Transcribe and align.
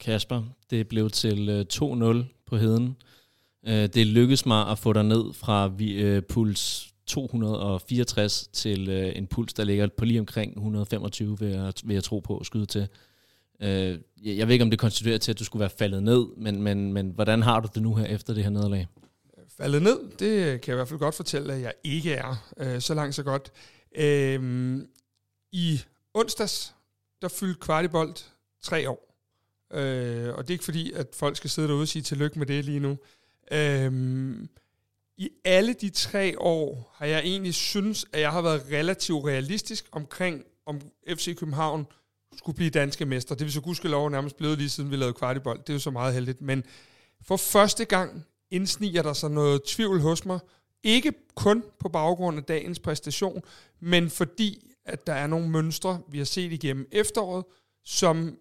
Kasper. 0.00 0.42
Det 0.70 0.88
blev 0.88 1.10
til 1.10 1.48
øh, 1.48 1.64
2-0 1.72 2.44
på 2.46 2.56
heden. 2.56 2.96
Øh, 3.66 3.86
det 3.86 4.06
lykkedes 4.06 4.46
mig 4.46 4.68
at 4.68 4.78
få 4.78 4.92
dig 4.92 5.04
ned 5.04 5.32
fra 5.32 5.72
øh, 5.80 6.22
puls 6.22 6.86
264 7.06 8.48
til 8.52 8.88
en 9.16 9.26
puls, 9.26 9.52
der 9.52 9.64
ligger 9.64 9.88
på 9.96 10.04
lige 10.04 10.20
omkring 10.20 10.52
125, 10.52 11.38
vil 11.38 11.48
jeg, 11.48 11.72
vil 11.84 11.94
jeg 11.94 12.04
tro 12.04 12.18
på 12.18 12.38
at 12.38 12.46
skyde 12.46 12.66
til. 12.66 12.88
Jeg 14.24 14.46
ved 14.46 14.52
ikke, 14.52 14.62
om 14.62 14.70
det 14.70 14.78
konstituerer 14.78 15.18
til, 15.18 15.32
at 15.32 15.38
du 15.38 15.44
skulle 15.44 15.60
være 15.60 15.70
faldet 15.70 16.02
ned, 16.02 16.26
men, 16.36 16.62
men, 16.62 16.92
men 16.92 17.10
hvordan 17.10 17.42
har 17.42 17.60
du 17.60 17.68
det 17.74 17.82
nu 17.82 17.94
her 17.94 18.04
efter 18.04 18.34
det 18.34 18.42
her 18.42 18.50
nederlag? 18.50 18.86
Faldet 19.56 19.82
ned, 19.82 19.98
det 20.18 20.60
kan 20.60 20.68
jeg 20.68 20.74
i 20.74 20.76
hvert 20.76 20.88
fald 20.88 21.00
godt 21.00 21.14
fortælle, 21.14 21.52
at 21.52 21.60
jeg 21.60 21.72
ikke 21.84 22.12
er. 22.12 22.78
Så 22.80 22.94
langt, 22.94 23.14
så 23.14 23.22
godt. 23.22 23.52
Øhm, 23.96 24.86
I 25.52 25.80
onsdags, 26.14 26.74
der 27.22 27.28
fyldte 27.28 27.60
Kvartibolt 27.60 28.32
tre 28.62 28.90
år. 28.90 29.09
Øh, 29.72 30.34
og 30.34 30.42
det 30.42 30.50
er 30.50 30.54
ikke 30.54 30.64
fordi, 30.64 30.92
at 30.92 31.06
folk 31.14 31.36
skal 31.36 31.50
sidde 31.50 31.68
derude 31.68 31.82
og 31.82 31.88
sige 31.88 32.02
tillykke 32.02 32.38
med 32.38 32.46
det 32.46 32.64
lige 32.64 32.80
nu. 32.80 32.98
Øh, 33.52 33.92
I 35.16 35.30
alle 35.44 35.72
de 35.72 35.90
tre 35.90 36.38
år 36.38 36.94
har 36.96 37.06
jeg 37.06 37.20
egentlig 37.20 37.54
synes, 37.54 38.06
at 38.12 38.20
jeg 38.20 38.32
har 38.32 38.42
været 38.42 38.62
relativt 38.72 39.26
realistisk 39.26 39.88
omkring, 39.92 40.44
om 40.66 40.80
FC 41.08 41.36
København 41.36 41.86
skulle 42.36 42.56
blive 42.56 42.70
danske 42.70 43.06
mester. 43.06 43.34
Det 43.34 43.44
vil 43.44 43.52
så 43.52 43.60
gudskelov 43.60 44.10
nærmest 44.10 44.36
blevet 44.36 44.58
lige 44.58 44.70
siden 44.70 44.90
vi 44.90 44.96
lavede 44.96 45.14
kvartibold. 45.14 45.58
Det 45.58 45.68
er 45.68 45.72
jo 45.72 45.78
så 45.78 45.90
meget 45.90 46.14
heldigt. 46.14 46.40
Men 46.40 46.64
for 47.22 47.36
første 47.36 47.84
gang 47.84 48.24
indsniger 48.50 49.02
der 49.02 49.12
sig 49.12 49.30
noget 49.30 49.62
tvivl 49.62 50.00
hos 50.00 50.24
mig. 50.24 50.38
Ikke 50.82 51.12
kun 51.34 51.64
på 51.78 51.88
baggrund 51.88 52.38
af 52.38 52.44
dagens 52.44 52.78
præstation, 52.78 53.42
men 53.80 54.10
fordi 54.10 54.70
at 54.84 55.06
der 55.06 55.12
er 55.12 55.26
nogle 55.26 55.48
mønstre, 55.48 56.00
vi 56.08 56.18
har 56.18 56.24
set 56.24 56.52
igennem 56.52 56.88
efteråret, 56.92 57.44
som 57.84 58.38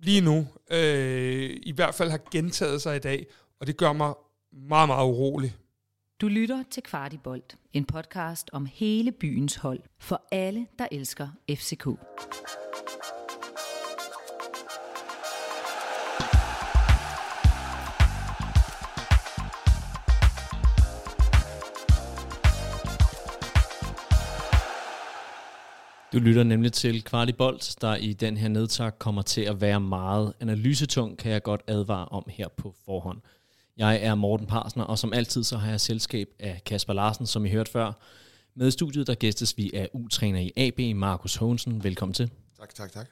lige 0.00 0.20
nu 0.20 0.46
øh, 0.70 1.50
i 1.62 1.72
hvert 1.72 1.94
fald 1.94 2.10
har 2.10 2.20
gentaget 2.32 2.82
sig 2.82 2.96
i 2.96 2.98
dag, 2.98 3.26
og 3.60 3.66
det 3.66 3.76
gør 3.76 3.92
mig 3.92 4.14
meget, 4.52 4.88
meget 4.88 5.04
urolig. 5.04 5.56
Du 6.20 6.28
lytter 6.28 6.64
til 6.70 6.82
Kvartibolt, 6.82 7.56
en 7.72 7.84
podcast 7.84 8.50
om 8.52 8.66
hele 8.66 9.12
byens 9.12 9.56
hold, 9.56 9.80
for 9.98 10.22
alle, 10.32 10.66
der 10.78 10.86
elsker 10.92 11.28
FCK. 11.50 11.86
Du 26.12 26.18
lytter 26.18 26.42
nemlig 26.42 26.72
til 26.72 27.04
Kvartibolt, 27.04 27.76
der 27.80 27.96
i 27.96 28.12
den 28.12 28.36
her 28.36 28.48
nedtak 28.48 28.94
kommer 28.98 29.22
til 29.22 29.40
at 29.40 29.60
være 29.60 29.80
meget 29.80 30.32
analysetung, 30.40 31.18
kan 31.18 31.32
jeg 31.32 31.42
godt 31.42 31.60
advare 31.66 32.08
om 32.08 32.24
her 32.28 32.48
på 32.48 32.74
forhånd. 32.84 33.20
Jeg 33.76 34.02
er 34.02 34.14
Morten 34.14 34.46
Parsner, 34.46 34.84
og 34.84 34.98
som 34.98 35.12
altid 35.12 35.44
så 35.44 35.56
har 35.56 35.70
jeg 35.70 35.80
selskab 35.80 36.28
af 36.38 36.62
Kasper 36.66 36.92
Larsen, 36.92 37.26
som 37.26 37.46
I 37.46 37.50
hørte 37.50 37.70
før. 37.70 37.92
Med 38.54 38.70
studiet 38.70 39.06
der 39.06 39.14
gæstes 39.14 39.56
vi 39.56 39.70
af 39.74 39.88
U-træner 39.92 40.40
i 40.40 40.52
AB, 40.56 40.96
Markus 40.96 41.36
Hånsen. 41.36 41.84
Velkommen 41.84 42.14
til. 42.14 42.30
Tak, 42.58 42.74
tak, 42.74 42.92
tak. 42.92 43.06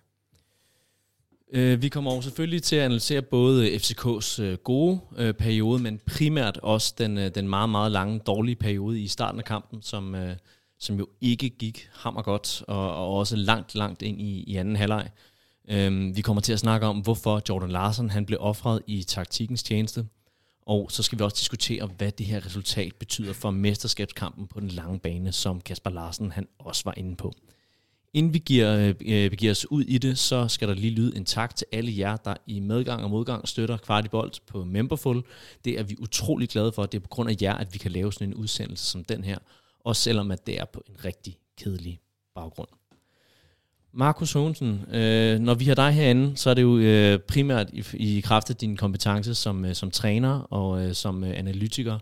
Øh, 1.52 1.83
vi 1.83 1.89
kommer 1.89 2.11
over 2.11 2.20
selvfølgelig 2.20 2.62
til 2.62 2.77
at 2.77 2.83
analysere 2.84 3.22
både 3.22 3.74
FCK's 3.74 4.42
øh, 4.42 4.58
gode 4.58 5.00
øh, 5.17 5.34
periode, 5.34 5.83
men 5.83 6.00
primært 6.06 6.56
også 6.56 6.94
den, 6.98 7.17
den 7.17 7.48
meget, 7.48 7.70
meget 7.70 7.92
lange, 7.92 8.19
dårlige 8.19 8.56
periode 8.56 9.00
i 9.00 9.06
starten 9.06 9.41
af 9.41 9.44
kampen, 9.44 9.83
som, 9.83 10.14
som 10.78 10.98
jo 10.98 11.08
ikke 11.20 11.48
gik 11.48 11.88
hammer 11.92 12.22
godt, 12.22 12.62
og, 12.69 12.94
og 12.94 13.14
også 13.14 13.36
langt, 13.36 13.74
langt 13.74 14.02
ind 14.02 14.20
i, 14.20 14.42
i 14.42 14.56
anden 14.56 14.77
halvleg. 14.77 15.10
Øhm, 15.68 16.16
vi 16.16 16.20
kommer 16.20 16.41
til 16.41 16.52
at 16.52 16.58
snakke 16.58 16.86
om, 16.86 16.98
hvorfor 16.98 17.42
Jordan 17.48 17.70
Larsen 17.70 18.10
han 18.10 18.27
blev 18.27 18.38
offret 18.41 18.83
i 18.86 19.02
taktikkens 19.02 19.62
tjeneste. 19.62 20.06
Og 20.66 20.91
så 20.91 21.02
skal 21.02 21.18
vi 21.18 21.24
også 21.24 21.36
diskutere, 21.41 21.86
hvad 21.86 22.12
det 22.12 22.27
her 22.27 22.46
resultat 22.46 22.94
betyder 22.94 23.33
for 23.33 23.50
mesterskabskampen 23.50 24.46
på 24.46 24.60
den 24.60 24.68
lange 24.68 24.98
bane, 24.98 25.33
som 25.33 25.61
Kasper 25.61 25.90
Larsen 25.90 26.33
han 26.33 26.48
også 26.58 26.83
var 26.84 26.95
inde 26.96 27.17
på. 27.17 27.33
Inden 28.14 28.34
vi 28.34 28.39
giver, 28.39 28.77
øh, 28.77 28.95
øh 29.06 29.33
giver 29.33 29.51
os 29.51 29.70
ud 29.70 29.84
i 29.84 29.98
det, 29.98 30.18
så 30.18 30.48
skal 30.48 30.68
der 30.68 30.74
lige 30.74 30.95
lyde 30.95 31.17
en 31.17 31.24
tak 31.24 31.56
til 31.56 31.67
alle 31.72 31.98
jer, 31.98 32.17
der 32.17 32.34
i 32.46 32.61
medgang 32.61 33.05
og 33.05 33.11
modgang 33.11 33.48
støtter 33.48 33.77
Kvartibolt 33.77 34.40
på 34.46 34.64
Memberful. 34.64 35.22
Det 35.64 35.78
er 35.78 35.83
vi 35.83 35.96
utrolig 35.98 36.48
glade 36.48 36.72
for. 36.72 36.86
Det 36.86 36.98
er 36.98 37.02
på 37.02 37.08
grund 37.08 37.30
af 37.30 37.36
jer, 37.42 37.55
at 37.55 37.72
vi 37.72 37.78
kan 37.78 37.90
lave 37.90 38.12
sådan 38.12 38.28
en 38.28 38.34
udsendelse 38.34 38.84
som 38.84 39.05
den 39.05 39.24
her 39.24 39.39
også 39.86 40.02
selvom 40.02 40.30
at 40.30 40.47
det 40.47 40.61
er 40.61 40.64
på 40.64 40.83
en 40.89 41.05
rigtig 41.05 41.39
kedelig 41.58 42.01
baggrund. 42.35 42.69
Markus 43.92 44.33
Hånsen, 44.33 44.95
øh, 44.95 45.39
når 45.39 45.55
vi 45.55 45.64
har 45.64 45.74
dig 45.74 45.92
herinde, 45.92 46.36
så 46.36 46.51
er 46.51 46.55
det 46.55 46.63
jo 46.63 46.79
øh, 46.79 47.19
primært 47.19 47.70
i, 47.73 47.85
i 47.95 48.20
kraft 48.20 48.51
af 48.51 48.57
din 48.57 48.77
kompetence 48.77 49.35
som, 49.35 49.64
øh, 49.64 49.75
som 49.75 49.91
træner 49.91 50.41
og 50.41 50.83
øh, 50.83 50.95
som 50.95 51.25
øh, 51.25 51.39
analytiker. 51.39 51.98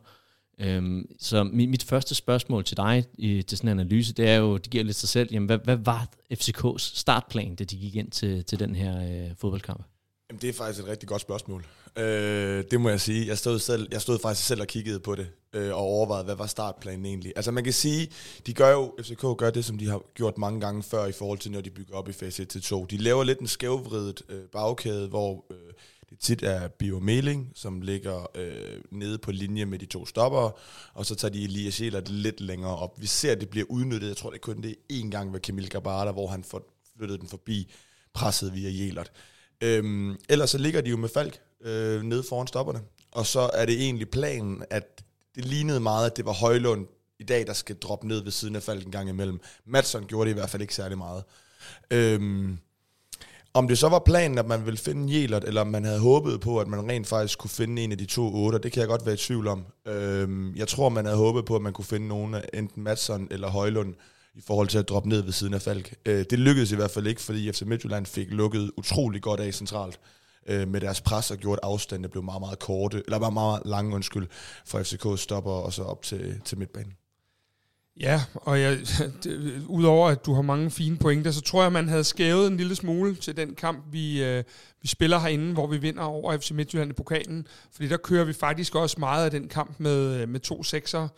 Øhm, 0.59 1.07
så 1.21 1.45
mit, 1.45 1.69
mit 1.69 1.83
første 1.83 2.15
spørgsmål 2.15 2.65
til 2.65 2.77
dig 2.77 3.05
i, 3.19 3.43
til 3.43 3.59
sådan 3.59 3.69
en 3.69 3.81
analyse, 3.81 4.15
det 4.15 4.29
er 4.29 4.37
jo, 4.37 4.57
det 4.57 4.71
giver 4.71 4.85
lidt 4.85 4.97
sig 4.97 5.09
selv, 5.09 5.29
jamen, 5.33 5.47
hvad, 5.47 5.59
hvad 5.65 5.77
var 5.77 6.09
FCK's 6.33 6.79
startplan, 6.79 7.55
da 7.55 7.65
de 7.65 7.77
gik 7.77 7.97
ind 7.97 8.11
til, 8.11 8.45
til 8.45 8.59
den 8.59 8.75
her 8.75 9.03
øh, 9.03 9.31
fodboldkamp? 9.37 9.85
Jamen, 10.31 10.41
det 10.41 10.49
er 10.49 10.53
faktisk 10.53 10.85
et 10.85 10.89
rigtig 10.89 11.09
godt 11.09 11.23
spørgsmål. 11.23 11.67
Øh, 11.99 12.65
det 12.71 12.81
må 12.81 12.89
jeg 12.89 13.01
sige. 13.01 13.27
Jeg 13.27 13.39
stod, 13.39 13.59
selv, 13.59 13.89
jeg 13.93 14.01
stod 14.01 14.19
faktisk 14.19 14.47
selv 14.47 14.61
og 14.61 14.67
kiggede 14.67 15.01
på 15.01 15.15
det, 15.15 15.27
øh, 15.55 15.75
og 15.75 15.81
overvejet, 15.81 16.25
hvad 16.25 16.35
var 16.35 16.47
startplanen 16.47 17.07
egentlig. 17.07 17.33
Altså 17.37 17.51
man 17.51 17.65
kan 17.65 17.73
sige, 17.73 18.11
de 18.47 18.55
gør 18.55 18.73
jo, 18.73 18.95
FCK 19.01 19.25
gør 19.39 19.51
det, 19.51 19.65
som 19.65 19.79
de 19.79 19.89
har 19.89 20.03
gjort 20.15 20.39
mange 20.39 20.61
gange 20.61 20.83
før, 20.83 21.07
i 21.07 21.13
forhold 21.13 21.39
til, 21.39 21.53
når 21.53 21.61
de 21.61 21.71
bygger 21.71 21.95
op 21.95 22.09
i 22.09 22.13
fase 22.13 22.43
1 22.43 22.49
til 22.49 22.63
2. 22.63 22.85
De 22.85 22.97
laver 22.97 23.25
lidt 23.25 23.39
en 23.41 23.47
skævvridet 23.47 24.23
øh, 24.29 24.43
bagkæde, 24.53 25.09
hvor 25.09 25.45
øh, 25.51 25.73
det 26.11 26.19
tit 26.19 26.43
er 26.43 26.69
Bio 26.69 26.99
Meling, 26.99 27.53
som 27.55 27.81
ligger 27.81 28.31
øh, 28.35 28.81
nede 28.91 29.19
på 29.19 29.33
linje 29.33 29.65
med 29.65 29.79
de 29.79 29.87
to 29.87 30.07
stopper, 30.07 30.59
og 30.95 31.07
så 31.07 31.15
tager 31.15 31.33
de 31.33 31.45
Elias 31.45 31.81
Jelert 31.81 32.09
lidt 32.09 32.41
længere 32.41 32.77
op. 32.77 33.01
Vi 33.01 33.07
ser, 33.07 33.33
at 33.33 33.41
det 33.41 33.49
bliver 33.49 33.67
udnyttet. 33.69 34.09
Jeg 34.09 34.17
tror, 34.17 34.31
det 34.31 34.37
er 34.37 34.41
kun 34.41 34.63
det 34.63 34.77
én 34.93 35.11
gang 35.11 35.33
ved 35.33 35.41
Camille 35.41 35.71
Gabata, 35.71 36.11
hvor 36.11 36.27
han 36.27 36.45
får 36.45 36.63
flyttet 36.97 37.21
den 37.21 37.29
forbi 37.29 37.73
presset 38.15 38.55
via 38.55 38.71
Jelert. 38.71 39.13
Øhm, 39.61 40.17
ellers 40.29 40.51
så 40.51 40.59
ligger 40.59 40.81
de 40.81 40.91
jo 40.91 40.97
med 40.97 41.09
Falk 41.09 41.41
øh, 41.65 42.03
nede 42.03 42.25
foran 42.29 42.47
stopperne. 42.47 42.81
Og 43.13 43.27
så 43.27 43.51
er 43.55 43.67
det 43.67 43.83
egentlig 43.83 44.11
planen, 44.11 44.65
at 44.71 45.05
det 45.35 45.45
lignede 45.45 45.81
meget, 45.81 46.11
at 46.11 46.17
det 46.17 46.25
var 46.25 46.33
Højlund 46.33 46.87
i 47.19 47.25
dag, 47.25 47.47
der 47.47 47.53
skal 47.53 47.77
droppe 47.77 48.09
ned 48.09 48.23
ved 48.23 48.33
siden 48.33 48.57
af 48.57 48.63
Falk 48.63 48.85
en 48.85 48.93
gang 48.93 49.09
imellem. 49.09 49.41
Madsen 49.67 50.05
gjorde 50.05 50.29
det 50.29 50.37
i 50.37 50.39
hvert 50.39 50.51
fald 50.51 50.63
ikke 50.63 50.75
særlig 50.75 50.99
meget. 50.99 51.25
Øhm, 51.91 52.59
om 53.55 53.69
det 53.69 53.79
så 53.79 53.89
var 53.89 53.99
planen, 53.99 54.39
at 54.39 54.47
man 54.47 54.67
ville 54.67 54.79
finde 54.79 55.21
Jelert, 55.21 55.45
eller 55.45 55.61
om 55.61 55.67
man 55.67 55.85
havde 55.85 56.01
håbet 56.01 56.41
på, 56.41 56.61
at 56.61 56.69
man 56.69 56.91
rent 56.91 57.07
faktisk 57.07 57.39
kunne 57.39 57.51
finde 57.51 57.83
en 57.83 57.93
af 57.93 57.99
de 57.99 58.07
to 58.07 58.35
otter, 58.35 58.59
det 58.59 58.73
kan 58.73 58.81
jeg 58.81 58.89
godt 58.89 59.07
være 59.07 59.15
i 59.15 59.19
tvivl 59.19 59.47
om. 59.47 59.65
Øhm, 59.87 60.55
jeg 60.57 60.69
tror, 60.69 60.89
man 60.89 61.05
havde 61.05 61.19
håbet 61.19 61.45
på, 61.45 61.57
at 61.57 61.63
man 61.63 61.73
kunne 61.73 61.85
finde 61.85 62.09
nogen 62.09 62.35
af 62.35 62.45
enten 62.55 62.83
Madsen 62.83 63.29
eller 63.31 63.49
Højlund, 63.49 63.95
i 64.35 64.41
forhold 64.41 64.69
til 64.69 64.79
at 64.79 64.89
droppe 64.89 65.09
ned 65.09 65.23
ved 65.23 65.33
siden 65.33 65.55
af 65.55 65.63
Falk. 65.63 65.95
Øh, 66.07 66.25
det 66.31 66.39
lykkedes 66.39 66.73
i 66.73 66.77
hvert 66.77 66.91
fald 66.91 67.07
ikke, 67.07 67.21
fordi 67.21 67.53
FC 67.53 67.63
Midtjylland 67.63 68.07
fik 68.07 68.31
lukket 68.31 68.71
utrolig 68.77 69.23
godt 69.23 69.41
af 69.41 69.55
centralt 69.55 70.01
øh, 70.47 70.69
med 70.69 70.81
deres 70.81 71.01
pres 71.01 71.31
og 71.31 71.39
gjort 71.39 71.59
afstanden 71.63 72.11
blev 72.11 72.23
meget, 72.23 72.41
meget 72.41 72.59
korte, 72.59 73.03
eller 73.07 73.19
meget, 73.19 73.33
meget 73.35 73.63
lange, 73.65 73.95
undskyld, 73.95 74.27
for 74.67 74.83
FCK 74.83 75.07
stopper 75.17 75.51
og 75.51 75.73
så 75.73 75.83
op 75.83 76.03
til, 76.03 76.41
til 76.45 76.59
midtbanen. 76.59 76.93
Ja, 78.01 78.23
og 78.35 78.61
jeg, 78.61 78.79
det, 79.25 79.63
udover 79.67 80.09
at 80.09 80.27
du 80.27 80.35
har 80.35 80.43
mange 80.43 80.71
fine 80.71 80.97
pointer, 80.97 81.31
så 81.31 81.41
tror 81.41 81.63
jeg, 81.63 81.73
man 81.73 81.89
havde 81.89 82.05
skævet 82.05 82.47
en 82.47 82.57
lille 82.57 82.75
smule 82.75 83.15
til 83.15 83.37
den 83.37 83.55
kamp, 83.55 83.85
vi, 83.93 84.25
øh, 84.25 84.45
vi 84.83 84.89
spiller 84.89 85.19
herinde, 85.19 85.53
hvor 85.53 85.67
vi 85.67 85.79
vinder 85.79 86.03
over 86.03 86.39
FC 86.39 86.51
Midtjylland 86.51 86.91
i 86.91 86.95
pokalen. 86.95 87.47
Fordi 87.73 87.89
der 87.89 87.97
kører 87.97 88.25
vi 88.25 88.33
faktisk 88.33 88.75
også 88.75 88.97
meget 89.01 89.25
af 89.25 89.31
den 89.31 89.49
kamp 89.49 89.75
med, 89.79 90.21
øh, 90.21 90.29
med 90.29 90.41
to 90.41 90.63
sekser. 90.63 91.09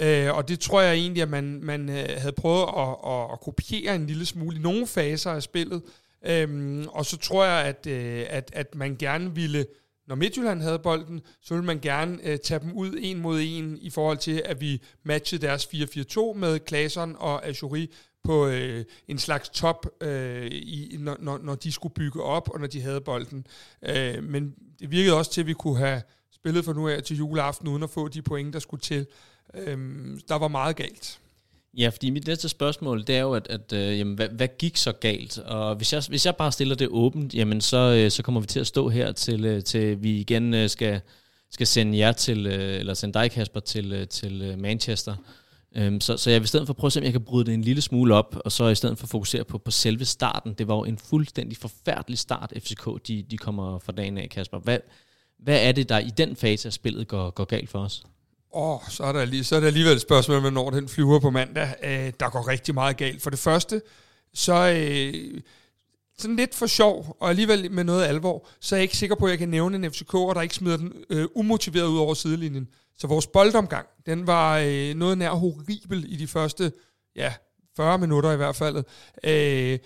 Øh, 0.00 0.34
og 0.36 0.48
det 0.48 0.60
tror 0.60 0.80
jeg 0.80 0.94
egentlig, 0.94 1.22
at 1.22 1.28
man, 1.28 1.60
man 1.62 1.88
øh, 1.88 2.08
havde 2.16 2.32
prøvet 2.32 2.62
at, 2.62 3.12
at, 3.12 3.32
at 3.32 3.40
kopiere 3.40 3.94
en 3.94 4.06
lille 4.06 4.26
smule 4.26 4.56
i 4.56 4.60
nogle 4.60 4.86
faser 4.86 5.30
af 5.30 5.42
spillet. 5.42 5.82
Øhm, 6.26 6.86
og 6.88 7.06
så 7.06 7.16
tror 7.16 7.44
jeg, 7.44 7.64
at, 7.66 7.86
øh, 7.86 8.26
at, 8.28 8.50
at 8.52 8.74
man 8.74 8.96
gerne 8.96 9.34
ville, 9.34 9.66
når 10.06 10.14
Midtjylland 10.14 10.62
havde 10.62 10.78
bolden, 10.78 11.20
så 11.40 11.54
ville 11.54 11.66
man 11.66 11.80
gerne 11.80 12.18
øh, 12.24 12.38
tage 12.38 12.60
dem 12.60 12.72
ud 12.72 12.96
en 13.00 13.18
mod 13.18 13.40
en 13.42 13.78
i 13.80 13.90
forhold 13.90 14.18
til, 14.18 14.42
at 14.44 14.60
vi 14.60 14.82
matchede 15.02 15.46
deres 15.46 15.66
4-4-2 15.66 16.34
med 16.34 16.58
Klaseren 16.58 17.16
og 17.18 17.46
Ajuri 17.46 17.92
på 18.24 18.46
øh, 18.46 18.84
en 19.08 19.18
slags 19.18 19.48
top, 19.48 19.86
øh, 20.00 20.48
i, 20.52 20.96
når, 20.98 21.16
når, 21.20 21.38
når 21.38 21.54
de 21.54 21.72
skulle 21.72 21.94
bygge 21.94 22.22
op, 22.22 22.48
og 22.48 22.60
når 22.60 22.66
de 22.66 22.80
havde 22.80 23.00
bolden. 23.00 23.46
Øh, 23.82 24.24
men 24.24 24.54
det 24.80 24.90
virkede 24.90 25.16
også 25.18 25.30
til, 25.30 25.40
at 25.40 25.46
vi 25.46 25.52
kunne 25.52 25.78
have 25.78 26.02
spillet 26.32 26.64
fra 26.64 26.72
nu 26.72 26.88
af 26.88 27.02
til 27.02 27.16
juleaften, 27.16 27.68
uden 27.68 27.82
at 27.82 27.90
få 27.90 28.08
de 28.08 28.22
point, 28.22 28.54
der 28.54 28.58
skulle 28.58 28.80
til. 28.80 29.06
Øh, 29.54 29.78
der 30.28 30.38
var 30.38 30.48
meget 30.48 30.76
galt. 30.76 31.21
Ja, 31.76 31.88
fordi 31.88 32.10
mit 32.10 32.26
næste 32.26 32.48
spørgsmål, 32.48 33.06
det 33.06 33.16
er 33.16 33.20
jo, 33.20 33.34
at, 33.34 33.46
at 33.48 33.72
øh, 33.72 33.98
jamen, 33.98 34.14
hvad, 34.14 34.28
hvad 34.28 34.48
gik 34.58 34.76
så 34.76 34.92
galt? 34.92 35.38
Og 35.38 35.76
hvis 35.76 35.92
jeg, 35.92 36.02
hvis 36.08 36.26
jeg 36.26 36.36
bare 36.36 36.52
stiller 36.52 36.74
det 36.74 36.88
åbent, 36.88 37.34
jamen 37.34 37.60
så, 37.60 37.76
øh, 37.76 38.10
så 38.10 38.22
kommer 38.22 38.40
vi 38.40 38.46
til 38.46 38.60
at 38.60 38.66
stå 38.66 38.88
her, 38.88 39.12
til, 39.12 39.44
øh, 39.44 39.64
til 39.64 40.02
vi 40.02 40.20
igen 40.20 40.54
øh, 40.54 40.68
skal, 40.68 41.00
skal 41.50 41.66
sende 41.66 41.98
jer 41.98 42.12
til, 42.12 42.46
øh, 42.46 42.80
eller 42.80 42.94
sende 42.94 43.18
dig, 43.18 43.30
Kasper, 43.30 43.60
til, 43.60 43.92
øh, 43.92 44.08
til 44.08 44.42
øh, 44.42 44.58
Manchester. 44.58 45.16
Øhm, 45.76 46.00
så, 46.00 46.16
så 46.16 46.30
jeg 46.30 46.40
vil 46.40 46.44
i 46.44 46.48
stedet 46.48 46.66
for 46.66 46.74
prøve 46.74 46.88
at 46.88 46.92
se, 46.92 47.00
om 47.00 47.04
jeg 47.04 47.12
kan 47.12 47.24
bryde 47.24 47.44
det 47.44 47.54
en 47.54 47.62
lille 47.62 47.82
smule 47.82 48.14
op, 48.14 48.36
og 48.44 48.52
så 48.52 48.68
i 48.68 48.74
stedet 48.74 48.98
for 48.98 49.06
fokusere 49.06 49.44
på, 49.44 49.58
på 49.58 49.70
selve 49.70 50.04
starten. 50.04 50.54
Det 50.54 50.68
var 50.68 50.74
jo 50.74 50.84
en 50.84 50.98
fuldstændig 50.98 51.56
forfærdelig 51.58 52.18
start, 52.18 52.52
FCK 52.58 52.88
de, 53.06 53.22
de 53.22 53.36
kommer 53.36 53.78
fra 53.78 53.92
dagen 53.92 54.18
af, 54.18 54.30
Kasper. 54.30 54.58
Hvad, 54.58 54.78
hvad 55.38 55.68
er 55.68 55.72
det, 55.72 55.88
der 55.88 55.98
i 55.98 56.10
den 56.16 56.36
fase 56.36 56.68
af 56.68 56.72
spillet 56.72 57.08
går, 57.08 57.30
går 57.30 57.44
galt 57.44 57.70
for 57.70 57.78
os? 57.78 58.02
Åh, 58.54 58.80
så, 58.88 59.04
er 59.04 59.12
der 59.12 59.24
lige, 59.24 59.44
så 59.44 59.56
er 59.56 59.60
der 59.60 59.66
alligevel 59.66 59.92
et 59.92 60.00
spørgsmål, 60.00 60.40
hvornår 60.40 60.70
den 60.70 60.88
flyver 60.88 61.18
på 61.18 61.30
mandag. 61.30 61.74
Øh, 61.82 62.12
der 62.20 62.30
går 62.30 62.48
rigtig 62.48 62.74
meget 62.74 62.96
galt. 62.96 63.22
For 63.22 63.30
det 63.30 63.38
første, 63.38 63.82
så 64.34 64.54
øh, 64.54 65.40
sådan 66.18 66.36
lidt 66.36 66.54
for 66.54 66.66
sjov, 66.66 67.16
og 67.20 67.30
alligevel 67.30 67.72
med 67.72 67.84
noget 67.84 68.04
alvor, 68.04 68.48
så 68.60 68.74
er 68.74 68.78
jeg 68.78 68.82
ikke 68.82 68.96
sikker 68.96 69.16
på, 69.16 69.24
at 69.24 69.30
jeg 69.30 69.38
kan 69.38 69.48
nævne 69.48 69.76
en 69.76 69.92
FCK, 69.92 70.14
og 70.14 70.34
der 70.34 70.40
ikke 70.40 70.54
smider 70.54 70.76
den 70.76 70.92
øh, 71.10 71.28
umotiveret 71.34 71.86
ud 71.86 71.98
over 71.98 72.14
sidelinjen. 72.14 72.68
Så 72.96 73.06
vores 73.06 73.26
boldomgang, 73.26 73.86
den 74.06 74.26
var 74.26 74.58
øh, 74.58 74.94
noget 74.94 75.18
nær 75.18 75.30
horribel 75.30 76.12
i 76.12 76.16
de 76.16 76.26
første, 76.26 76.72
ja, 77.16 77.34
40 77.76 77.98
minutter 77.98 78.32
i 78.32 78.36
hvert 78.36 78.56
fald. 78.56 78.84
Øh, 79.24 79.78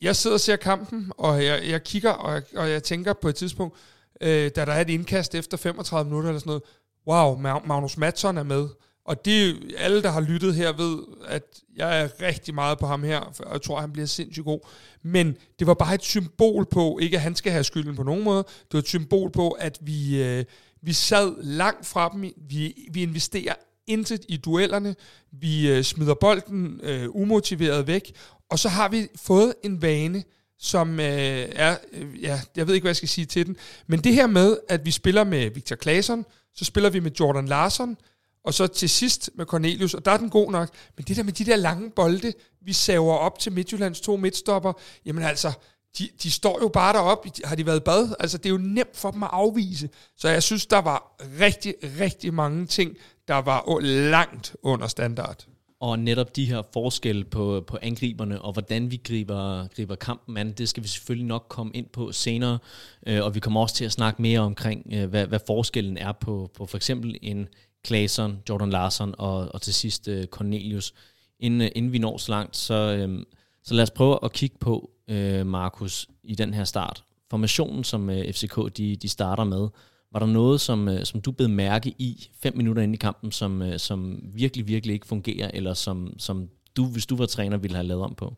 jeg 0.00 0.16
sidder 0.16 0.36
og 0.36 0.40
ser 0.40 0.56
kampen, 0.56 1.12
og 1.18 1.44
jeg, 1.44 1.68
jeg 1.68 1.84
kigger, 1.84 2.10
og, 2.10 2.34
jeg, 2.34 2.42
og 2.56 2.70
jeg 2.70 2.82
tænker 2.82 3.12
på 3.12 3.28
et 3.28 3.34
tidspunkt, 3.34 3.76
øh, 4.20 4.50
da 4.56 4.64
der 4.64 4.72
er 4.72 4.80
et 4.80 4.90
indkast 4.90 5.34
efter 5.34 5.56
35 5.56 6.10
minutter 6.10 6.30
eller 6.30 6.40
sådan 6.40 6.50
noget, 6.50 6.62
wow, 7.06 7.36
Magnus 7.66 7.96
Matson 7.96 8.38
er 8.38 8.42
med. 8.42 8.68
Og 9.04 9.24
det 9.24 9.56
alle, 9.78 10.02
der 10.02 10.10
har 10.10 10.20
lyttet 10.20 10.54
her, 10.54 10.72
ved, 10.72 10.98
at 11.26 11.42
jeg 11.76 12.00
er 12.02 12.08
rigtig 12.22 12.54
meget 12.54 12.78
på 12.78 12.86
ham 12.86 13.02
her, 13.02 13.18
og 13.18 13.52
jeg 13.52 13.62
tror, 13.62 13.80
han 13.80 13.92
bliver 13.92 14.06
sindssygt 14.06 14.44
god. 14.44 14.60
Men 15.02 15.36
det 15.58 15.66
var 15.66 15.74
bare 15.74 15.94
et 15.94 16.02
symbol 16.02 16.66
på, 16.70 16.98
ikke 17.02 17.16
at 17.16 17.22
han 17.22 17.34
skal 17.34 17.52
have 17.52 17.64
skylden 17.64 17.96
på 17.96 18.02
nogen 18.02 18.24
måde, 18.24 18.38
det 18.38 18.72
var 18.72 18.78
et 18.78 18.88
symbol 18.88 19.30
på, 19.30 19.50
at 19.50 19.78
vi, 19.80 20.22
øh, 20.22 20.44
vi 20.82 20.92
sad 20.92 21.42
langt 21.42 21.86
fra 21.86 22.10
dem, 22.12 22.32
vi, 22.48 22.88
vi 22.92 23.02
investerer 23.02 23.54
intet 23.86 24.24
i 24.28 24.36
duellerne, 24.36 24.94
vi 25.32 25.70
øh, 25.70 25.82
smider 25.82 26.14
bolden 26.14 26.80
øh, 26.82 27.08
umotiveret 27.10 27.86
væk, 27.86 28.12
og 28.50 28.58
så 28.58 28.68
har 28.68 28.88
vi 28.88 29.08
fået 29.16 29.54
en 29.62 29.82
vane, 29.82 30.24
som 30.58 31.00
øh, 31.00 31.48
er, 31.52 31.76
øh, 31.92 32.22
ja, 32.22 32.40
jeg 32.56 32.66
ved 32.66 32.74
ikke, 32.74 32.84
hvad 32.84 32.90
jeg 32.90 32.96
skal 32.96 33.08
sige 33.08 33.24
til 33.24 33.46
den, 33.46 33.56
men 33.86 34.00
det 34.00 34.14
her 34.14 34.26
med, 34.26 34.58
at 34.68 34.84
vi 34.84 34.90
spiller 34.90 35.24
med 35.24 35.50
Victor 35.50 35.76
Claesson, 35.76 36.24
så 36.56 36.64
spiller 36.64 36.90
vi 36.90 37.00
med 37.00 37.10
Jordan 37.20 37.46
Larson, 37.46 37.96
og 38.44 38.54
så 38.54 38.66
til 38.66 38.88
sidst 38.90 39.30
med 39.34 39.46
Cornelius, 39.46 39.94
og 39.94 40.04
der 40.04 40.10
er 40.10 40.16
den 40.16 40.30
god 40.30 40.52
nok. 40.52 40.68
Men 40.96 41.04
det 41.04 41.16
der 41.16 41.22
med 41.22 41.32
de 41.32 41.44
der 41.44 41.56
lange 41.56 41.90
bolde, 41.90 42.32
vi 42.60 42.72
saver 42.72 43.14
op 43.14 43.38
til 43.38 43.52
Midtjyllands 43.52 44.00
to 44.00 44.16
midtstopper, 44.16 44.72
jamen 45.06 45.22
altså, 45.22 45.52
de, 45.98 46.08
de 46.22 46.30
står 46.30 46.58
jo 46.62 46.68
bare 46.68 46.92
deroppe. 46.92 47.30
Har 47.44 47.56
de 47.56 47.66
været 47.66 47.84
bad? 47.84 48.14
Altså, 48.20 48.38
det 48.38 48.46
er 48.46 48.50
jo 48.50 48.58
nemt 48.58 48.96
for 48.96 49.10
dem 49.10 49.22
at 49.22 49.28
afvise. 49.32 49.88
Så 50.16 50.28
jeg 50.28 50.42
synes, 50.42 50.66
der 50.66 50.78
var 50.78 51.16
rigtig, 51.40 51.74
rigtig 52.00 52.34
mange 52.34 52.66
ting, 52.66 52.96
der 53.28 53.34
var 53.34 53.80
langt 53.80 54.56
under 54.62 54.86
standard. 54.86 55.46
Og 55.80 55.98
netop 55.98 56.36
de 56.36 56.44
her 56.44 56.62
forskelle 56.72 57.24
på, 57.24 57.64
på 57.66 57.78
angriberne, 57.82 58.42
og 58.42 58.52
hvordan 58.52 58.90
vi 58.90 59.00
griber, 59.04 59.66
griber 59.76 59.94
kampen 59.94 60.36
an, 60.36 60.52
det 60.52 60.68
skal 60.68 60.82
vi 60.82 60.88
selvfølgelig 60.88 61.26
nok 61.26 61.46
komme 61.48 61.72
ind 61.74 61.86
på 61.86 62.12
senere. 62.12 62.58
Øh, 63.06 63.24
og 63.24 63.34
vi 63.34 63.40
kommer 63.40 63.60
også 63.60 63.74
til 63.74 63.84
at 63.84 63.92
snakke 63.92 64.22
mere 64.22 64.40
omkring, 64.40 64.86
øh, 64.92 65.08
hvad, 65.08 65.26
hvad 65.26 65.38
forskellen 65.46 65.98
er 65.98 66.12
på, 66.12 66.50
på 66.54 66.66
for 66.66 66.76
eksempel 66.76 67.18
en 67.22 67.48
Claesson, 67.86 68.42
Jordan 68.48 68.70
Larsen 68.70 69.14
og, 69.18 69.54
og 69.54 69.62
til 69.62 69.74
sidst 69.74 70.08
øh, 70.08 70.26
Cornelius. 70.26 70.94
Inden, 71.40 71.60
øh, 71.60 71.68
inden 71.74 71.92
vi 71.92 71.98
når 71.98 72.18
så 72.18 72.32
langt, 72.32 72.56
så, 72.56 72.74
øhm, 72.74 73.24
så 73.64 73.74
lad 73.74 73.82
os 73.82 73.90
prøve 73.90 74.18
at 74.22 74.32
kigge 74.32 74.56
på, 74.60 74.90
øh, 75.08 75.40
uh, 75.40 75.46
Markus, 75.46 76.08
i 76.24 76.34
den 76.34 76.54
her 76.54 76.64
start. 76.64 77.04
Formationen, 77.30 77.84
som 77.84 78.10
FCK 78.10 78.56
de, 78.76 78.96
de 78.96 79.08
starter 79.08 79.44
med, 79.44 79.68
var 80.16 80.20
der 80.20 80.32
noget, 80.32 80.60
som, 80.60 80.88
øh, 80.88 81.04
som 81.04 81.20
du 81.20 81.32
blev 81.32 81.48
mærke 81.48 81.94
i 81.98 82.30
fem 82.42 82.56
minutter 82.56 82.82
inde 82.82 82.94
i 82.94 82.96
kampen, 82.96 83.32
som, 83.32 83.62
øh, 83.62 83.78
som 83.78 84.18
virkelig, 84.22 84.68
virkelig 84.68 84.94
ikke 84.94 85.06
fungerer, 85.06 85.50
eller 85.54 85.74
som, 85.74 86.18
som 86.18 86.48
du, 86.76 86.86
hvis 86.86 87.06
du 87.06 87.16
var 87.16 87.26
træner, 87.26 87.56
ville 87.56 87.76
have 87.76 87.86
lavet 87.86 88.02
om 88.02 88.14
på? 88.14 88.34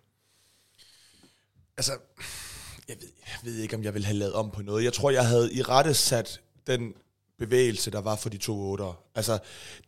Altså, 1.76 1.92
jeg 2.88 2.96
ved, 3.00 3.08
jeg 3.26 3.38
ved 3.42 3.56
ikke, 3.56 3.76
om 3.76 3.84
jeg 3.84 3.94
ville 3.94 4.06
have 4.06 4.18
lavet 4.18 4.34
om 4.34 4.50
på 4.50 4.62
noget. 4.62 4.84
Jeg 4.84 4.92
tror, 4.92 5.10
jeg 5.10 5.26
havde 5.26 5.54
i 5.54 5.62
rette 5.62 5.94
sat 5.94 6.40
den 6.66 6.94
bevægelse, 7.38 7.90
der 7.90 8.00
var 8.00 8.16
for 8.16 8.28
de 8.28 8.38
to 8.38 8.70
otter. 8.70 9.00
Altså, 9.14 9.38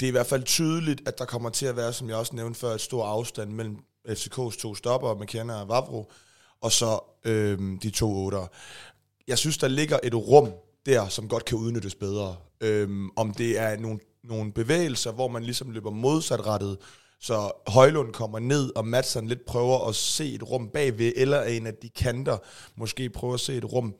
det 0.00 0.06
er 0.06 0.08
i 0.08 0.10
hvert 0.10 0.26
fald 0.26 0.42
tydeligt, 0.42 1.08
at 1.08 1.18
der 1.18 1.24
kommer 1.24 1.50
til 1.50 1.66
at 1.66 1.76
være, 1.76 1.92
som 1.92 2.08
jeg 2.08 2.16
også 2.16 2.36
nævnte 2.36 2.60
før, 2.60 2.74
et 2.74 2.80
stor 2.80 3.04
afstand 3.06 3.52
mellem 3.52 3.76
FCK's 4.08 4.60
to 4.60 4.74
stopper, 4.74 5.14
McKenna 5.14 5.60
og 5.60 5.68
Vavro, 5.68 6.12
og 6.60 6.72
så 6.72 7.00
øhm, 7.24 7.78
de 7.78 7.90
to 7.90 8.24
otter. 8.24 8.46
Jeg 9.28 9.38
synes, 9.38 9.58
der 9.58 9.68
ligger 9.68 9.98
et 10.02 10.14
rum 10.14 10.52
der, 10.86 11.08
som 11.08 11.28
godt 11.28 11.44
kan 11.44 11.58
udnyttes 11.58 11.94
bedre. 11.94 12.36
Øhm, 12.60 13.10
om 13.16 13.34
det 13.34 13.58
er 13.58 13.76
nogle, 13.76 13.98
nogle 14.24 14.52
bevægelser, 14.52 15.12
hvor 15.12 15.28
man 15.28 15.42
ligesom 15.42 15.70
løber 15.70 15.90
modsatrettet, 15.90 16.78
så 17.20 17.52
Højlund 17.66 18.12
kommer 18.12 18.38
ned, 18.38 18.72
og 18.76 18.86
Madsen 18.86 19.28
lidt 19.28 19.44
prøver 19.46 19.88
at 19.88 19.94
se 19.94 20.34
et 20.34 20.42
rum 20.42 20.68
bagved, 20.68 21.12
eller 21.16 21.42
en 21.42 21.66
af 21.66 21.74
de 21.74 21.88
kanter 21.88 22.38
måske 22.76 23.10
prøver 23.10 23.34
at 23.34 23.40
se 23.40 23.54
et 23.54 23.72
rum 23.72 23.94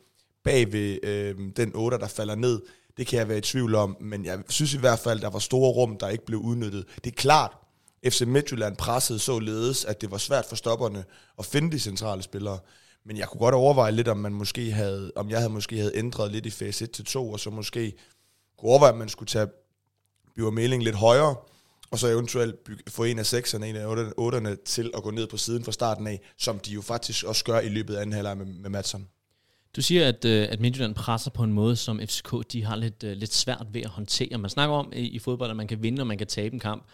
bagved 0.45 0.99
øh, 1.03 1.37
den 1.57 1.73
8, 1.75 1.99
der 1.99 2.09
falder 2.09 2.35
ned. 2.35 2.63
Det 2.97 3.07
kan 3.07 3.19
jeg 3.19 3.29
være 3.29 3.39
i 3.39 3.41
tvivl 3.41 3.75
om, 3.75 3.97
men 4.01 4.25
jeg 4.25 4.39
synes 4.49 4.75
i 4.75 4.79
hvert 4.79 4.99
fald, 4.99 5.21
der 5.21 5.31
var 5.31 5.39
store 5.39 5.71
rum, 5.71 5.97
der 5.97 6.09
ikke 6.09 6.27
blev 6.27 6.39
udnyttet. 6.39 6.85
Det 7.05 7.11
er 7.11 7.17
klart, 7.17 7.53
FC 8.09 8.21
Midtjylland 8.21 8.77
pressede 8.77 9.19
således, 9.19 9.85
at 9.85 10.01
det 10.01 10.11
var 10.11 10.19
svært 10.19 10.45
for 10.45 10.57
stopperne 10.57 11.05
at 11.39 11.47
finde 11.47 11.73
de 11.73 11.79
centrale 11.79 12.23
spillere. 12.23 12.59
Men 13.05 13.17
jeg 13.17 13.29
kunne 13.29 13.39
godt 13.39 13.55
overveje 13.55 13.93
lidt, 13.93 14.09
om 14.09 14.17
man 14.17 14.33
måske 14.33 14.73
havde, 14.73 15.13
om 15.17 15.31
jeg 15.31 15.39
havde 15.39 15.53
måske 15.53 15.77
havde 15.77 15.97
ændret 15.97 16.33
lidt 16.33 16.47
i 16.47 16.51
fase 16.51 16.85
1 16.85 16.91
til 16.91 17.05
2, 17.05 17.33
og 17.33 17.41
så 17.41 17.51
måske 17.51 17.93
kunne 18.59 18.71
overveje, 18.71 18.93
at 18.93 18.99
man 18.99 19.09
skulle 19.09 19.27
tage 19.27 19.49
Bjørn 20.37 20.55
Meling 20.55 20.83
lidt 20.83 20.97
højere, 20.97 21.37
og 21.91 21.99
så 21.99 22.07
eventuelt 22.07 22.65
bygge, 22.65 22.83
få 22.89 23.05
en 23.05 23.19
af 23.19 23.27
sekserne, 23.27 23.69
en 23.69 23.77
af 23.77 24.13
otterne 24.17 24.57
til 24.65 24.91
at 24.97 25.03
gå 25.03 25.11
ned 25.11 25.27
på 25.27 25.37
siden 25.37 25.65
fra 25.65 25.73
starten 25.73 26.07
af, 26.07 26.21
som 26.39 26.59
de 26.59 26.73
jo 26.73 26.83
faktisk 26.83 27.25
også 27.25 27.45
gør 27.45 27.61
i 27.61 27.69
løbet 27.69 27.95
af 27.95 28.01
anden 28.01 28.13
halvleg 28.13 28.37
med, 28.37 28.47
med 28.47 28.71
Madsen. 28.71 29.09
Du 29.77 29.83
siger, 29.83 30.09
at, 30.09 30.25
øh, 30.25 30.49
at 30.51 30.61
Midtjylland 30.61 30.95
presser 30.95 31.31
på 31.31 31.43
en 31.43 31.53
måde, 31.53 31.77
som 31.77 32.01
FCK 32.01 32.53
de 32.53 32.65
har 32.65 32.77
lidt, 32.77 33.05
øh, 33.05 33.17
lidt 33.17 33.35
svært 33.35 33.67
ved 33.73 33.81
at 33.81 33.91
håndtere. 33.91 34.39
Man 34.39 34.51
snakker 34.51 34.75
om 34.75 34.93
i, 34.97 35.01
i 35.01 35.19
fodbold, 35.19 35.51
at 35.51 35.57
man 35.57 35.69
kan 35.69 35.83
vinde, 35.83 36.03
og 36.03 36.07
man 36.07 36.19
kan 36.19 36.27
tabe 36.27 36.55
en 36.55 36.61
kamp. 36.61 36.87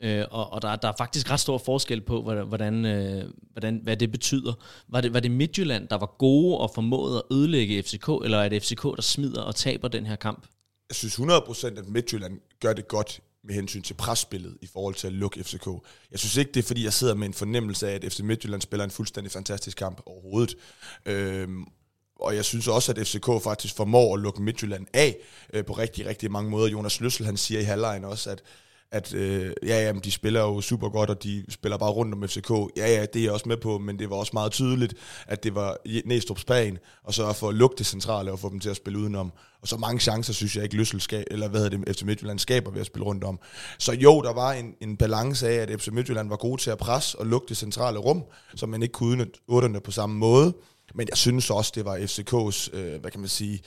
Øh, 0.00 0.24
og 0.30 0.52
og 0.52 0.62
der, 0.62 0.76
der 0.76 0.88
er 0.88 0.92
faktisk 0.98 1.30
ret 1.30 1.40
stor 1.40 1.58
forskel 1.58 2.00
på, 2.00 2.22
hvordan, 2.22 2.84
øh, 2.84 3.30
hvordan, 3.52 3.80
hvad 3.82 3.96
det 3.96 4.10
betyder. 4.10 4.52
Var 4.88 5.00
det, 5.00 5.14
var 5.14 5.20
det 5.20 5.30
Midtjylland, 5.30 5.88
der 5.88 5.96
var 5.96 6.14
gode 6.18 6.58
og 6.58 6.70
formåede 6.74 7.16
at 7.16 7.36
ødelægge 7.36 7.82
FCK, 7.82 8.08
eller 8.24 8.38
er 8.38 8.48
det 8.48 8.62
FCK, 8.62 8.82
der 8.82 9.02
smider 9.02 9.42
og 9.42 9.54
taber 9.54 9.88
den 9.88 10.06
her 10.06 10.16
kamp? 10.16 10.46
Jeg 10.88 10.96
synes 10.96 11.18
100% 11.18 11.78
at 11.78 11.88
Midtjylland 11.88 12.40
gør 12.60 12.72
det 12.72 12.88
godt 12.88 13.20
med 13.44 13.54
hensyn 13.54 13.82
til 13.82 13.94
presspillet 13.94 14.56
i 14.60 14.66
forhold 14.66 14.94
til 14.94 15.06
at 15.06 15.12
lukke 15.12 15.44
FCK. 15.44 15.66
Jeg 16.10 16.18
synes 16.18 16.36
ikke, 16.36 16.52
det 16.52 16.62
er 16.62 16.66
fordi, 16.66 16.84
jeg 16.84 16.92
sidder 16.92 17.14
med 17.14 17.26
en 17.26 17.34
fornemmelse 17.34 17.90
af, 17.90 17.94
at 17.94 18.12
FC 18.12 18.20
Midtjylland 18.20 18.62
spiller 18.62 18.84
en 18.84 18.90
fuldstændig 18.90 19.32
fantastisk 19.32 19.76
kamp 19.76 20.00
overhovedet. 20.06 20.54
Øhm, 21.06 21.64
og 22.20 22.36
jeg 22.36 22.44
synes 22.44 22.68
også, 22.68 22.92
at 22.92 23.06
FCK 23.06 23.26
faktisk 23.44 23.76
formår 23.76 24.14
at 24.14 24.20
lukke 24.20 24.42
Midtjylland 24.42 24.86
af 24.92 25.16
øh, 25.52 25.64
på 25.64 25.72
rigtig, 25.72 26.06
rigtig 26.06 26.30
mange 26.30 26.50
måder. 26.50 26.68
Jonas 26.68 27.00
Løssel, 27.00 27.26
han 27.26 27.36
siger 27.36 27.60
i 27.60 27.64
halvlejen 27.64 28.04
også, 28.04 28.30
at 28.30 28.42
at 28.92 29.14
øh, 29.14 29.52
ja, 29.66 29.82
jamen, 29.82 30.02
de 30.02 30.12
spiller 30.12 30.40
jo 30.40 30.60
super 30.60 30.88
godt, 30.88 31.10
og 31.10 31.22
de 31.22 31.44
spiller 31.48 31.78
bare 31.78 31.90
rundt 31.90 32.14
om 32.14 32.28
FCK. 32.28 32.50
Ja, 32.76 32.94
ja, 32.94 33.06
det 33.12 33.16
er 33.16 33.22
jeg 33.24 33.32
også 33.32 33.48
med 33.48 33.56
på, 33.56 33.78
men 33.78 33.98
det 33.98 34.10
var 34.10 34.16
også 34.16 34.30
meget 34.34 34.52
tydeligt, 34.52 34.94
at 35.26 35.44
det 35.44 35.54
var 35.54 35.76
Næstrup's 35.86 36.44
plan, 36.46 36.78
og 37.04 37.14
så 37.14 37.32
for 37.32 37.48
at 37.48 37.54
lukke 37.54 37.76
det 37.78 37.86
centrale 37.86 38.32
og 38.32 38.38
få 38.38 38.50
dem 38.50 38.60
til 38.60 38.70
at 38.70 38.76
spille 38.76 38.98
udenom. 38.98 39.32
Og 39.62 39.68
så 39.68 39.76
mange 39.76 40.00
chancer, 40.00 40.32
synes 40.32 40.56
jeg 40.56 40.64
ikke, 40.64 40.76
Løssel 40.76 41.00
skal, 41.00 41.24
eller 41.30 41.48
hvad 41.48 41.60
hedder 41.60 41.78
det, 41.78 41.96
FC 41.96 42.02
Midtjylland 42.02 42.38
skaber 42.38 42.70
ved 42.70 42.80
at 42.80 42.86
spille 42.86 43.04
rundt 43.04 43.24
om. 43.24 43.38
Så 43.78 43.92
jo, 43.92 44.20
der 44.20 44.32
var 44.32 44.52
en, 44.52 44.74
en 44.80 44.96
balance 44.96 45.48
af, 45.48 45.54
at 45.54 45.80
FC 45.80 45.88
Midtjylland 45.88 46.28
var 46.28 46.36
god 46.36 46.58
til 46.58 46.70
at 46.70 46.78
presse 46.78 47.18
og 47.18 47.26
lukke 47.26 47.46
det 47.48 47.56
centrale 47.56 47.98
rum, 47.98 48.24
så 48.56 48.66
man 48.66 48.82
ikke 48.82 48.92
kunne 48.92 49.26
udnytte 49.48 49.80
på 49.80 49.90
samme 49.90 50.16
måde. 50.18 50.54
Men 50.94 51.08
jeg 51.08 51.16
synes 51.16 51.50
også, 51.50 51.72
det 51.74 51.84
var 51.84 51.96
FCK's, 51.96 52.76
øh, 52.76 53.00
hvad 53.00 53.10
kan 53.10 53.20
man 53.20 53.28
sige, 53.28 53.60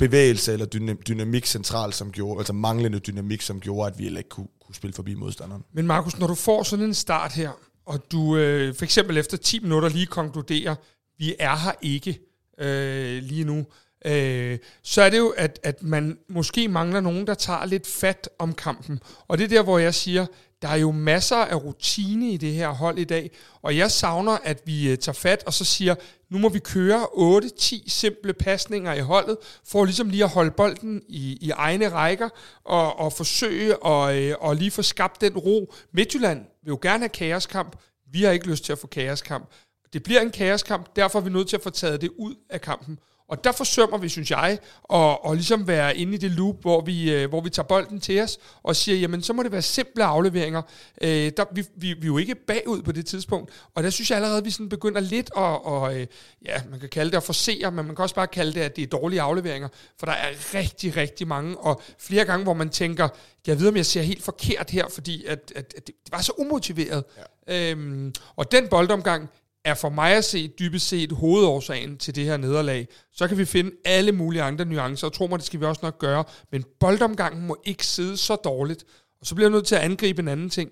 bevægelse 0.00 0.52
eller 0.52 0.66
dynamik 1.08 1.46
centralt, 1.46 1.94
som 1.94 2.12
gjorde, 2.12 2.38
altså 2.40 2.52
manglende 2.52 2.98
dynamik, 2.98 3.42
som 3.42 3.60
gjorde, 3.60 3.92
at 3.92 3.98
vi 3.98 4.06
ikke 4.06 4.28
kunne, 4.28 4.48
kunne 4.66 4.74
spille 4.74 4.94
forbi 4.94 5.14
modstanderen. 5.14 5.64
Men 5.72 5.86
Markus, 5.86 6.18
når 6.18 6.26
du 6.26 6.34
får 6.34 6.62
sådan 6.62 6.84
en 6.84 6.94
start 6.94 7.32
her, 7.32 7.50
og 7.86 8.12
du 8.12 8.36
øh, 8.36 8.74
for 8.74 8.84
eksempel 8.84 9.18
efter 9.18 9.36
10 9.36 9.58
minutter 9.58 9.88
lige 9.88 10.06
konkluderer, 10.06 10.74
vi 11.18 11.34
er 11.38 11.56
her 11.56 11.72
ikke 11.82 12.18
øh, 12.60 13.22
lige 13.22 13.44
nu, 13.44 13.66
øh, 14.04 14.58
så 14.82 15.02
er 15.02 15.10
det 15.10 15.18
jo, 15.18 15.28
at, 15.28 15.60
at 15.62 15.82
man 15.82 16.18
måske 16.28 16.68
mangler 16.68 17.00
nogen, 17.00 17.26
der 17.26 17.34
tager 17.34 17.64
lidt 17.64 17.86
fat 17.86 18.28
om 18.38 18.52
kampen. 18.52 19.00
Og 19.28 19.38
det 19.38 19.44
er 19.44 19.48
der, 19.48 19.62
hvor 19.62 19.78
jeg 19.78 19.94
siger, 19.94 20.26
der 20.62 20.68
er 20.68 20.76
jo 20.76 20.90
masser 20.90 21.36
af 21.36 21.64
rutine 21.64 22.30
i 22.30 22.36
det 22.36 22.52
her 22.52 22.68
hold 22.68 22.98
i 22.98 23.04
dag, 23.04 23.30
og 23.62 23.76
jeg 23.76 23.90
savner, 23.90 24.38
at 24.44 24.62
vi 24.64 24.90
øh, 24.90 24.98
tager 24.98 25.14
fat 25.14 25.42
og 25.46 25.54
så 25.54 25.64
siger, 25.64 25.94
nu 26.30 26.38
må 26.38 26.48
vi 26.48 26.58
køre 26.58 27.02
8-10 27.02 27.88
simple 27.90 28.32
pasninger 28.32 28.94
i 28.94 29.00
holdet, 29.00 29.36
for 29.66 29.84
ligesom 29.84 30.10
lige 30.10 30.24
at 30.24 30.30
holde 30.30 30.50
bolden 30.50 31.02
i, 31.08 31.38
i 31.40 31.50
egne 31.50 31.88
rækker, 31.88 32.28
og, 32.64 32.98
og 32.98 33.12
forsøge 33.12 33.86
at 33.86 34.16
øh, 34.16 34.34
og 34.40 34.56
lige 34.56 34.70
få 34.70 34.82
skabt 34.82 35.20
den 35.20 35.38
ro. 35.38 35.74
Midtjylland 35.92 36.38
vil 36.62 36.70
jo 36.70 36.78
gerne 36.82 36.98
have 36.98 37.08
kaoskamp, 37.08 37.76
vi 38.12 38.22
har 38.22 38.30
ikke 38.30 38.50
lyst 38.50 38.64
til 38.64 38.72
at 38.72 38.78
få 38.78 38.86
kaoskamp. 38.86 39.50
Det 39.92 40.02
bliver 40.02 40.20
en 40.20 40.30
kaoskamp, 40.30 40.96
derfor 40.96 41.18
er 41.18 41.22
vi 41.22 41.30
nødt 41.30 41.48
til 41.48 41.56
at 41.56 41.62
få 41.62 41.70
taget 41.70 42.00
det 42.00 42.10
ud 42.18 42.34
af 42.50 42.60
kampen. 42.60 42.98
Og 43.30 43.44
der 43.44 43.52
forsømmer 43.52 43.98
vi, 43.98 44.08
synes 44.08 44.30
jeg, 44.30 44.58
at, 44.94 45.18
at 45.28 45.34
ligesom 45.34 45.68
være 45.68 45.96
inde 45.96 46.14
i 46.14 46.16
det 46.16 46.30
loop, 46.30 46.60
hvor 46.60 46.80
vi, 46.80 47.12
øh, 47.12 47.28
hvor 47.28 47.40
vi 47.40 47.50
tager 47.50 47.66
bolden 47.66 48.00
til 48.00 48.20
os 48.20 48.38
og 48.62 48.76
siger, 48.76 48.98
jamen 48.98 49.22
så 49.22 49.32
må 49.32 49.42
det 49.42 49.52
være 49.52 49.62
simple 49.62 50.04
afleveringer. 50.04 50.62
Øh, 51.02 51.32
der, 51.36 51.44
vi, 51.54 51.64
vi, 51.76 51.92
vi 51.92 52.02
er 52.02 52.06
jo 52.06 52.18
ikke 52.18 52.34
bagud 52.34 52.82
på 52.82 52.92
det 52.92 53.06
tidspunkt, 53.06 53.50
og 53.74 53.82
der 53.82 53.90
synes 53.90 54.10
jeg 54.10 54.16
allerede, 54.16 54.38
at 54.38 54.44
vi 54.44 54.50
sådan 54.50 54.68
begynder 54.68 55.00
lidt 55.00 55.30
at, 55.36 55.42
og, 55.64 56.00
øh, 56.00 56.06
ja, 56.46 56.62
man 56.70 56.80
kan 56.80 56.88
kalde 56.88 57.10
det 57.10 57.16
at 57.16 57.22
forsere, 57.22 57.70
men 57.70 57.86
man 57.86 57.96
kan 57.96 58.02
også 58.02 58.14
bare 58.14 58.26
kalde 58.26 58.52
det, 58.52 58.60
at 58.60 58.76
det 58.76 58.82
er 58.82 58.86
dårlige 58.86 59.20
afleveringer, 59.20 59.68
for 59.98 60.06
der 60.06 60.12
er 60.12 60.54
rigtig, 60.54 60.96
rigtig 60.96 61.28
mange, 61.28 61.58
og 61.58 61.82
flere 61.98 62.24
gange, 62.24 62.44
hvor 62.44 62.54
man 62.54 62.70
tænker, 62.70 63.08
jeg 63.46 63.60
ved, 63.60 63.68
om 63.68 63.76
jeg 63.76 63.86
ser 63.86 64.02
helt 64.02 64.22
forkert 64.22 64.70
her, 64.70 64.88
fordi 64.88 65.24
at, 65.24 65.52
at, 65.56 65.74
at 65.76 65.86
det 65.86 65.94
var 66.12 66.20
så 66.20 66.32
umotiveret. 66.38 67.04
Ja. 67.48 67.70
Øhm, 67.70 68.14
og 68.36 68.52
den 68.52 68.68
boldomgang, 68.68 69.30
er 69.64 69.74
for 69.74 69.88
mig 69.88 70.16
at 70.16 70.24
se 70.24 70.48
dybest 70.48 70.88
set 70.88 71.12
hovedårsagen 71.12 71.98
til 71.98 72.14
det 72.14 72.24
her 72.24 72.36
nederlag. 72.36 72.88
Så 73.12 73.28
kan 73.28 73.38
vi 73.38 73.44
finde 73.44 73.70
alle 73.84 74.12
mulige 74.12 74.42
andre 74.42 74.64
nuancer, 74.64 75.06
og 75.06 75.12
tro 75.12 75.26
mig, 75.26 75.38
det 75.38 75.46
skal 75.46 75.60
vi 75.60 75.64
også 75.64 75.80
nok 75.82 75.98
gøre. 75.98 76.24
Men 76.52 76.64
boldomgangen 76.80 77.46
må 77.46 77.56
ikke 77.64 77.86
sidde 77.86 78.16
så 78.16 78.36
dårligt. 78.36 78.84
Og 79.20 79.26
så 79.26 79.34
bliver 79.34 79.48
jeg 79.48 79.52
nødt 79.52 79.66
til 79.66 79.74
at 79.74 79.80
angribe 79.80 80.22
en 80.22 80.28
anden 80.28 80.50
ting. 80.50 80.70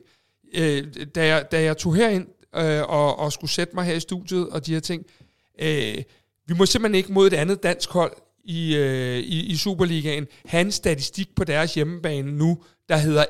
Øh, 0.54 0.86
da, 1.14 1.26
jeg, 1.26 1.52
da 1.52 1.62
jeg 1.62 1.76
tog 1.76 1.94
herind 1.94 2.26
øh, 2.56 2.82
og, 2.82 3.18
og 3.18 3.32
skulle 3.32 3.50
sætte 3.50 3.74
mig 3.74 3.84
her 3.84 3.94
i 3.94 4.00
studiet 4.00 4.48
og 4.48 4.66
de 4.66 4.72
her 4.72 4.80
ting, 4.80 5.06
øh, 5.60 6.02
vi 6.46 6.54
må 6.54 6.66
simpelthen 6.66 6.94
ikke 6.94 7.12
mod 7.12 7.26
et 7.26 7.34
andet 7.34 7.62
dansk 7.62 7.90
hold 7.90 8.12
i, 8.44 8.76
øh, 8.76 9.18
i, 9.18 9.46
i 9.46 9.56
Superligaen 9.56 10.26
have 10.44 10.60
en 10.60 10.72
statistik 10.72 11.34
på 11.36 11.44
deres 11.44 11.74
hjemmebane 11.74 12.32
nu, 12.32 12.62
der 12.88 12.96
hedder 12.96 13.24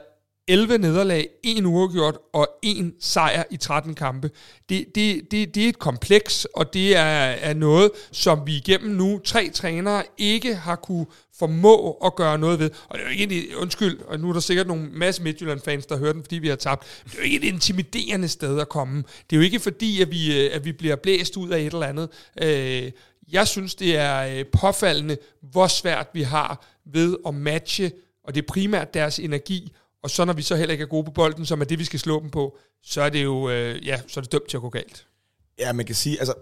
11 0.49 0.79
nederlag, 0.79 1.29
1 1.45 1.65
uafgjort 1.65 2.19
og 2.33 2.49
1 2.63 2.93
sejr 3.01 3.45
i 3.51 3.57
13 3.57 3.95
kampe. 3.95 4.31
Det, 4.69 4.87
det, 4.95 5.31
det, 5.31 5.55
det 5.55 5.65
er 5.65 5.69
et 5.69 5.79
kompleks, 5.79 6.45
og 6.45 6.75
det 6.75 6.97
er, 6.97 7.03
er 7.03 7.55
noget, 7.55 7.91
som 8.13 8.47
vi 8.47 8.57
igennem 8.57 8.91
nu 8.91 9.21
tre 9.25 9.51
trænere 9.55 10.03
ikke 10.19 10.55
har 10.55 10.77
kunne 10.77 11.07
formå 11.39 11.91
at 11.91 12.15
gøre 12.17 12.39
noget 12.39 12.59
ved. 12.59 12.71
Og 12.89 12.99
det 12.99 13.05
er 13.05 13.09
jo 13.09 13.13
ikke 13.21 13.49
en, 13.51 13.55
undskyld, 13.57 14.01
og 14.01 14.21
nu 14.21 14.29
er 14.29 14.33
der 14.33 14.41
sikkert 14.41 14.67
nogle 14.67 14.89
masse 14.93 15.23
Midtjylland-fans, 15.23 15.87
der 15.87 15.99
hører 15.99 16.13
den, 16.13 16.23
fordi 16.23 16.39
vi 16.39 16.49
har 16.49 16.57
tabt. 16.57 17.03
Det 17.05 17.15
er 17.15 17.19
jo 17.19 17.25
ikke 17.25 17.37
et 17.37 17.45
intimiderende 17.53 18.29
sted 18.29 18.61
at 18.61 18.69
komme. 18.69 19.05
Det 19.31 19.37
er 19.37 19.41
jo 19.41 19.45
ikke 19.45 19.61
fordi, 19.61 20.03
at 20.03 20.11
vi, 20.11 20.45
øh, 20.45 20.51
at 20.55 20.65
vi 20.65 20.73
bliver 20.73 20.97
blæst 20.97 21.37
ud 21.37 21.49
af 21.49 21.59
et 21.59 21.73
eller 21.73 21.87
andet. 21.87 22.09
Øh, 22.43 22.91
jeg 23.33 23.49
synes, 23.49 23.75
det 23.75 23.97
er 23.97 24.39
øh, 24.39 24.45
påfaldende, 24.47 25.17
hvor 25.51 25.67
svært 25.67 26.07
vi 26.13 26.23
har 26.23 26.67
ved 26.93 27.17
at 27.27 27.35
matche, 27.35 27.93
og 28.25 28.35
det 28.35 28.43
er 28.43 28.47
primært 28.47 28.95
deres 28.95 29.19
energi, 29.19 29.73
og 30.03 30.11
så 30.11 30.25
når 30.25 30.33
vi 30.33 30.43
så 30.43 30.57
heller 30.57 30.73
ikke 30.73 30.83
er 30.83 30.89
gode 30.89 31.05
på 31.05 31.11
bolden, 31.11 31.47
som 31.47 31.61
er 31.61 31.65
det, 31.65 31.79
vi 31.79 31.85
skal 31.85 32.01
slå 32.01 32.21
dem 32.21 32.31
på, 32.31 32.59
så 32.83 33.03
er 33.03 33.09
det 33.09 33.25
jo 33.25 33.51
øh, 33.51 33.87
ja, 33.87 34.01
så 34.09 34.21
er 34.21 34.23
det 34.23 34.33
dømt 34.33 34.49
til 34.49 34.57
at 34.57 34.61
gå 34.61 34.71
galt. 34.71 35.07
Ja, 35.59 35.73
man 35.73 35.87
kan 35.87 35.95
sige, 35.95 36.19
altså 36.19 36.35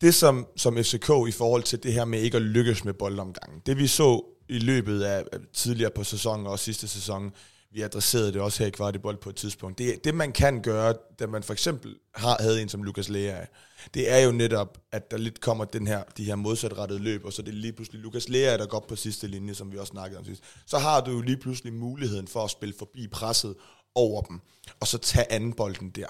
det 0.00 0.14
som, 0.14 0.46
som 0.56 0.76
FCK 0.76 1.10
i 1.28 1.32
forhold 1.32 1.62
til 1.62 1.82
det 1.82 1.92
her 1.92 2.04
med 2.04 2.20
ikke 2.20 2.36
at 2.36 2.42
lykkes 2.42 2.84
med 2.84 2.94
boldomgangen, 2.94 3.60
det 3.66 3.78
vi 3.78 3.86
så 3.86 4.24
i 4.48 4.58
løbet 4.58 5.02
af 5.02 5.24
tidligere 5.52 5.90
på 5.90 6.04
sæsonen 6.04 6.46
og 6.46 6.58
sidste 6.58 6.88
sæson, 6.88 7.32
vi 7.74 7.82
adresserede 7.82 8.32
det 8.32 8.40
også 8.40 8.58
her 8.58 8.66
i 8.66 8.70
Kvartibold 8.70 9.16
på 9.16 9.30
et 9.30 9.36
tidspunkt. 9.36 9.78
Det, 9.78 10.04
det 10.04 10.14
man 10.14 10.32
kan 10.32 10.62
gøre, 10.62 10.94
da 11.18 11.26
man 11.26 11.42
for 11.42 11.52
eksempel 11.52 11.96
har, 12.14 12.36
havde 12.40 12.62
en 12.62 12.68
som 12.68 12.82
Lukas 12.82 13.08
Lea, 13.08 13.44
det 13.94 14.10
er 14.10 14.18
jo 14.18 14.32
netop, 14.32 14.78
at 14.92 15.10
der 15.10 15.16
lidt 15.16 15.40
kommer 15.40 15.64
den 15.64 15.86
her, 15.86 16.02
de 16.16 16.24
her 16.24 16.34
modsatrettede 16.34 16.98
løb, 16.98 17.24
og 17.24 17.32
så 17.32 17.42
det 17.42 17.48
er 17.48 17.52
lige 17.52 17.72
pludselig 17.72 18.00
Lukas 18.00 18.28
Lea, 18.28 18.56
der 18.56 18.66
går 18.66 18.84
på 18.88 18.96
sidste 18.96 19.26
linje, 19.26 19.54
som 19.54 19.72
vi 19.72 19.78
også 19.78 19.90
snakkede 19.90 20.18
om 20.18 20.24
sidst. 20.24 20.42
Så 20.66 20.78
har 20.78 21.00
du 21.00 21.10
jo 21.10 21.20
lige 21.20 21.36
pludselig 21.36 21.72
muligheden 21.72 22.28
for 22.28 22.44
at 22.44 22.50
spille 22.50 22.74
forbi 22.78 23.08
presset 23.08 23.54
over 23.94 24.22
dem, 24.22 24.40
og 24.80 24.86
så 24.86 24.98
tage 24.98 25.32
anden 25.32 25.52
bolden 25.52 25.90
der. 25.90 26.06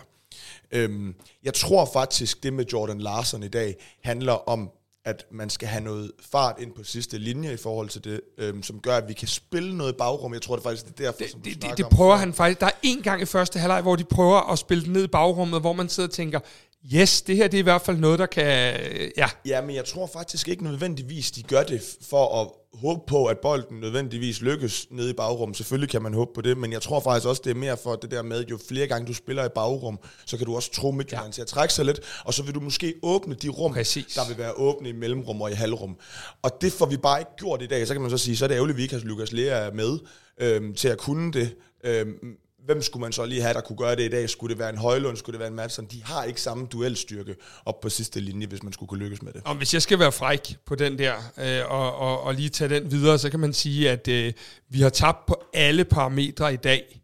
Øhm, 0.71 1.15
jeg 1.43 1.55
tror 1.55 1.91
faktisk, 1.93 2.43
det 2.43 2.53
med 2.53 2.65
Jordan 2.73 3.01
Larsen 3.01 3.43
i 3.43 3.49
dag 3.49 3.77
handler 4.03 4.33
om 4.33 4.71
at 5.05 5.27
man 5.31 5.51
skal 5.51 5.69
have 5.69 5.85
noget 5.85 6.13
fart 6.33 6.57
ind 6.59 6.73
på 6.73 6.85
sidste 6.85 7.19
linje 7.19 7.53
i 7.53 7.57
forhold 7.57 7.89
til 7.89 8.05
det, 8.05 8.21
øhm, 8.39 8.63
som 8.63 8.81
gør, 8.81 8.97
at 8.97 9.09
vi 9.09 9.13
kan 9.13 9.29
spille 9.29 9.77
noget 9.77 9.93
i 9.93 9.97
bagrum. 9.97 10.35
Jeg 10.35 10.43
tror 10.43 10.57
det 10.57 10.63
faktisk, 10.63 10.87
det 10.87 11.01
er 11.01 11.05
derfor, 11.05 11.19
det, 11.19 11.31
som 11.31 11.41
det, 11.41 11.63
det, 11.63 11.79
det 11.79 11.87
prøver 11.89 12.13
om. 12.13 12.19
han 12.19 12.33
faktisk. 12.33 12.61
Der 12.61 12.67
er 12.67 12.79
en 12.83 13.03
gang 13.03 13.23
i 13.23 13.25
første 13.25 13.59
halvleg, 13.59 13.83
hvor 13.83 13.97
de 13.97 14.05
prøver 14.05 14.53
at 14.53 14.59
spille 14.59 14.85
den 14.85 14.93
ned 14.93 15.05
i 15.05 15.07
bagrummet, 15.07 15.61
hvor 15.61 15.73
man 15.73 15.89
sidder 15.89 16.09
og 16.09 16.13
tænker, 16.13 16.41
yes, 16.93 17.23
det 17.23 17.37
her 17.37 17.49
det 17.49 17.59
er 17.59 17.63
i 17.63 17.63
hvert 17.63 17.83
fald 17.83 17.97
noget, 17.97 18.19
der 18.19 18.27
kan... 18.27 18.81
Ja. 19.17 19.29
ja, 19.47 19.61
men 19.61 19.77
jeg 19.77 19.85
tror 19.85 20.07
faktisk 20.07 20.49
ikke 20.49 20.65
nødvendigvis, 20.65 21.31
de 21.31 21.43
gør 21.43 21.63
det 21.63 21.97
for 22.03 22.43
at 22.43 22.49
håbe 22.81 23.01
på, 23.07 23.27
at 23.27 23.39
bolden 23.39 23.81
nødvendigvis 23.81 24.41
lykkes 24.41 24.87
nede 24.91 25.11
i 25.11 25.13
bagrum. 25.13 25.55
Selvfølgelig 25.55 25.89
kan 25.89 26.03
man 26.03 26.15
håbe 26.15 26.31
på 26.35 26.41
det, 26.41 26.59
men 26.59 26.73
jeg 26.73 26.83
tror 26.83 27.01
faktisk 27.01 27.29
også, 27.29 27.43
det 27.45 27.51
er 27.51 27.55
mere 27.55 27.77
for 27.77 27.97
det 27.97 28.11
der 28.11 28.23
med, 28.23 28.45
jo 28.45 28.59
flere 28.69 28.87
gange 28.87 29.07
du 29.07 29.15
spiller 29.15 29.45
i 29.45 29.49
bagrum, 29.55 29.99
så 30.27 30.37
kan 30.37 30.47
du 30.47 30.57
også 30.57 30.73
tro 30.73 30.91
Midtjylland 30.91 31.27
ja. 31.27 31.33
til 31.33 31.43
at 31.43 31.47
trække 31.47 31.75
sig 31.75 31.85
lidt, 31.85 32.01
og 32.25 32.35
så 32.35 32.43
vil 32.43 32.55
du 32.55 32.61
måske 32.61 32.95
åbne 33.03 33.35
de 33.35 33.49
rum, 33.49 33.73
Præcis. 33.73 34.15
der 34.15 34.29
vil 34.29 34.39
være 34.39 34.53
åbne 34.53 34.89
i 34.89 34.93
mellemrum 34.93 35.43
og 35.43 35.51
i 35.51 35.55
halvrum. 35.55 35.97
Og 36.43 36.51
det 36.61 36.73
får 36.73 36.87
vi 36.87 36.97
bare 36.97 37.21
ikke 37.21 37.37
gjort 37.39 37.63
i 37.63 37.67
dag. 37.67 37.87
Så 37.87 37.95
kan 37.95 38.03
man 38.03 38.11
så 38.11 38.19
sige, 38.19 38.37
så 38.37 38.45
er 38.45 38.49
det 38.49 38.55
ærgerligt, 38.55 38.75
at 38.75 38.79
vi 38.79 38.83
ikke 38.83 38.95
har 38.95 39.03
Lukas 39.03 39.33
Lea 39.33 39.71
med 39.71 39.99
øhm, 40.39 40.75
til 40.75 40.89
at 40.89 40.99
kunne 40.99 41.33
det. 41.33 41.55
Øhm, 41.85 42.37
hvem 42.65 42.83
skulle 42.83 43.01
man 43.01 43.13
så 43.13 43.25
lige 43.25 43.43
have, 43.43 43.55
der 43.55 43.61
kunne 43.61 43.77
gøre 43.77 43.97
det 43.97 44.03
i 44.03 44.09
dag? 44.09 44.31
Skulle 44.31 44.51
det 44.51 44.59
være 44.59 44.71
en 44.71 44.79
Højlund? 44.79 45.17
Skulle 45.17 45.35
det 45.35 45.41
være 45.41 45.49
en 45.49 45.55
Madsen? 45.55 45.87
De 45.87 46.03
har 46.05 46.25
ikke 46.25 46.41
samme 46.41 46.67
duelstyrke 46.67 47.37
op 47.65 47.81
på 47.81 47.89
sidste 47.89 48.21
linje, 48.21 48.47
hvis 48.47 48.63
man 48.63 48.73
skulle 48.73 48.89
kunne 48.89 49.01
lykkes 49.01 49.23
med 49.23 49.33
det. 49.33 49.43
Og 49.45 49.55
hvis 49.55 49.75
jeg 49.75 49.83
skal 49.83 49.99
være 49.99 50.13
fræk 50.13 50.57
på 50.67 50.75
den 50.75 50.99
der, 50.99 51.15
øh, 51.39 51.73
og, 51.73 51.97
og, 51.97 52.23
og 52.23 52.35
lige 52.35 52.49
tage 52.49 52.75
den 52.75 52.91
videre, 52.91 53.19
så 53.19 53.31
kan 53.31 53.41
man 53.41 53.53
sige, 53.53 53.91
at 53.91 54.09
øh, 54.09 54.33
vi 54.69 54.81
har 54.81 54.89
tabt 54.89 55.27
på 55.27 55.45
alle 55.55 55.85
parametre 55.85 56.55
i 56.55 56.57
dag. 56.57 57.01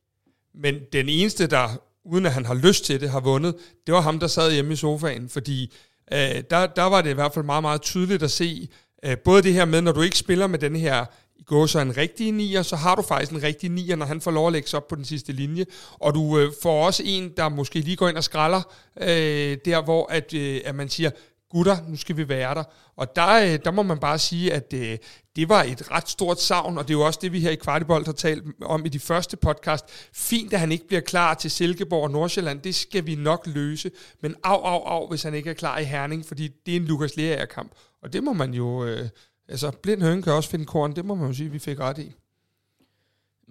Men 0.54 0.74
den 0.92 1.08
eneste, 1.08 1.46
der, 1.46 1.68
uden 2.04 2.26
at 2.26 2.32
han 2.32 2.46
har 2.46 2.54
lyst 2.54 2.84
til 2.84 3.00
det, 3.00 3.10
har 3.10 3.20
vundet, 3.20 3.56
det 3.86 3.94
var 3.94 4.00
ham, 4.00 4.20
der 4.20 4.26
sad 4.26 4.52
hjemme 4.52 4.72
i 4.72 4.76
sofaen. 4.76 5.28
Fordi 5.28 5.74
øh, 6.12 6.42
der, 6.50 6.66
der 6.66 6.82
var 6.82 7.02
det 7.02 7.10
i 7.10 7.14
hvert 7.14 7.34
fald 7.34 7.44
meget, 7.44 7.62
meget 7.62 7.82
tydeligt 7.82 8.22
at 8.22 8.30
se, 8.30 8.68
øh, 9.04 9.18
både 9.18 9.42
det 9.42 9.52
her 9.52 9.64
med, 9.64 9.80
når 9.80 9.92
du 9.92 10.02
ikke 10.02 10.18
spiller 10.18 10.46
med 10.46 10.58
den 10.58 10.76
her 10.76 11.04
gå 11.50 11.66
så 11.66 11.80
en 11.80 11.96
rigtig 11.96 12.32
nier, 12.32 12.62
så 12.62 12.76
har 12.76 12.94
du 12.94 13.02
faktisk 13.02 13.32
en 13.32 13.42
rigtig 13.42 13.70
nier, 13.70 13.96
når 13.96 14.06
han 14.06 14.20
får 14.20 14.30
lov 14.30 14.46
at 14.46 14.52
lægge 14.52 14.68
sig 14.68 14.76
op 14.76 14.88
på 14.88 14.96
den 14.96 15.04
sidste 15.04 15.32
linje. 15.32 15.66
Og 15.92 16.14
du 16.14 16.38
øh, 16.38 16.52
får 16.62 16.86
også 16.86 17.02
en, 17.06 17.32
der 17.36 17.48
måske 17.48 17.80
lige 17.80 17.96
går 17.96 18.08
ind 18.08 18.16
og 18.16 18.24
skralder, 18.24 18.62
øh, 19.00 19.58
der 19.64 19.84
hvor 19.84 20.12
at, 20.12 20.34
øh, 20.34 20.60
at 20.64 20.74
man 20.74 20.88
siger, 20.88 21.10
gutter, 21.50 21.76
nu 21.88 21.96
skal 21.96 22.16
vi 22.16 22.28
være 22.28 22.54
der. 22.54 22.64
Og 22.96 23.16
der, 23.16 23.52
øh, 23.52 23.58
der 23.64 23.70
må 23.70 23.82
man 23.82 23.98
bare 23.98 24.18
sige, 24.18 24.52
at 24.52 24.72
øh, 24.74 24.98
det 25.36 25.48
var 25.48 25.62
et 25.62 25.90
ret 25.90 26.08
stort 26.08 26.40
savn, 26.40 26.78
og 26.78 26.88
det 26.88 26.94
er 26.94 26.98
jo 26.98 27.06
også 27.06 27.18
det, 27.22 27.32
vi 27.32 27.40
her 27.40 27.50
i 27.50 27.54
Kvartibold 27.54 28.04
har 28.04 28.12
talt 28.12 28.44
om 28.62 28.86
i 28.86 28.88
de 28.88 29.00
første 29.00 29.36
podcast. 29.36 29.84
Fint, 30.12 30.52
at 30.52 30.60
han 30.60 30.72
ikke 30.72 30.86
bliver 30.86 31.00
klar 31.00 31.34
til 31.34 31.50
Silkeborg 31.50 32.02
og 32.02 32.10
Nordsjælland, 32.10 32.60
det 32.60 32.74
skal 32.74 33.06
vi 33.06 33.14
nok 33.14 33.46
løse. 33.46 33.90
Men 34.22 34.34
af, 34.44 34.58
af, 34.64 34.80
af, 34.86 35.08
hvis 35.08 35.22
han 35.22 35.34
ikke 35.34 35.50
er 35.50 35.54
klar 35.54 35.78
i 35.78 35.84
Herning, 35.84 36.26
fordi 36.26 36.48
det 36.66 36.72
er 36.72 36.76
en 36.76 36.84
Lukas 36.84 37.16
Lerager-kamp. 37.16 37.72
Og 38.02 38.12
det 38.12 38.24
må 38.24 38.32
man 38.32 38.54
jo... 38.54 38.84
Øh, 38.84 39.08
altså, 39.50 39.70
blind 39.82 40.02
høne 40.02 40.22
kan 40.22 40.32
også 40.32 40.50
finde 40.50 40.64
korn, 40.64 40.96
det 40.96 41.04
må 41.04 41.14
man 41.14 41.26
jo 41.26 41.32
sige, 41.32 41.50
vi 41.50 41.58
fik 41.58 41.80
ret 41.80 41.98
i. 41.98 42.12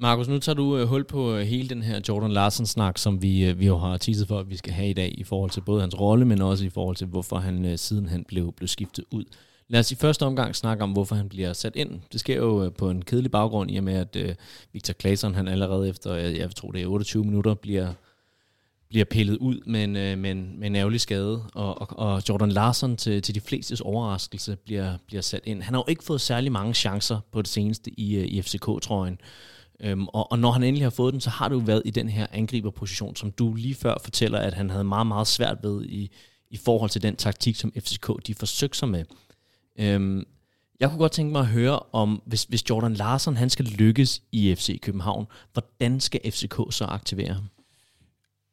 Markus, 0.01 0.27
nu 0.27 0.39
tager 0.39 0.56
du 0.56 0.77
øh, 0.77 0.88
hul 0.88 1.03
på 1.03 1.36
øh, 1.36 1.41
hele 1.41 1.70
den 1.70 1.82
her 1.84 2.01
Jordan 2.10 2.32
Larsen-snak, 2.32 2.98
som 2.98 3.22
vi, 3.22 3.46
øh, 3.46 3.60
vi 3.60 3.68
jo 3.68 3.77
har 3.77 3.98
teaset 3.98 4.27
for, 4.27 4.39
at 4.39 4.50
vi 4.50 4.58
skal 4.58 4.74
have 4.74 4.89
i 4.89 4.94
dag, 4.94 5.15
i 5.18 5.24
forhold 5.24 5.51
til 5.51 5.62
både 5.62 5.82
hans 5.82 6.00
rolle, 6.00 6.25
men 6.25 6.41
også 6.41 6.65
i 6.65 6.70
forhold 6.70 6.96
til, 6.96 7.08
hvorfor 7.08 7.38
han 7.38 7.65
uh, 7.65 7.75
siden 7.75 8.10
han 8.10 8.24
blev, 8.24 8.51
blev 8.51 8.68
skiftet 8.68 9.06
ud. 9.12 9.25
Lad 9.68 9.79
os 9.79 9.91
i 9.91 9.96
første 9.96 10.25
omgang 10.25 10.56
snakke 10.56 10.84
om, 10.84 10.91
hvorfor 10.91 11.15
han 11.15 11.29
bliver 11.29 11.53
sat 11.53 11.75
ind. 11.75 12.01
Det 12.12 12.20
sker 12.20 12.36
jo 12.36 12.72
på 12.77 12.89
en 12.89 13.01
kedelig 13.01 13.32
baggrund, 13.32 13.72
i 13.72 13.77
og 13.77 13.84
med, 13.84 14.15
at 14.15 14.38
Victor 14.74 14.94
Claesson, 14.94 15.36
han 15.36 15.48
allerede 15.48 15.89
efter, 15.89 16.13
jeg 16.13 16.56
tror 16.56 16.72
det 16.72 16.82
er 16.82 16.88
28 16.88 17.24
minutter, 17.24 17.53
bliver 17.53 17.94
bliver 18.89 19.05
pillet 19.05 19.38
ud 19.38 19.62
med 19.65 19.84
en, 19.84 19.96
øh, 19.96 20.17
med 20.17 20.31
en, 20.31 20.60
med 20.60 20.67
en 20.67 20.75
ærgerlig 20.75 21.01
skade, 21.01 21.43
og, 21.53 21.81
og, 21.81 22.00
og 22.00 22.29
Jordan 22.29 22.51
Larsen 22.51 22.98
til, 22.98 23.22
til 23.22 23.36
de 23.36 23.41
flestes 23.41 23.81
overraskelse 23.81 24.55
bliver, 24.55 24.98
bliver 25.08 25.22
sat 25.22 25.41
ind. 25.46 25.62
Han 25.62 25.74
har 25.74 25.81
jo 25.81 25.86
ikke 25.88 26.03
fået 26.03 26.22
særlig 26.22 26.51
mange 26.51 26.74
chancer 26.74 27.19
på 27.31 27.41
det 27.41 27.50
seneste 27.50 28.00
i, 28.00 28.15
øh, 28.15 28.25
i 28.25 28.41
FCK-trøjen. 28.41 29.19
Øhm, 29.79 30.08
og, 30.08 30.31
og 30.31 30.39
når 30.39 30.51
han 30.51 30.63
endelig 30.63 30.86
har 30.86 30.89
fået 30.89 31.13
den, 31.13 31.22
så 31.22 31.29
har 31.29 31.50
det 31.50 31.55
jo 31.55 31.62
været 31.65 31.81
i 31.86 31.91
den 31.91 32.10
her 32.10 32.27
angriberposition, 32.31 33.15
som 33.15 33.31
du 33.31 33.53
lige 33.53 33.75
før 33.75 33.96
fortæller, 34.03 34.39
at 34.39 34.53
han 34.53 34.69
havde 34.69 34.84
meget, 34.84 35.08
meget 35.08 35.27
svært 35.27 35.58
ved 35.63 35.86
i, 35.86 36.12
i 36.50 36.58
forhold 36.58 36.89
til 36.89 37.01
den 37.01 37.15
taktik, 37.15 37.55
som 37.55 37.72
FCK 37.72 38.12
de 38.27 38.36
forsøgte 38.36 38.77
sig 38.77 38.89
med. 38.89 39.05
Øhm, 39.79 40.24
jeg 40.79 40.89
kunne 40.89 41.00
godt 41.00 41.12
tænke 41.12 41.31
mig 41.31 41.39
at 41.39 41.48
høre 41.48 41.79
om, 41.91 42.22
hvis, 42.25 42.43
hvis 42.43 42.69
Jordan 42.69 42.93
Larsen 42.93 43.38
han 43.38 43.50
skal 43.50 43.65
lykkes 43.65 44.22
i 44.31 44.55
FC 44.55 44.79
København, 44.81 45.27
hvordan 45.53 46.00
skal 46.00 46.31
FCK 46.31 46.55
så 46.69 46.86
aktivere 46.86 47.34
ham? 47.34 47.50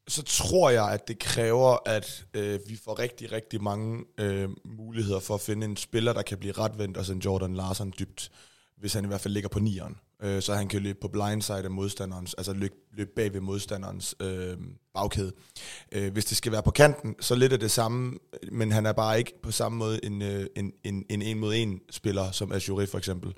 Så 0.08 0.22
tror 0.22 0.70
jeg, 0.70 0.90
at 0.90 1.08
det 1.08 1.18
kræver, 1.18 1.76
at 1.86 2.26
øh, 2.34 2.60
vi 2.66 2.76
får 2.84 2.98
rigtig, 2.98 3.32
rigtig 3.32 3.62
mange 3.62 4.04
øh, 4.18 4.48
muligheder 4.64 5.20
for 5.20 5.34
at 5.34 5.40
finde 5.40 5.64
en 5.64 5.76
spiller, 5.76 6.12
der 6.12 6.22
kan 6.22 6.38
blive 6.38 6.52
retvendt 6.52 6.96
og 6.96 7.06
sende 7.06 7.24
Jordan 7.24 7.54
Larsen 7.54 7.94
dybt, 7.98 8.30
hvis 8.76 8.94
han 8.94 9.04
i 9.04 9.06
hvert 9.06 9.20
fald 9.20 9.34
ligger 9.34 9.48
på 9.48 9.58
nieren. 9.58 9.96
Øh, 10.22 10.42
så 10.42 10.54
han 10.54 10.68
kan 10.68 10.82
løbe 10.82 10.98
på 11.00 11.08
blindside 11.08 11.64
af 11.64 11.70
modstanderens, 11.70 12.34
altså 12.34 12.52
løbe, 12.52 12.74
løbe 12.92 13.10
bag 13.16 13.32
ved 13.32 13.40
modstanderens 13.40 14.14
øh, 14.20 14.56
bagkæde. 14.94 15.32
Øh, 15.92 16.12
hvis 16.12 16.24
det 16.24 16.36
skal 16.36 16.52
være 16.52 16.62
på 16.62 16.70
kanten, 16.70 17.14
så 17.20 17.34
lidt 17.34 17.52
af 17.52 17.60
det 17.60 17.70
samme, 17.70 18.18
men 18.52 18.72
han 18.72 18.86
er 18.86 18.92
bare 18.92 19.18
ikke 19.18 19.32
på 19.42 19.50
samme 19.52 19.78
måde 19.78 20.04
en 20.04 20.22
øh, 20.22 20.46
en, 20.56 20.72
en, 20.84 21.04
en, 21.08 21.22
en 21.22 21.38
mod 21.38 21.54
en 21.54 21.80
spiller, 21.90 22.30
som 22.30 22.52
Azuri 22.52 22.86
for 22.86 22.98
eksempel. 22.98 23.34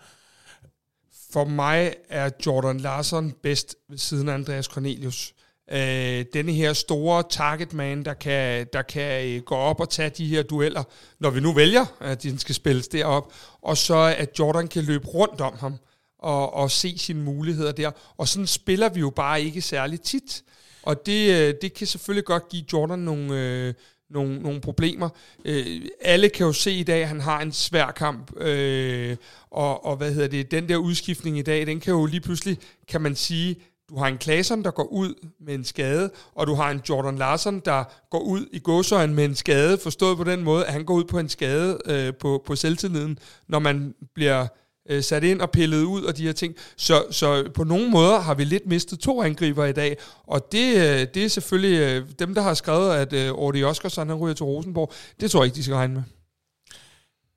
For 1.32 1.44
mig 1.44 1.94
er 2.08 2.30
Jordan 2.46 2.80
Larsen 2.80 3.34
bedst 3.42 3.76
ved 3.88 3.98
siden 3.98 4.28
af 4.28 4.34
Andreas 4.34 4.66
Cornelius 4.66 5.34
øh, 5.72 6.24
denne 6.32 6.52
her 6.52 6.72
store 6.72 7.22
targetman, 7.30 8.04
der 8.04 8.14
kan, 8.14 8.66
der 8.72 8.82
kan 8.82 9.28
øh, 9.28 9.42
gå 9.42 9.54
op 9.54 9.80
og 9.80 9.90
tage 9.90 10.10
de 10.10 10.26
her 10.26 10.42
dueller, 10.42 10.82
når 11.20 11.30
vi 11.30 11.40
nu 11.40 11.52
vælger, 11.52 11.84
at 12.00 12.22
den 12.22 12.38
skal 12.38 12.54
spilles 12.54 12.88
derop, 12.88 13.32
og 13.62 13.76
så 13.76 14.14
at 14.18 14.38
Jordan 14.38 14.68
kan 14.68 14.84
løbe 14.84 15.06
rundt 15.06 15.40
om 15.40 15.56
ham 15.60 15.74
og, 16.18 16.54
og 16.54 16.70
se 16.70 16.98
sine 16.98 17.22
muligheder 17.22 17.72
der. 17.72 17.90
Og 18.16 18.28
sådan 18.28 18.46
spiller 18.46 18.88
vi 18.88 19.00
jo 19.00 19.10
bare 19.10 19.42
ikke 19.42 19.60
særlig 19.60 20.00
tit. 20.00 20.42
Og 20.82 21.06
det, 21.06 21.30
øh, 21.30 21.54
det 21.62 21.74
kan 21.74 21.86
selvfølgelig 21.86 22.24
godt 22.24 22.48
give 22.48 22.64
Jordan 22.72 22.98
nogle, 22.98 23.40
øh, 23.40 23.74
nogle, 24.10 24.38
nogle 24.38 24.60
problemer. 24.60 25.08
Øh, 25.44 25.82
alle 26.00 26.28
kan 26.28 26.46
jo 26.46 26.52
se 26.52 26.72
i 26.72 26.82
dag, 26.82 27.02
at 27.02 27.08
han 27.08 27.20
har 27.20 27.40
en 27.40 27.52
svær 27.52 27.90
kamp, 27.90 28.40
øh, 28.40 29.16
og, 29.50 29.84
og 29.84 29.96
hvad 29.96 30.12
hedder 30.12 30.28
det, 30.28 30.50
den 30.50 30.68
der 30.68 30.76
udskiftning 30.76 31.38
i 31.38 31.42
dag, 31.42 31.66
den 31.66 31.80
kan 31.80 31.92
jo 31.92 32.06
lige 32.06 32.20
pludselig, 32.20 32.58
kan 32.88 33.00
man 33.00 33.16
sige, 33.16 33.56
du 33.90 33.96
har 33.96 34.06
en 34.06 34.18
Klaasen, 34.18 34.64
der 34.64 34.70
går 34.70 34.84
ud 34.84 35.14
med 35.40 35.54
en 35.54 35.64
skade, 35.64 36.10
og 36.34 36.46
du 36.46 36.54
har 36.54 36.70
en 36.70 36.80
Jordan 36.88 37.18
Larsen, 37.18 37.60
der 37.60 37.84
går 38.10 38.20
ud 38.20 38.46
i 38.52 38.58
godsøjen 38.58 39.14
med 39.14 39.24
en 39.24 39.34
skade, 39.34 39.78
forstået 39.78 40.16
på 40.16 40.24
den 40.24 40.42
måde, 40.42 40.66
at 40.66 40.72
han 40.72 40.84
går 40.84 40.94
ud 40.94 41.04
på 41.04 41.18
en 41.18 41.28
skade 41.28 41.78
øh, 41.84 42.14
på, 42.14 42.42
på 42.46 42.56
selvtilliden, 42.56 43.18
når 43.48 43.58
man 43.58 43.94
bliver 44.14 44.46
øh, 44.90 45.02
sat 45.02 45.24
ind 45.24 45.40
og 45.40 45.50
pillet 45.50 45.82
ud 45.82 46.02
og 46.02 46.16
de 46.16 46.22
her 46.22 46.32
ting. 46.32 46.54
Så, 46.76 47.04
så 47.10 47.50
på 47.54 47.64
nogle 47.64 47.90
måder 47.90 48.18
har 48.20 48.34
vi 48.34 48.44
lidt 48.44 48.66
mistet 48.66 48.98
to 48.98 49.22
angriber 49.22 49.64
i 49.64 49.72
dag, 49.72 49.96
og 50.26 50.52
det, 50.52 50.74
øh, 50.74 51.06
det 51.14 51.24
er 51.24 51.28
selvfølgelig 51.28 51.78
øh, 51.78 52.08
dem, 52.18 52.34
der 52.34 52.42
har 52.42 52.54
skrevet, 52.54 52.94
at 52.94 53.12
øh, 53.12 53.32
Ordi 53.32 53.64
Oskarsson 53.64 54.08
han 54.08 54.16
ryger 54.16 54.34
til 54.34 54.44
Rosenborg. 54.44 54.92
Det 55.20 55.30
tror 55.30 55.40
jeg 55.40 55.46
ikke, 55.46 55.56
de 55.56 55.62
skal 55.62 55.74
regne 55.74 55.94
med. 55.94 56.02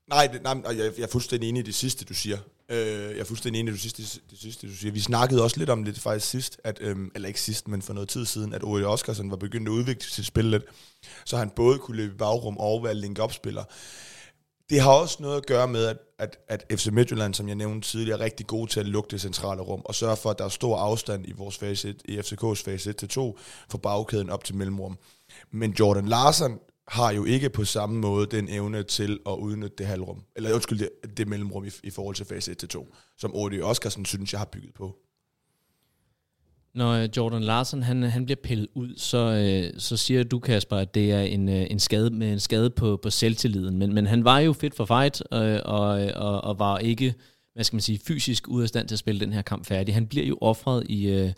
Nej, 0.09 0.39
nej 0.43 0.61
jeg, 0.65 0.91
jeg 0.97 1.03
er 1.03 1.07
fuldstændig 1.07 1.49
enig 1.49 1.59
i 1.59 1.65
det 1.65 1.75
sidste, 1.75 2.05
du 2.05 2.13
siger. 2.13 2.37
Øh, 2.71 3.11
jeg 3.11 3.19
er 3.19 3.23
fuldstændig 3.23 3.59
enig 3.59 3.71
i 3.71 3.73
det 3.73 3.81
sidste, 3.81 4.21
det 4.31 4.39
sidste, 4.39 4.67
du 4.67 4.73
siger. 4.73 4.91
Vi 4.91 4.99
snakkede 4.99 5.43
også 5.43 5.57
lidt 5.57 5.69
om 5.69 5.83
det 5.85 5.99
faktisk 5.99 6.29
sidst, 6.29 6.59
at, 6.63 6.77
øhm, 6.81 7.11
eller 7.15 7.27
ikke 7.27 7.41
sidst, 7.41 7.67
men 7.67 7.81
for 7.81 7.93
noget 7.93 8.09
tid 8.09 8.25
siden, 8.25 8.53
at 8.53 8.63
Ole 8.63 8.87
Oskarsson 8.87 9.31
var 9.31 9.37
begyndt 9.37 9.67
at 9.67 9.71
udvikle 9.71 10.09
sit 10.09 10.25
spil 10.25 10.45
lidt, 10.45 10.63
så 11.25 11.37
han 11.37 11.49
både 11.49 11.79
kunne 11.79 11.97
løbe 11.97 12.13
i 12.13 12.17
bagrum 12.17 12.57
og 12.57 12.83
være 12.83 12.93
link-up-spiller. 12.93 13.63
Det 14.69 14.81
har 14.81 14.91
også 14.91 15.17
noget 15.19 15.37
at 15.37 15.45
gøre 15.45 15.67
med, 15.67 15.85
at, 15.85 15.97
at, 16.19 16.37
at 16.49 16.79
FC 16.79 16.87
Midtjylland, 16.87 17.33
som 17.33 17.47
jeg 17.47 17.55
nævnte 17.55 17.87
tidligere, 17.87 18.19
er 18.19 18.23
rigtig 18.23 18.47
gode 18.47 18.71
til 18.71 18.79
at 18.79 18.85
lukke 18.85 19.11
det 19.11 19.21
centrale 19.21 19.61
rum, 19.61 19.81
og 19.85 19.95
sørge 19.95 20.17
for, 20.17 20.29
at 20.29 20.37
der 20.37 20.45
er 20.45 20.49
stor 20.49 20.77
afstand 20.77 21.27
i 21.27 21.31
vores 21.31 21.57
fase 21.57 21.89
1, 21.89 22.01
i 22.05 22.19
FCK's 22.19 22.63
fase 22.63 22.93
1-2, 23.03 23.19
for 23.69 23.77
bagkæden 23.83 24.29
op 24.29 24.43
til 24.43 24.55
mellemrum. 24.55 24.97
Men 25.51 25.75
Jordan 25.79 26.05
Larsen 26.05 26.59
har 26.91 27.11
jo 27.11 27.25
ikke 27.25 27.49
på 27.49 27.65
samme 27.65 27.99
måde 27.99 28.25
den 28.25 28.49
evne 28.49 28.83
til 28.83 29.19
at 29.25 29.33
udnytte 29.33 29.75
det 29.77 29.85
halvrum, 29.85 30.23
eller 30.35 30.53
undskyld, 30.53 30.79
det, 30.79 31.17
det 31.17 31.27
mellemrum 31.27 31.65
i, 31.65 31.69
i 31.83 31.89
forhold 31.89 32.15
til 32.15 32.25
fase 32.25 32.55
1-2, 32.75 33.15
som 33.17 33.35
Odi 33.35 33.61
Oskarsen 33.61 34.05
synes, 34.05 34.33
jeg 34.33 34.39
har 34.39 34.45
bygget 34.45 34.73
på. 34.73 34.95
Når 36.73 36.91
øh, 36.91 37.09
Jordan 37.17 37.43
Larsen 37.43 37.83
han, 37.83 38.03
han 38.03 38.25
bliver 38.25 38.39
pillet 38.43 38.67
ud, 38.75 38.97
så, 38.97 39.17
øh, 39.17 39.79
så 39.79 39.97
siger 39.97 40.23
du, 40.23 40.39
Kasper, 40.39 40.77
at 40.77 40.95
det 40.95 41.11
er 41.11 41.21
en, 41.21 41.49
øh, 41.49 41.67
en 41.69 41.79
skade 41.79 42.09
med 42.09 42.33
en 42.33 42.39
skade 42.39 42.69
på, 42.69 42.99
på 43.03 43.09
selvtilliden. 43.09 43.77
Men, 43.77 43.93
men 43.93 44.07
han 44.07 44.23
var 44.23 44.39
jo 44.39 44.53
fit 44.53 44.75
for 44.75 44.85
fight, 44.85 45.23
øh, 45.33 45.59
og, 45.65 45.89
og, 46.15 46.41
og 46.41 46.59
var 46.59 46.77
ikke 46.77 47.13
hvad 47.53 47.63
skal 47.63 47.75
man 47.75 47.81
sige, 47.81 47.99
fysisk 48.07 48.47
ude 48.47 48.63
af 48.63 48.69
stand 48.69 48.87
til 48.87 48.95
at 48.95 48.99
spille 48.99 49.19
den 49.19 49.33
her 49.33 49.41
kamp 49.41 49.65
færdig. 49.65 49.93
Han 49.93 50.07
bliver 50.07 50.25
jo 50.25 50.37
offret 50.41 50.83
i, 50.89 51.07
øh, 51.07 51.31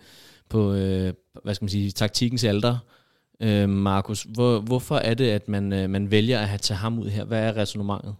på 0.49 0.73
øh, 0.73 1.13
hvad 1.43 1.55
skal 1.55 1.63
man 1.63 1.69
sige, 1.69 1.91
taktikkens 1.91 2.43
alder. 2.43 2.77
Øh, 3.43 3.69
Markus, 3.69 4.25
hvor, 4.29 4.59
hvorfor 4.59 4.97
er 4.97 5.13
det, 5.13 5.29
at 5.29 5.49
man, 5.49 5.73
øh, 5.73 5.89
man 5.89 6.11
vælger 6.11 6.39
at 6.39 6.47
have 6.47 6.57
tage 6.57 6.77
ham 6.77 6.99
ud 6.99 7.09
her? 7.09 7.23
Hvad 7.23 7.39
er 7.39 7.57
resonemanget? 7.57 8.15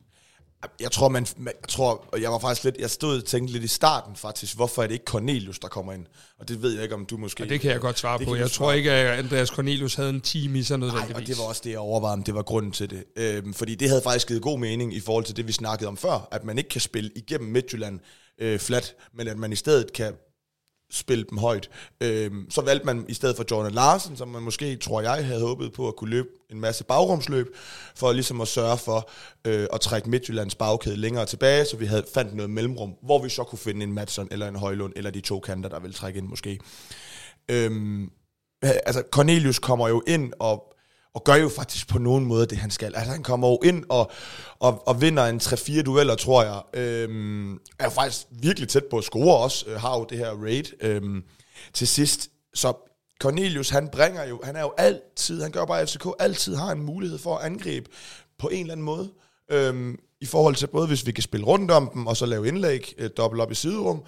Jeg 0.80 0.92
tror, 0.92 1.10
man, 1.10 1.28
jeg 1.46 1.54
tror, 1.68 2.06
og 2.12 2.22
jeg 2.22 2.32
var 2.32 2.40
faktisk 2.40 2.64
lidt, 2.64 2.78
jeg 2.80 2.90
stod 2.90 3.18
og 3.18 3.26
tænkte 3.26 3.54
lidt 3.54 3.64
i 3.64 3.68
starten 3.68 4.16
faktisk, 4.16 4.56
hvorfor 4.56 4.84
er 4.84 4.88
det 4.88 4.94
ikke 4.94 5.06
Cornelius, 5.06 5.60
der 5.60 5.68
kommer 5.68 5.94
ind? 5.94 6.06
Og 6.40 6.48
det 6.48 6.62
ved 6.62 6.74
jeg 6.74 6.84
ikke, 6.84 6.96
om 6.96 7.06
du 7.06 7.18
måske... 7.18 7.44
Ja, 7.44 7.50
det 7.50 7.62
kan 7.62 7.72
jeg 7.72 7.80
godt 7.80 8.00
svare 8.00 8.20
på. 8.20 8.36
Jeg 8.36 8.52
tror 8.52 8.72
ikke, 8.72 8.92
at 8.92 9.20
Andreas 9.20 9.48
Cornelius 9.48 9.96
havde 9.96 10.10
en 10.10 10.22
team 10.22 10.56
i 10.56 10.64
sådan 10.64 10.80
noget. 10.80 10.94
Nej, 10.94 11.12
og 11.16 11.28
det 11.28 11.38
var 11.38 11.44
også 11.44 11.62
det, 11.64 11.70
jeg 11.70 11.80
overvejede, 11.80 12.14
om 12.14 12.24
det 12.24 12.36
var 12.36 12.42
grunden 12.42 12.72
til 12.72 12.90
det. 12.90 13.04
Øhm, 13.16 13.54
fordi 13.54 13.76
det 13.76 13.90
havde 13.90 14.02
faktisk 14.02 14.28
givet 14.28 14.42
god 14.42 14.60
mening 14.60 14.96
i 14.96 15.00
forhold 15.00 15.24
til 15.24 15.38
det, 15.38 15.48
vi 15.48 15.52
snakkede 15.52 15.88
om 15.88 15.98
før, 15.98 16.28
at 16.32 16.44
man 16.44 16.58
ikke 16.58 16.70
kan 16.70 16.82
spille 16.82 17.12
igennem 17.16 17.50
Midtjylland 17.52 18.00
øh, 18.38 18.60
flat, 18.60 18.96
men 19.14 19.28
at 19.28 19.38
man 19.38 19.52
i 19.52 19.56
stedet 19.56 19.94
kan 19.94 20.14
spille 20.94 21.26
dem 21.30 21.38
højt. 21.38 21.70
Øh, 22.02 22.32
så 22.50 22.62
valgte 22.62 22.86
man 22.86 23.06
i 23.10 23.14
stedet 23.14 23.36
for 23.36 23.46
Jordan 23.52 23.72
Larsen, 23.72 24.18
som 24.18 24.28
man 24.28 24.42
måske, 24.42 24.76
tror 24.76 25.02
jeg, 25.02 25.26
havde 25.26 25.42
håbet 25.42 25.74
på 25.74 25.88
at 25.88 25.96
kunne 25.96 26.10
løbe 26.10 26.28
en 26.52 26.60
masse 26.60 26.84
bagrumsløb, 26.84 27.48
for 27.96 28.12
ligesom 28.12 28.42
at 28.42 28.48
sørge 28.48 28.78
for 28.78 29.10
øh, 29.48 29.68
at 29.74 29.82
trække 29.82 30.10
Midtjyllands 30.10 30.56
bagkæde 30.56 30.98
længere 30.98 31.26
tilbage, 31.26 31.66
så 31.66 31.78
vi 31.78 31.86
havde 31.86 32.06
fandt 32.14 32.36
noget 32.36 32.50
mellemrum, 32.50 32.94
hvor 33.04 33.24
vi 33.24 33.30
så 33.30 33.44
kunne 33.44 33.60
finde 33.60 33.84
en 33.84 33.94
Madsen 33.94 34.28
eller 34.32 34.48
en 34.48 34.56
Højlund, 34.56 34.94
eller 34.96 35.12
de 35.12 35.22
to 35.22 35.40
kanter, 35.40 35.70
der 35.70 35.80
vil 35.80 35.94
trække 35.94 36.18
ind 36.18 36.28
måske. 36.28 36.60
Øh, 37.50 37.72
altså, 38.62 39.04
Cornelius 39.12 39.60
kommer 39.60 39.88
jo 39.88 40.04
ind 40.08 40.34
og 40.40 40.73
og 41.14 41.24
gør 41.24 41.36
jo 41.36 41.50
faktisk 41.50 41.88
på 41.88 42.00
nogen 42.00 42.26
måde 42.26 42.46
det, 42.46 42.58
han 42.58 42.72
skal. 42.72 42.96
Altså, 42.96 43.12
han 43.12 43.24
kommer 43.24 43.48
jo 43.50 43.60
ind 43.64 43.84
og, 43.90 44.12
og, 44.60 44.88
og 44.88 45.02
vinder 45.02 45.26
en 45.26 45.38
3-4 45.38 45.82
dueller, 45.82 46.16
tror 46.16 46.44
jeg. 46.44 46.62
Øhm, 46.74 47.60
er 47.80 47.90
faktisk 47.90 48.28
virkelig 48.32 48.70
tæt 48.70 48.86
på 48.86 48.98
at 48.98 49.04
score 49.04 49.38
også, 49.38 49.66
øh, 49.68 49.82
har 49.82 49.98
jo 49.98 50.06
det 50.10 50.18
her 50.18 50.32
raid 50.32 50.64
øhm, 50.82 51.24
til 51.74 51.88
sidst. 51.88 52.30
Så 52.54 52.74
Cornelius, 53.22 53.70
han 53.70 53.90
bringer 53.90 54.24
jo, 54.24 54.42
han 54.44 54.56
er 54.56 54.62
jo 54.62 54.74
altid, 54.78 55.42
han 55.42 55.52
gør 55.52 55.66
bare, 55.66 55.88
FCK 55.88 56.08
altid 56.20 56.56
har 56.56 56.72
en 56.72 56.84
mulighed 56.84 57.18
for 57.18 57.38
at 57.38 57.46
angribe 57.46 57.90
på 58.38 58.48
en 58.48 58.60
eller 58.60 58.72
anden 58.72 58.86
måde. 58.86 59.12
Øhm, 59.52 60.00
I 60.22 60.26
forhold 60.26 60.56
til 60.56 60.68
både, 60.68 60.88
hvis 60.88 61.06
vi 61.06 61.12
kan 61.12 61.24
spille 61.24 61.46
rundt 61.46 61.72
om 61.72 61.90
dem, 61.94 62.08
og 62.08 62.18
så 62.18 62.26
lave 62.26 62.48
indlæg, 62.48 62.94
øh, 62.98 63.10
dobbelt 63.18 63.42
op 63.42 63.52
i 63.52 63.56
siderum, 63.56 64.04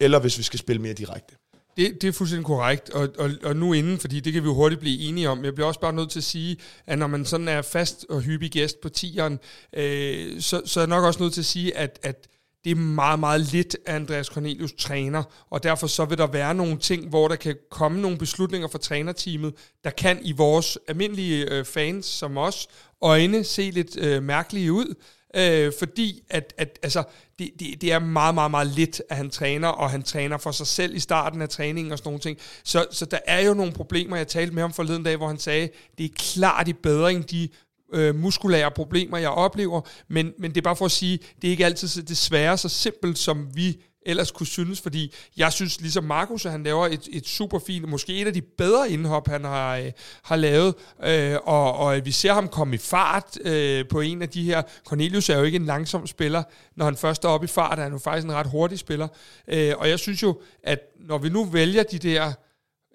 eller 0.00 0.18
hvis 0.18 0.38
vi 0.38 0.42
skal 0.42 0.58
spille 0.58 0.82
mere 0.82 0.92
direkte. 0.92 1.34
Det, 1.80 2.02
det 2.02 2.08
er 2.08 2.12
fuldstændig 2.12 2.46
korrekt, 2.46 2.90
og, 2.90 3.08
og, 3.18 3.30
og 3.44 3.56
nu 3.56 3.72
inden, 3.72 3.98
fordi 3.98 4.20
det 4.20 4.32
kan 4.32 4.42
vi 4.42 4.48
jo 4.48 4.54
hurtigt 4.54 4.80
blive 4.80 5.00
enige 5.00 5.28
om. 5.28 5.44
Jeg 5.44 5.54
bliver 5.54 5.68
også 5.68 5.80
bare 5.80 5.92
nødt 5.92 6.10
til 6.10 6.20
at 6.20 6.24
sige, 6.24 6.56
at 6.86 6.98
når 6.98 7.06
man 7.06 7.24
sådan 7.24 7.48
er 7.48 7.62
fast 7.62 8.06
og 8.08 8.20
hyppig 8.20 8.50
gæst 8.50 8.80
på 8.80 8.88
tieren, 8.88 9.38
øh, 9.72 10.40
så, 10.40 10.62
så 10.64 10.80
er 10.80 10.84
jeg 10.84 10.88
nok 10.88 11.04
også 11.04 11.22
nødt 11.22 11.32
til 11.32 11.40
at 11.40 11.46
sige, 11.46 11.76
at, 11.76 11.98
at 12.02 12.28
det 12.64 12.70
er 12.70 12.74
meget, 12.74 13.18
meget 13.18 13.40
lidt, 13.40 13.76
at 13.86 13.94
Andreas 13.94 14.26
Cornelius 14.26 14.72
træner, 14.72 15.22
og 15.50 15.62
derfor 15.62 15.86
så 15.86 16.04
vil 16.04 16.18
der 16.18 16.26
være 16.26 16.54
nogle 16.54 16.78
ting, 16.78 17.08
hvor 17.08 17.28
der 17.28 17.36
kan 17.36 17.56
komme 17.70 18.00
nogle 18.00 18.18
beslutninger 18.18 18.68
fra 18.68 18.78
trænerteamet, 18.78 19.54
der 19.84 19.90
kan 19.90 20.18
i 20.22 20.32
vores 20.32 20.78
almindelige 20.88 21.50
øh, 21.52 21.64
fans 21.64 22.06
som 22.06 22.36
os 22.36 22.68
øjne 23.02 23.44
se 23.44 23.70
lidt 23.70 23.96
øh, 23.96 24.22
mærkelige 24.22 24.72
ud. 24.72 24.94
Øh, 25.36 25.72
fordi 25.78 26.22
at, 26.30 26.54
at 26.58 26.78
altså, 26.82 27.02
det, 27.38 27.50
det, 27.60 27.80
det 27.80 27.92
er 27.92 27.98
meget, 27.98 28.34
meget, 28.34 28.50
meget 28.50 28.66
lidt, 28.66 29.02
at 29.08 29.16
han 29.16 29.30
træner, 29.30 29.68
og 29.68 29.90
han 29.90 30.02
træner 30.02 30.38
for 30.38 30.50
sig 30.50 30.66
selv 30.66 30.94
i 30.94 31.00
starten 31.00 31.42
af 31.42 31.48
træningen 31.48 31.92
og 31.92 31.98
sådan 31.98 32.08
nogle 32.08 32.20
ting. 32.20 32.38
Så, 32.64 32.86
så 32.90 33.04
der 33.04 33.18
er 33.26 33.40
jo 33.40 33.54
nogle 33.54 33.72
problemer, 33.72 34.16
jeg 34.16 34.28
talte 34.28 34.54
med 34.54 34.62
ham 34.62 34.72
forleden 34.72 35.02
dag, 35.02 35.16
hvor 35.16 35.26
han 35.26 35.38
sagde, 35.38 35.68
det 35.98 36.04
er 36.04 36.14
klart 36.16 36.68
i 36.68 36.72
bedring, 36.72 37.30
de 37.30 37.48
øh, 37.92 38.14
muskulære 38.14 38.70
problemer, 38.70 39.18
jeg 39.18 39.30
oplever, 39.30 39.80
men, 40.08 40.32
men 40.38 40.50
det 40.50 40.56
er 40.56 40.62
bare 40.62 40.76
for 40.76 40.84
at 40.84 40.90
sige, 40.90 41.18
det 41.42 41.48
er 41.48 41.50
ikke 41.50 41.64
altid 41.64 42.02
desværre 42.02 42.58
så 42.58 42.68
simpelt, 42.68 43.18
som 43.18 43.48
vi 43.54 43.82
ellers 44.06 44.30
kunne 44.30 44.46
synes, 44.46 44.80
fordi 44.80 45.14
jeg 45.36 45.52
synes 45.52 45.80
ligesom 45.80 46.04
Markus, 46.04 46.46
at 46.46 46.52
han 46.52 46.62
laver 46.62 46.86
et, 46.86 47.08
et 47.12 47.26
super 47.26 47.58
fint, 47.58 47.88
måske 47.88 48.20
et 48.20 48.26
af 48.26 48.32
de 48.32 48.42
bedre 48.42 48.90
indhop, 48.90 49.28
han 49.28 49.44
har, 49.44 49.76
øh, 49.76 49.92
har 50.22 50.36
lavet, 50.36 50.74
øh, 51.04 51.36
og, 51.44 51.76
og 51.76 52.04
vi 52.04 52.12
ser 52.12 52.32
ham 52.32 52.48
komme 52.48 52.74
i 52.74 52.78
fart 52.78 53.38
øh, 53.44 53.88
på 53.88 54.00
en 54.00 54.22
af 54.22 54.28
de 54.28 54.44
her. 54.44 54.62
Cornelius 54.86 55.28
er 55.28 55.38
jo 55.38 55.44
ikke 55.44 55.56
en 55.56 55.66
langsom 55.66 56.06
spiller, 56.06 56.42
når 56.76 56.84
han 56.84 56.96
først 56.96 57.24
er 57.24 57.28
oppe 57.28 57.44
i 57.44 57.48
fart, 57.48 57.78
er 57.78 57.82
han 57.82 57.92
jo 57.92 57.98
faktisk 57.98 58.24
en 58.24 58.32
ret 58.32 58.50
hurtig 58.50 58.78
spiller, 58.78 59.08
øh, 59.48 59.74
og 59.78 59.88
jeg 59.88 59.98
synes 59.98 60.22
jo, 60.22 60.40
at 60.62 60.78
når 60.98 61.18
vi 61.18 61.28
nu 61.28 61.44
vælger 61.44 61.82
de 61.82 61.98
der 61.98 62.32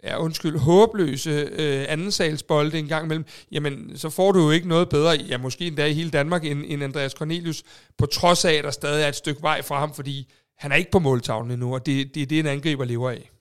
ja, 0.04 0.18
undskyld, 0.18 0.58
håbløse 0.58 1.50
øh, 1.52 1.86
andensalsbolde 1.90 2.80
en 2.80 2.88
gang 2.88 3.06
imellem, 3.06 3.26
jamen, 3.52 3.98
så 3.98 4.10
får 4.10 4.32
du 4.32 4.40
jo 4.40 4.52
ikke 4.52 4.68
noget 4.68 4.90
bedre, 4.90 5.12
ja, 5.12 5.38
måske 5.38 5.68
endda 5.68 5.86
i 5.86 5.94
hele 5.94 6.10
Danmark, 6.10 6.46
end, 6.46 6.64
end 6.68 6.84
Andreas 6.84 7.12
Cornelius, 7.12 7.64
på 7.98 8.06
trods 8.06 8.46
af, 8.46 8.54
at 8.54 8.64
der 8.64 8.72
stadig 8.72 9.04
er 9.04 9.08
et 9.08 9.16
stykke 9.16 9.42
vej 9.42 9.62
fra 9.62 9.80
ham, 9.80 9.94
fordi 9.94 10.28
han 10.58 10.72
er 10.72 10.76
ikke 10.76 10.92
på 10.92 11.00
måltavlen 11.00 11.52
endnu, 11.52 11.74
og 11.74 11.86
det, 11.86 12.16
det 12.16 12.22
er 12.22 12.26
det, 12.26 12.40
en 12.40 12.46
angriber 12.46 12.86
lever 12.86 13.10
af. 13.10 13.32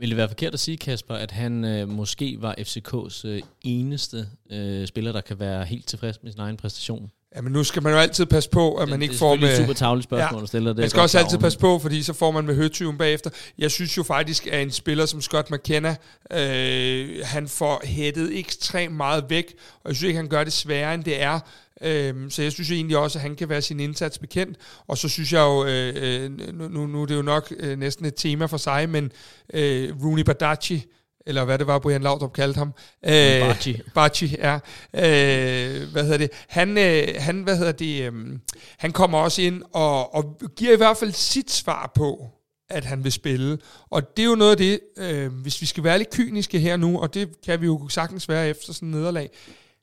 Vil 0.00 0.08
det 0.08 0.16
være 0.16 0.28
forkert 0.28 0.54
at 0.54 0.60
sige, 0.60 0.76
Kasper, 0.76 1.14
at 1.14 1.30
han 1.30 1.64
øh, 1.64 1.88
måske 1.88 2.36
var 2.40 2.54
FCK's 2.58 3.26
øh, 3.26 3.42
eneste 3.62 4.28
øh, 4.50 4.86
spiller, 4.86 5.12
der 5.12 5.20
kan 5.20 5.40
være 5.40 5.64
helt 5.64 5.86
tilfreds 5.86 6.22
med 6.22 6.32
sin 6.32 6.40
egen 6.40 6.56
præstation? 6.56 7.10
Ja, 7.36 7.40
men 7.40 7.52
nu 7.52 7.64
skal 7.64 7.82
man 7.82 7.92
jo 7.92 7.98
altid 7.98 8.26
passe 8.26 8.50
på, 8.50 8.74
at 8.74 8.88
man 8.88 8.98
det, 8.98 9.02
ikke 9.02 9.12
det 9.12 9.18
får 9.18 9.34
med... 9.34 9.48
Det 9.48 9.52
er 9.52 9.62
super 9.62 9.74
tavligt 9.74 10.04
spørgsmål, 10.04 10.40
ja, 10.40 10.46
stiller. 10.46 10.72
Det 10.72 10.78
man 10.78 10.90
skal 10.90 11.02
også 11.02 11.18
altid 11.18 11.38
passe 11.38 11.58
på, 11.58 11.78
fordi 11.78 12.02
så 12.02 12.12
får 12.12 12.30
man 12.30 12.46
med 12.46 12.56
høtyven 12.56 12.98
bagefter. 12.98 13.30
Jeg 13.58 13.70
synes 13.70 13.96
jo 13.96 14.02
faktisk, 14.02 14.46
at 14.46 14.62
en 14.62 14.70
spiller 14.70 15.06
som 15.06 15.20
Scott 15.20 15.50
McKenna, 15.50 15.96
øh, 16.32 17.20
han 17.24 17.48
får 17.48 17.82
hættet 17.84 18.38
ekstremt 18.38 18.94
meget 18.94 19.24
væk, 19.28 19.54
og 19.84 19.88
jeg 19.88 19.96
synes 19.96 20.08
ikke, 20.08 20.16
han 20.16 20.28
gør 20.28 20.44
det 20.44 20.52
sværere, 20.52 20.94
end 20.94 21.04
det 21.04 21.22
er. 21.22 21.40
Øhm, 21.82 22.30
så 22.30 22.42
jeg 22.42 22.52
synes 22.52 22.70
egentlig 22.70 22.96
også, 22.96 23.18
at 23.18 23.22
han 23.22 23.36
kan 23.36 23.48
være 23.48 23.62
sin 23.62 23.80
indsats 23.80 24.18
bekendt. 24.18 24.58
Og 24.86 24.98
så 24.98 25.08
synes 25.08 25.32
jeg 25.32 25.40
jo, 25.40 25.64
øh, 25.64 25.94
øh 25.96 26.30
nu, 26.70 26.86
nu 26.86 27.02
er 27.02 27.06
det 27.06 27.16
jo 27.16 27.22
nok 27.22 27.52
øh, 27.56 27.78
næsten 27.78 28.06
et 28.06 28.14
tema 28.16 28.46
for 28.46 28.56
sig, 28.56 28.88
men 28.88 29.12
øh, 29.54 29.94
Rooney 30.04 30.22
Badachi, 30.22 30.84
eller 31.26 31.44
hvad 31.44 31.58
det 31.58 31.66
var, 31.66 31.78
Brian 31.78 32.02
Laudrup 32.02 32.32
kaldte 32.32 32.58
ham. 32.58 32.74
Øh, 33.04 33.40
Bachi. 33.40 33.80
Bachi, 33.94 34.36
ja. 34.38 34.54
Øh, 34.94 35.92
hvad 35.92 36.02
hedder 36.02 36.18
det? 36.18 36.30
Han, 36.48 36.78
øh, 36.78 37.08
han, 37.18 37.42
hvad 37.42 37.56
hedder 37.56 37.72
det, 37.72 38.02
øh, 38.02 38.38
han 38.78 38.92
kommer 38.92 39.18
også 39.18 39.42
ind 39.42 39.62
og, 39.72 40.14
og 40.14 40.40
giver 40.56 40.72
i 40.72 40.76
hvert 40.76 40.96
fald 40.96 41.12
sit 41.12 41.50
svar 41.50 41.92
på, 41.94 42.30
at 42.70 42.84
han 42.84 43.04
vil 43.04 43.12
spille. 43.12 43.58
Og 43.90 44.16
det 44.16 44.22
er 44.22 44.26
jo 44.26 44.34
noget 44.34 44.50
af 44.50 44.56
det, 44.56 44.80
øh, 44.98 45.32
hvis 45.32 45.60
vi 45.60 45.66
skal 45.66 45.84
være 45.84 45.98
lidt 45.98 46.10
kyniske 46.10 46.58
her 46.58 46.76
nu, 46.76 47.00
og 47.00 47.14
det 47.14 47.28
kan 47.44 47.60
vi 47.60 47.66
jo 47.66 47.88
sagtens 47.88 48.28
være 48.28 48.48
efter 48.48 48.72
sådan 48.72 48.88
en 48.88 48.94
nederlag. 48.94 49.30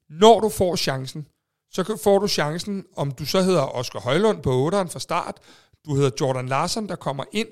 Når 0.09 0.39
du 0.39 0.49
får 0.49 0.75
chancen, 0.75 1.27
så 1.73 1.97
får 2.03 2.19
du 2.19 2.27
chancen, 2.27 2.85
om 2.95 3.11
du 3.11 3.25
så 3.25 3.41
hedder 3.41 3.75
Oscar 3.75 3.99
Højlund 3.99 4.41
på 4.43 4.69
8'eren 4.69 4.87
fra 4.87 4.99
start, 4.99 5.37
du 5.85 5.95
hedder 5.95 6.09
Jordan 6.21 6.47
Larsen, 6.47 6.89
der 6.89 6.95
kommer 6.95 7.23
ind, 7.31 7.47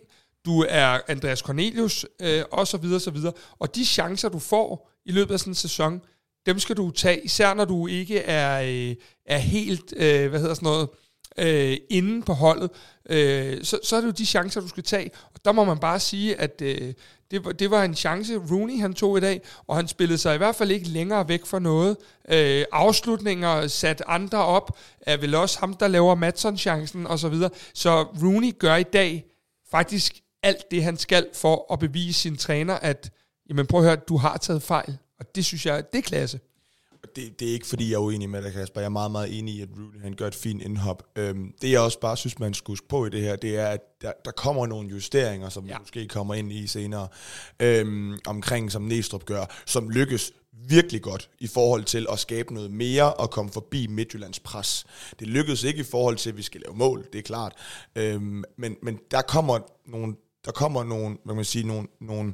du 0.45 0.65
er 0.69 0.99
Andreas 1.07 1.39
Cornelius, 1.39 2.05
øh, 2.21 2.43
og 2.51 2.67
så 2.67 2.77
videre, 2.77 2.99
så 2.99 3.11
videre. 3.11 3.33
Og 3.59 3.75
de 3.75 3.85
chancer, 3.85 4.29
du 4.29 4.39
får 4.39 4.89
i 5.05 5.11
løbet 5.11 5.33
af 5.33 5.39
sådan 5.39 5.51
en 5.51 5.55
sæson, 5.55 6.01
dem 6.45 6.59
skal 6.59 6.77
du 6.77 6.91
tage, 6.91 7.25
især 7.25 7.53
når 7.53 7.65
du 7.65 7.87
ikke 7.87 8.19
er, 8.19 8.61
øh, 8.61 8.95
er 9.25 9.37
helt, 9.37 9.93
øh, 9.97 10.29
hvad 10.29 10.39
hedder 10.39 10.53
sådan 10.53 10.65
noget, 10.65 10.89
øh, 11.37 11.77
inde 11.89 12.21
på 12.21 12.33
holdet, 12.33 12.69
øh, 13.09 13.63
så, 13.63 13.79
så 13.83 13.95
er 13.95 14.01
det 14.01 14.07
jo 14.07 14.11
de 14.11 14.25
chancer, 14.25 14.61
du 14.61 14.67
skal 14.67 14.83
tage. 14.83 15.11
Og 15.33 15.45
der 15.45 15.51
må 15.51 15.63
man 15.63 15.79
bare 15.79 15.99
sige, 15.99 16.35
at 16.35 16.61
øh, 16.61 16.93
det, 17.31 17.45
var, 17.45 17.51
det 17.51 17.71
var 17.71 17.83
en 17.83 17.95
chance, 17.95 18.37
Rooney 18.37 18.79
han 18.79 18.93
tog 18.93 19.17
i 19.17 19.21
dag, 19.21 19.41
og 19.67 19.75
han 19.75 19.87
spillede 19.87 20.17
sig 20.17 20.35
i 20.35 20.37
hvert 20.37 20.55
fald 20.55 20.71
ikke 20.71 20.87
længere 20.87 21.27
væk 21.27 21.45
fra 21.45 21.59
noget. 21.59 21.97
Øh, 22.29 22.65
afslutninger 22.71 23.67
sat 23.67 24.03
andre 24.07 24.37
op, 24.37 24.77
er 25.01 25.17
vel 25.17 25.35
også 25.35 25.59
ham, 25.59 25.73
der 25.73 25.87
laver 25.87 26.15
Madsen-chancen 26.15 27.07
osv. 27.07 27.17
Så, 27.17 27.29
videre. 27.29 27.49
så 27.73 28.01
Rooney 28.01 28.53
gør 28.59 28.75
i 28.75 28.83
dag 28.83 29.25
faktisk 29.71 30.19
alt 30.43 30.71
det, 30.71 30.83
han 30.83 30.97
skal 30.97 31.27
for 31.33 31.73
at 31.73 31.79
bevise 31.79 32.19
sin 32.19 32.37
træner, 32.37 32.73
at 32.73 33.11
jamen 33.49 33.67
prøv 33.67 33.79
at 33.79 33.85
høre, 33.85 33.95
du 33.95 34.17
har 34.17 34.37
taget 34.37 34.63
fejl. 34.63 34.97
Og 35.19 35.35
det 35.35 35.45
synes 35.45 35.65
jeg, 35.65 35.83
det 35.91 35.97
er 35.97 36.01
klasse 36.01 36.39
det, 37.15 37.39
det 37.39 37.49
er 37.49 37.53
ikke 37.53 37.67
fordi, 37.67 37.89
jeg 37.89 37.95
er 37.95 37.99
uenig 37.99 38.29
med 38.29 38.43
dig, 38.43 38.53
Kasper. 38.53 38.81
Jeg 38.81 38.85
er 38.85 38.89
meget, 38.89 39.11
meget 39.11 39.39
enig 39.39 39.55
i, 39.55 39.61
at 39.61 39.69
Rooney 39.77 40.01
han 40.01 40.13
gør 40.13 40.27
et 40.27 40.35
fint 40.35 40.61
indhop. 40.61 41.03
Øhm, 41.15 41.53
det 41.61 41.71
jeg 41.71 41.79
også 41.79 41.99
bare 41.99 42.17
synes, 42.17 42.39
man 42.39 42.53
skulle 42.53 42.71
huske 42.71 42.87
på 42.87 43.05
i 43.05 43.09
det 43.09 43.21
her, 43.21 43.35
det 43.35 43.57
er, 43.57 43.67
at 43.67 43.81
der, 44.01 44.11
der 44.25 44.31
kommer 44.31 44.67
nogle 44.67 44.89
justeringer, 44.89 45.49
som 45.49 45.65
ja. 45.65 45.79
måske 45.79 46.07
kommer 46.07 46.33
ind 46.33 46.51
i 46.51 46.67
senere, 46.67 47.07
øhm, 47.59 48.19
omkring 48.27 48.71
som 48.71 48.81
Næstrup 48.81 49.25
gør, 49.25 49.45
som 49.65 49.89
lykkes 49.89 50.31
virkelig 50.67 51.01
godt 51.01 51.29
i 51.39 51.47
forhold 51.47 51.83
til 51.83 52.07
at 52.11 52.19
skabe 52.19 52.53
noget 52.53 52.71
mere 52.71 53.13
og 53.13 53.29
komme 53.29 53.51
forbi 53.51 53.87
Midtjyllands 53.87 54.39
pres. 54.39 54.85
Det 55.19 55.27
lykkedes 55.27 55.63
ikke 55.63 55.79
i 55.79 55.83
forhold 55.83 56.17
til, 56.17 56.29
at 56.29 56.37
vi 56.37 56.41
skal 56.41 56.61
lave 56.61 56.77
mål, 56.77 57.05
det 57.13 57.19
er 57.19 57.23
klart. 57.23 57.53
Øhm, 57.95 58.43
men, 58.57 58.75
men 58.83 58.99
der 59.11 59.21
kommer 59.21 59.59
nogle, 59.85 60.15
der 60.45 60.51
kommer 60.51 60.83
nogle, 60.83 61.17
hvad 61.25 61.35
man 61.35 61.45
sige, 61.45 61.67
nogle, 61.67 61.87
nogle 62.01 62.33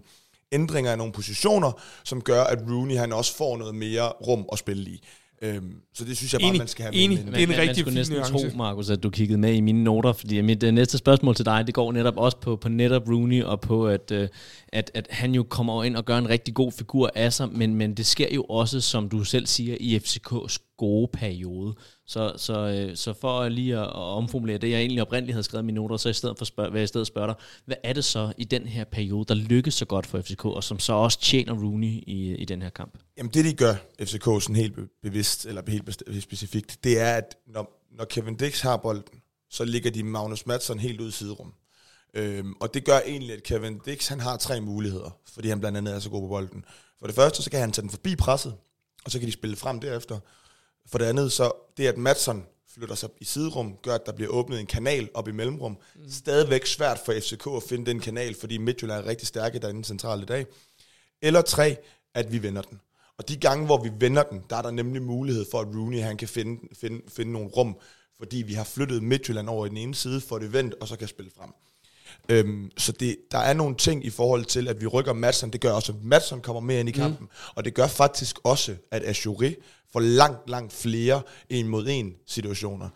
ændringer 0.52 0.92
af 0.92 0.98
nogle 0.98 1.14
positioner, 1.14 1.72
som 2.04 2.22
gør, 2.22 2.44
at 2.44 2.60
Rooney 2.70 2.96
han 2.96 3.14
også 3.14 3.38
får 3.38 3.58
noget 3.58 3.76
mere 3.76 4.08
rum 4.10 4.46
at 4.52 4.60
spille 4.60 4.90
i. 4.90 5.04
Øhm, 5.42 5.74
så 5.94 6.06
det 6.06 6.18
synes 6.18 6.34
jeg 6.34 6.42
bare, 6.42 6.50
enig, 6.50 6.60
man 6.60 6.68
skal 6.68 6.84
have 6.84 6.96
enig. 6.96 7.26
med. 7.26 7.34
Det 7.34 7.44
er 7.44 7.48
en 7.48 7.50
rigtig 7.50 7.68
man 7.68 8.06
skulle 8.06 8.20
næsten 8.20 8.52
tro, 8.52 8.58
Markus, 8.58 8.90
at 8.90 9.04
du 9.04 9.10
kiggede 9.10 9.40
med 9.40 9.54
i 9.54 9.62
mine 9.62 9.84
noter, 9.84 10.14
fordi 10.14 10.42
mit 10.42 10.64
uh, 10.64 10.70
næste 10.70 10.98
spørgsmål 10.98 11.36
til 11.36 11.46
dig, 11.46 11.64
det 11.68 11.76
går 11.76 11.92
netop 11.92 12.18
også 12.18 12.38
på, 12.38 12.56
på 12.56 12.70
netop 12.70 13.08
Rooney, 13.08 13.44
og 13.44 13.62
på, 13.62 13.88
at, 13.88 14.12
uh, 14.12 14.28
at, 14.68 14.92
at 14.94 15.08
han 15.10 15.36
jo 15.36 15.44
kommer 15.44 15.84
ind 15.84 15.96
og 15.96 16.06
gør 16.06 16.18
en 16.18 16.30
rigtig 16.30 16.54
god 16.54 16.72
figur 16.72 17.12
af 17.16 17.34
sig, 17.34 17.50
men, 17.52 17.76
men 17.76 17.94
det 17.94 18.06
sker 18.06 18.28
jo 18.36 18.44
også, 18.44 18.82
som 18.82 19.10
du 19.10 19.24
selv 19.24 19.48
siger, 19.48 19.78
i 19.80 19.98
FCK's 19.98 20.76
gode 20.78 21.10
periode. 21.14 21.76
Så, 22.08 22.34
så, 22.38 22.60
øh, 22.60 22.96
så 22.96 23.14
for 23.14 23.50
lige 23.50 23.76
at, 23.76 23.84
at 23.84 23.94
omformulere 23.94 24.58
det, 24.58 24.70
jeg 24.70 24.80
egentlig 24.80 25.02
oprindeligt 25.02 25.34
havde 25.34 25.44
skrevet 25.44 25.64
i 25.64 25.66
mine 25.66 25.76
noter, 25.76 25.98
så 25.98 26.10
i 26.10 26.14
stedet 26.14 26.38
for 26.38 26.46
spørg, 26.46 26.70
hvad 26.70 26.80
jeg 26.80 26.84
i 26.84 26.88
stedet 26.88 27.08
spørger 27.08 27.28
dig, 27.28 27.36
hvad 27.66 27.76
er 27.84 27.94
det 27.94 28.06
så 28.06 28.34
i 28.38 28.44
den 28.44 28.68
her 28.68 28.84
periode, 28.84 29.26
der 29.26 29.34
lykkes 29.34 29.74
så 29.74 29.86
godt 29.86 30.06
for 30.06 30.22
FCK, 30.22 30.46
og 30.46 30.64
som 30.64 30.80
så 30.80 30.94
også 30.94 31.20
tjener 31.22 31.54
Rooney 31.54 31.88
i, 31.88 32.36
i 32.36 32.46
den 32.46 32.62
her 32.62 32.70
kamp? 32.70 32.98
Jamen 33.18 33.32
det, 33.34 33.46
de 33.46 33.54
gør 33.54 33.76
FCK 34.00 34.24
sådan 34.24 34.56
helt 34.56 34.76
bevidst, 35.04 35.46
eller 35.46 35.62
helt 36.12 36.24
specifikt, 36.24 36.84
det 36.84 37.00
er, 37.00 37.14
at 37.14 37.36
når, 37.48 37.88
når 37.98 38.06
Kevin 38.06 38.36
Dix 38.36 38.62
har 38.62 38.78
bolden, 38.78 39.22
så 39.50 39.66
ligger 39.66 39.92
de 39.92 40.04
Magnus 40.04 40.46
Madsen 40.46 40.80
helt 40.80 41.02
ud 41.02 41.08
i 41.08 41.12
siderum. 41.12 41.54
Øhm, 42.14 42.54
og 42.60 42.74
det 42.74 42.86
gør 42.86 43.00
egentlig, 43.06 43.36
at 43.36 43.44
Kevin 43.44 43.80
Dix 43.86 44.08
han 44.08 44.20
har 44.20 44.38
tre 44.38 44.62
muligheder, 44.62 45.18
fordi 45.34 45.50
han 45.50 45.60
blandt 45.60 45.78
andet 45.78 45.96
er 45.96 46.00
så 46.00 46.10
god 46.10 46.22
på 46.22 46.28
bolden. 46.28 46.66
For 47.00 47.08
det 47.08 47.16
første, 47.16 47.44
så 47.44 47.50
kan 47.50 47.60
han 47.60 47.72
tage 47.72 47.82
den 47.82 47.90
forbi 47.90 48.16
presset, 48.16 48.54
og 49.06 49.12
så 49.12 49.20
kan 49.20 49.28
de 49.28 49.34
spille 49.34 49.56
frem 49.56 49.80
derefter. 49.80 50.20
For 50.88 50.98
det 50.98 51.06
andet, 51.06 51.32
så 51.32 51.52
det 51.78 51.88
at 51.88 51.98
Madsen 51.98 52.46
flytter 52.74 52.96
sig 52.96 53.10
i 53.22 53.26
siderum, 53.26 53.78
gør, 53.82 53.96
at 53.96 54.06
der 54.06 54.12
bliver 54.12 54.32
åbnet 54.32 54.60
en 54.60 54.66
kanal 54.66 55.10
op 55.14 55.28
i 55.28 55.32
mellemrum. 55.32 55.78
Mm. 55.96 56.12
Stadigvæk 56.12 56.66
svært 56.66 57.00
for 57.06 57.14
FCK 57.14 57.48
at 57.56 57.64
finde 57.64 57.86
den 57.86 58.00
kanal, 58.00 58.36
fordi 58.36 58.58
Midtjylland 58.58 59.06
er 59.06 59.10
rigtig 59.10 59.28
stærke 59.28 59.60
derinde 59.60 59.84
centralt 59.84 60.24
i 60.24 60.26
dag. 60.26 60.46
Eller 61.22 61.42
tre, 61.42 61.78
at 62.14 62.32
vi 62.32 62.44
vender 62.44 62.62
den. 62.62 62.82
Og 63.18 63.30
de 63.30 63.38
gange, 63.38 63.66
hvor 63.66 63.84
vi 63.84 63.92
vender 64.00 64.24
den, 64.24 64.44
der 64.50 64.56
er 64.56 64.62
der 64.62 64.72
nemlig 64.72 65.02
mulighed 65.02 65.46
for, 65.52 65.60
at 65.60 65.68
Rooney 65.68 66.02
han 66.02 66.18
kan 66.18 66.28
finde, 66.28 66.62
finde, 66.80 67.02
finde 67.08 67.32
nogle 67.32 67.48
rum, 67.48 67.78
fordi 68.18 68.38
vi 68.38 68.54
har 68.54 68.64
flyttet 68.64 69.04
Midtjylland 69.04 69.50
over 69.50 69.66
i 69.66 69.70
den 69.70 69.78
ene 69.78 69.96
side, 69.96 70.22
for 70.22 70.40
det 70.40 70.54
vendt, 70.54 70.74
og 70.74 70.88
så 70.88 70.96
kan 70.96 71.08
spille 71.08 71.32
frem. 71.38 71.54
Øhm, 72.30 72.72
så 72.78 72.92
det, 72.92 73.16
der 73.32 73.38
er 73.38 73.54
nogle 73.54 73.76
ting 73.76 74.06
i 74.06 74.10
forhold 74.10 74.46
til, 74.46 74.68
at 74.68 74.82
vi 74.82 74.88
rykker 74.88 75.14
Madsen. 75.14 75.54
Det 75.54 75.62
gør 75.62 75.72
også, 75.72 75.92
at 75.92 76.04
Madsen 76.04 76.42
kommer 76.42 76.60
mere 76.60 76.80
ind 76.80 76.90
i 76.90 76.92
mm. 76.92 76.98
kampen. 76.98 77.24
Mm. 77.24 77.54
Og 77.56 77.66
det 77.66 77.74
gør 77.74 77.88
faktisk 77.88 78.40
også, 78.44 78.76
at 78.92 79.04
Azure 79.06 79.56
får 79.94 80.00
langt, 80.00 80.50
langt 80.50 80.74
flere 80.74 81.22
en 81.50 81.68
mod 81.68 81.88
en 81.90 82.14
situationer. 82.28 82.90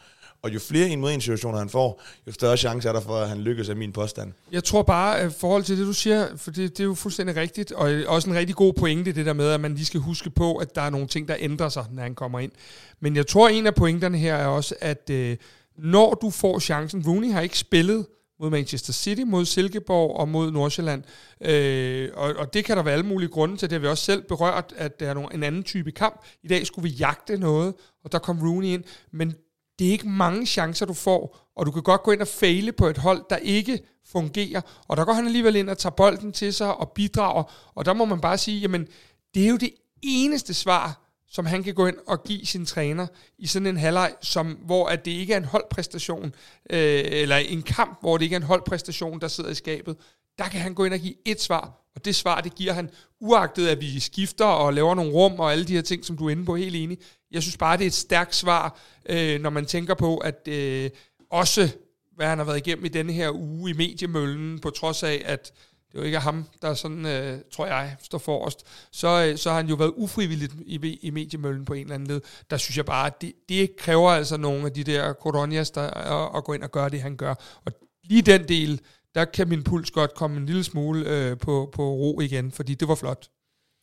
Og 0.43 0.53
jo 0.53 0.59
flere 0.59 0.87
en 0.87 0.99
mod 0.99 1.11
en 1.11 1.21
situationer 1.21 1.57
han 1.57 1.69
får, 1.69 2.01
jo 2.27 2.31
større 2.31 2.57
chance 2.57 2.89
er 2.89 2.93
der 2.93 3.01
for, 3.01 3.17
at 3.17 3.29
han 3.29 3.37
lykkes 3.37 3.69
af 3.69 3.75
min 3.75 3.91
påstand. 3.91 4.33
Jeg 4.51 4.63
tror 4.63 4.83
bare, 4.83 5.19
at 5.19 5.33
forhold 5.33 5.63
til 5.63 5.77
det, 5.77 5.87
du 5.87 5.93
siger, 5.93 6.27
for 6.37 6.51
det, 6.51 6.77
det 6.77 6.79
er 6.79 6.87
jo 6.87 6.93
fuldstændig 6.93 7.35
rigtigt, 7.35 7.71
og 7.71 7.91
også 8.07 8.29
en 8.29 8.35
rigtig 8.35 8.55
god 8.55 8.73
pointe, 8.73 9.11
det 9.11 9.25
der 9.25 9.33
med, 9.33 9.49
at 9.49 9.61
man 9.61 9.75
lige 9.75 9.85
skal 9.85 9.99
huske 9.99 10.29
på, 10.29 10.55
at 10.55 10.75
der 10.75 10.81
er 10.81 10.89
nogle 10.89 11.07
ting, 11.07 11.27
der 11.27 11.35
ændrer 11.39 11.69
sig, 11.69 11.85
når 11.91 12.03
han 12.03 12.15
kommer 12.15 12.39
ind. 12.39 12.51
Men 12.99 13.15
jeg 13.15 13.27
tror, 13.27 13.47
at 13.47 13.55
en 13.55 13.67
af 13.67 13.75
pointerne 13.75 14.17
her 14.17 14.35
er 14.35 14.47
også, 14.47 14.75
at 14.81 15.09
øh, 15.09 15.37
når 15.77 16.13
du 16.13 16.29
får 16.29 16.59
chancen, 16.59 17.03
Rooney 17.07 17.31
har 17.31 17.41
ikke 17.41 17.57
spillet 17.57 18.05
mod 18.41 18.49
Manchester 18.49 18.93
City, 18.93 19.21
mod 19.21 19.45
Silkeborg 19.45 20.15
og 20.15 20.29
mod 20.29 20.51
Nordsjælland. 20.51 21.03
Øh, 21.41 22.09
og, 22.13 22.33
og 22.37 22.53
det 22.53 22.65
kan 22.65 22.77
der 22.77 22.83
være 22.83 22.93
alle 22.93 23.05
mulige 23.05 23.29
grunde 23.29 23.57
til. 23.57 23.69
Det 23.69 23.75
har 23.75 23.79
vi 23.79 23.87
også 23.87 24.03
selv 24.03 24.21
berørt, 24.21 24.73
at 24.77 24.99
der 24.99 25.09
er 25.09 25.27
en 25.27 25.43
anden 25.43 25.63
type 25.63 25.91
kamp. 25.91 26.21
I 26.43 26.47
dag 26.47 26.67
skulle 26.67 26.89
vi 26.89 26.95
jagte 26.95 27.37
noget, 27.37 27.73
og 28.03 28.11
der 28.11 28.19
kom 28.19 28.39
Rooney 28.41 28.67
ind. 28.67 28.83
Men 29.11 29.35
det 29.79 29.87
er 29.87 29.91
ikke 29.91 30.07
mange 30.07 30.45
chancer, 30.45 30.85
du 30.85 30.93
får, 30.93 31.51
og 31.55 31.65
du 31.65 31.71
kan 31.71 31.83
godt 31.83 32.03
gå 32.03 32.11
ind 32.11 32.21
og 32.21 32.27
fejle 32.27 32.71
på 32.71 32.87
et 32.87 32.97
hold, 32.97 33.23
der 33.29 33.37
ikke 33.37 33.79
fungerer. 34.05 34.61
Og 34.87 34.97
der 34.97 35.05
går 35.05 35.13
han 35.13 35.25
alligevel 35.25 35.55
ind 35.55 35.69
og 35.69 35.77
tager 35.77 35.93
bolden 35.93 36.31
til 36.31 36.53
sig 36.53 36.75
og 36.75 36.91
bidrager. 36.91 37.71
Og 37.75 37.85
der 37.85 37.93
må 37.93 38.05
man 38.05 38.21
bare 38.21 38.37
sige, 38.37 38.59
jamen, 38.59 38.87
det 39.33 39.45
er 39.45 39.49
jo 39.49 39.57
det 39.57 39.73
eneste 40.01 40.53
svar, 40.53 41.00
som 41.31 41.45
han 41.45 41.63
kan 41.63 41.73
gå 41.73 41.87
ind 41.87 41.97
og 42.07 42.23
give 42.23 42.45
sin 42.45 42.65
træner 42.65 43.07
i 43.37 43.47
sådan 43.47 43.67
en 43.67 43.77
halvleg, 43.77 44.13
som, 44.21 44.47
hvor 44.47 44.87
at 44.87 45.05
det 45.05 45.11
ikke 45.11 45.33
er 45.33 45.37
en 45.37 45.45
holdpræstation, 45.45 46.35
øh, 46.69 47.01
eller 47.05 47.35
en 47.35 47.61
kamp, 47.61 47.97
hvor 48.01 48.17
det 48.17 48.23
ikke 48.23 48.33
er 48.33 48.39
en 48.39 48.45
holdpræstation, 48.45 49.21
der 49.21 49.27
sidder 49.27 49.49
i 49.49 49.55
skabet, 49.55 49.97
der 50.37 50.43
kan 50.43 50.61
han 50.61 50.73
gå 50.73 50.83
ind 50.83 50.93
og 50.93 50.99
give 50.99 51.13
et 51.25 51.41
svar, 51.41 51.81
og 51.95 52.05
det 52.05 52.15
svar, 52.15 52.41
det 52.41 52.55
giver 52.55 52.73
han, 52.73 52.89
uagtet 53.19 53.67
at 53.67 53.81
vi 53.81 53.99
skifter 53.99 54.45
og 54.45 54.73
laver 54.73 54.95
nogle 54.95 55.11
rum 55.11 55.39
og 55.39 55.51
alle 55.51 55.65
de 55.65 55.73
her 55.73 55.81
ting, 55.81 56.05
som 56.05 56.17
du 56.17 56.25
er 56.25 56.29
inde 56.29 56.45
på, 56.45 56.55
helt 56.55 56.75
enig. 56.75 56.97
Jeg 57.31 57.41
synes 57.41 57.57
bare, 57.57 57.77
det 57.77 57.83
er 57.83 57.87
et 57.87 57.93
stærkt 57.93 58.35
svar, 58.35 58.79
øh, 59.09 59.41
når 59.41 59.49
man 59.49 59.65
tænker 59.65 59.93
på, 59.93 60.17
at 60.17 60.47
øh, 60.47 60.89
også 61.29 61.69
hvad 62.15 62.27
han 62.27 62.37
har 62.37 62.45
været 62.45 62.67
igennem 62.67 62.85
i 62.85 62.89
denne 62.89 63.13
her 63.13 63.31
uge 63.31 63.71
i 63.71 63.73
mediemøllen, 63.73 64.59
på 64.59 64.69
trods 64.69 65.03
af, 65.03 65.21
at 65.25 65.51
det 65.91 65.97
er 65.97 66.01
jo 66.01 66.05
ikke 66.05 66.19
ham, 66.19 66.45
der 66.61 66.73
sådan, 66.73 67.05
øh, 67.05 67.39
tror 67.51 67.65
jeg, 67.65 67.95
står 68.01 68.17
forrest, 68.17 68.65
så, 68.91 69.25
øh, 69.27 69.37
så 69.37 69.49
har 69.49 69.57
han 69.57 69.69
jo 69.69 69.75
været 69.75 69.93
ufrivilligt 69.95 70.53
i, 70.65 70.99
i 71.01 71.09
mediemøllen 71.09 71.65
på 71.65 71.73
en 71.73 71.81
eller 71.81 71.95
anden 71.95 72.07
led. 72.07 72.21
Der 72.49 72.57
synes 72.57 72.77
jeg 72.77 72.85
bare, 72.85 73.07
at 73.07 73.21
det, 73.21 73.33
det 73.49 73.75
kræver 73.75 74.09
altså 74.09 74.37
nogle 74.37 74.65
af 74.65 74.71
de 74.71 74.83
der 74.83 75.13
Coronias, 75.13 75.71
der 75.71 75.81
at, 75.81 76.37
at 76.37 76.43
gå 76.43 76.53
ind 76.53 76.63
og 76.63 76.71
gøre 76.71 76.89
det, 76.89 77.01
han 77.01 77.15
gør. 77.15 77.33
Og 77.65 77.71
lige 78.03 78.21
den 78.21 78.47
del, 78.47 78.81
der 79.15 79.25
kan 79.25 79.49
min 79.49 79.63
puls 79.63 79.91
godt 79.91 80.13
komme 80.15 80.37
en 80.37 80.45
lille 80.45 80.63
smule 80.63 81.09
øh, 81.09 81.37
på, 81.37 81.69
på 81.73 81.83
ro 81.83 82.21
igen, 82.21 82.51
fordi 82.51 82.73
det 82.73 82.87
var 82.87 82.95
flot 82.95 83.27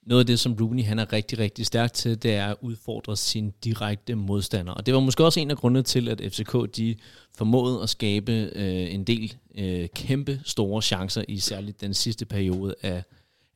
noget 0.09 0.21
af 0.21 0.27
det, 0.27 0.41
som 0.41 0.57
Rooney 0.61 0.85
han 0.85 0.99
er 0.99 1.13
rigtig, 1.13 1.39
rigtig 1.39 1.67
stærk 1.67 1.93
til, 1.93 2.23
det 2.23 2.35
er 2.35 2.47
at 2.47 2.57
udfordre 2.61 3.17
sin 3.17 3.53
direkte 3.65 4.15
modstander. 4.15 4.73
Og 4.73 4.87
det 4.87 4.95
var 4.95 5.01
måske 5.01 5.25
også 5.25 5.41
en 5.41 5.51
af 5.51 5.57
grundene 5.57 5.83
til, 5.83 6.09
at 6.09 6.21
FCK 6.33 6.77
de 6.77 6.97
formået 7.39 7.83
at 7.83 7.89
skabe 7.89 8.33
øh, 8.33 8.95
en 8.95 9.05
del 9.05 9.37
øh, 9.59 9.89
kæmpe 9.95 10.41
store 10.45 10.83
chancer 10.83 11.25
i 11.29 11.39
særligt 11.39 11.81
den 11.81 11.95
sidste 11.95 12.25
periode 12.25 12.75
af, 12.83 13.03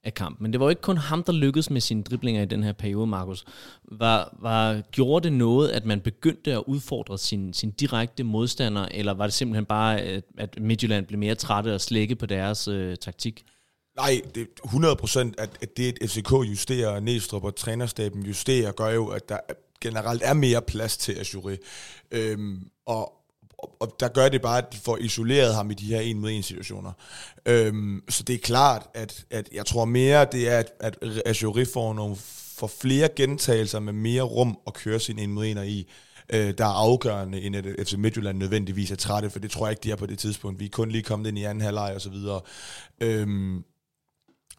af 0.04 0.14
kampen. 0.14 0.42
Men 0.42 0.52
det 0.52 0.60
var 0.60 0.66
jo 0.66 0.70
ikke 0.70 0.82
kun 0.82 0.96
ham, 0.96 1.22
der 1.22 1.32
lykkedes 1.32 1.70
med 1.70 1.80
sine 1.80 2.02
driblinger 2.02 2.42
i 2.42 2.46
den 2.46 2.62
her 2.62 2.72
periode, 2.72 3.06
Markus. 3.06 3.44
Var, 3.84 4.36
var, 4.40 4.80
gjorde 4.80 5.24
det 5.24 5.32
noget, 5.32 5.68
at 5.68 5.84
man 5.84 6.00
begyndte 6.00 6.52
at 6.52 6.62
udfordre 6.66 7.18
sin, 7.18 7.52
sin 7.52 7.70
direkte 7.70 8.24
modstander, 8.24 8.86
eller 8.90 9.14
var 9.14 9.24
det 9.26 9.34
simpelthen 9.34 9.64
bare, 9.64 10.00
at, 10.00 10.24
at 10.38 10.60
Midtjylland 10.60 11.06
blev 11.06 11.18
mere 11.18 11.34
trætte 11.34 11.74
og 11.74 11.80
slække 11.80 12.16
på 12.16 12.26
deres 12.26 12.68
øh, 12.68 12.96
taktik? 12.96 13.44
Nej, 13.96 14.20
det 14.34 14.40
er 14.40 14.64
100 14.64 14.96
procent, 14.96 15.34
at, 15.38 15.50
at 15.62 15.76
det, 15.76 15.98
at 16.02 16.10
FCK 16.10 16.32
justerer, 16.32 17.00
Næstrup 17.00 17.44
og 17.44 17.56
trænerstaben 17.56 18.26
justerer, 18.26 18.72
gør 18.72 18.88
jo, 18.88 19.06
at 19.06 19.28
der 19.28 19.38
generelt 19.80 20.22
er 20.24 20.34
mere 20.34 20.62
plads 20.62 20.96
til 20.96 21.12
Azure. 21.12 21.56
Øhm, 22.10 22.68
og, 22.86 23.21
og, 23.80 23.96
der 24.00 24.08
gør 24.08 24.28
det 24.28 24.42
bare, 24.42 24.58
at 24.58 24.72
de 24.72 24.78
får 24.78 24.96
isoleret 24.96 25.54
ham 25.54 25.70
i 25.70 25.74
de 25.74 25.86
her 25.86 26.00
en 26.00 26.18
mod 26.18 26.30
en 26.30 26.42
situationer. 26.42 26.92
Øhm, 27.46 28.02
så 28.08 28.22
det 28.22 28.34
er 28.34 28.38
klart, 28.38 28.86
at, 28.94 29.24
at 29.30 29.48
jeg 29.52 29.66
tror 29.66 29.84
mere, 29.84 30.26
det 30.32 30.48
er, 30.48 30.58
at, 30.58 30.72
at 30.80 31.22
Azure 31.26 31.66
får 31.66 31.94
nogle 31.94 32.16
for 32.56 32.66
flere 32.66 33.08
gentagelser 33.16 33.80
med 33.80 33.92
mere 33.92 34.22
rum 34.22 34.58
at 34.66 34.74
køre 34.74 35.00
sin 35.00 35.18
en 35.18 35.32
mod 35.32 35.46
ener 35.46 35.62
i. 35.62 35.88
øh, 36.28 36.54
der 36.58 36.64
er 36.64 36.78
afgørende, 36.78 37.40
end 37.40 37.56
at 37.56 37.64
FC 37.86 37.92
Midtjylland 37.92 38.38
nødvendigvis 38.38 38.90
er 38.90 38.96
trætte, 38.96 39.30
for 39.30 39.38
det 39.38 39.50
tror 39.50 39.66
jeg 39.66 39.72
ikke, 39.72 39.84
de 39.84 39.90
er 39.90 39.96
på 39.96 40.06
det 40.06 40.18
tidspunkt. 40.18 40.60
Vi 40.60 40.64
er 40.64 40.68
kun 40.68 40.90
lige 40.90 41.02
kommet 41.02 41.28
ind 41.28 41.38
i 41.38 41.44
anden 41.44 41.64
halvleg 41.64 41.94
og 41.94 42.00
så 42.00 42.10
videre. 42.10 42.40
Øhm, 43.00 43.64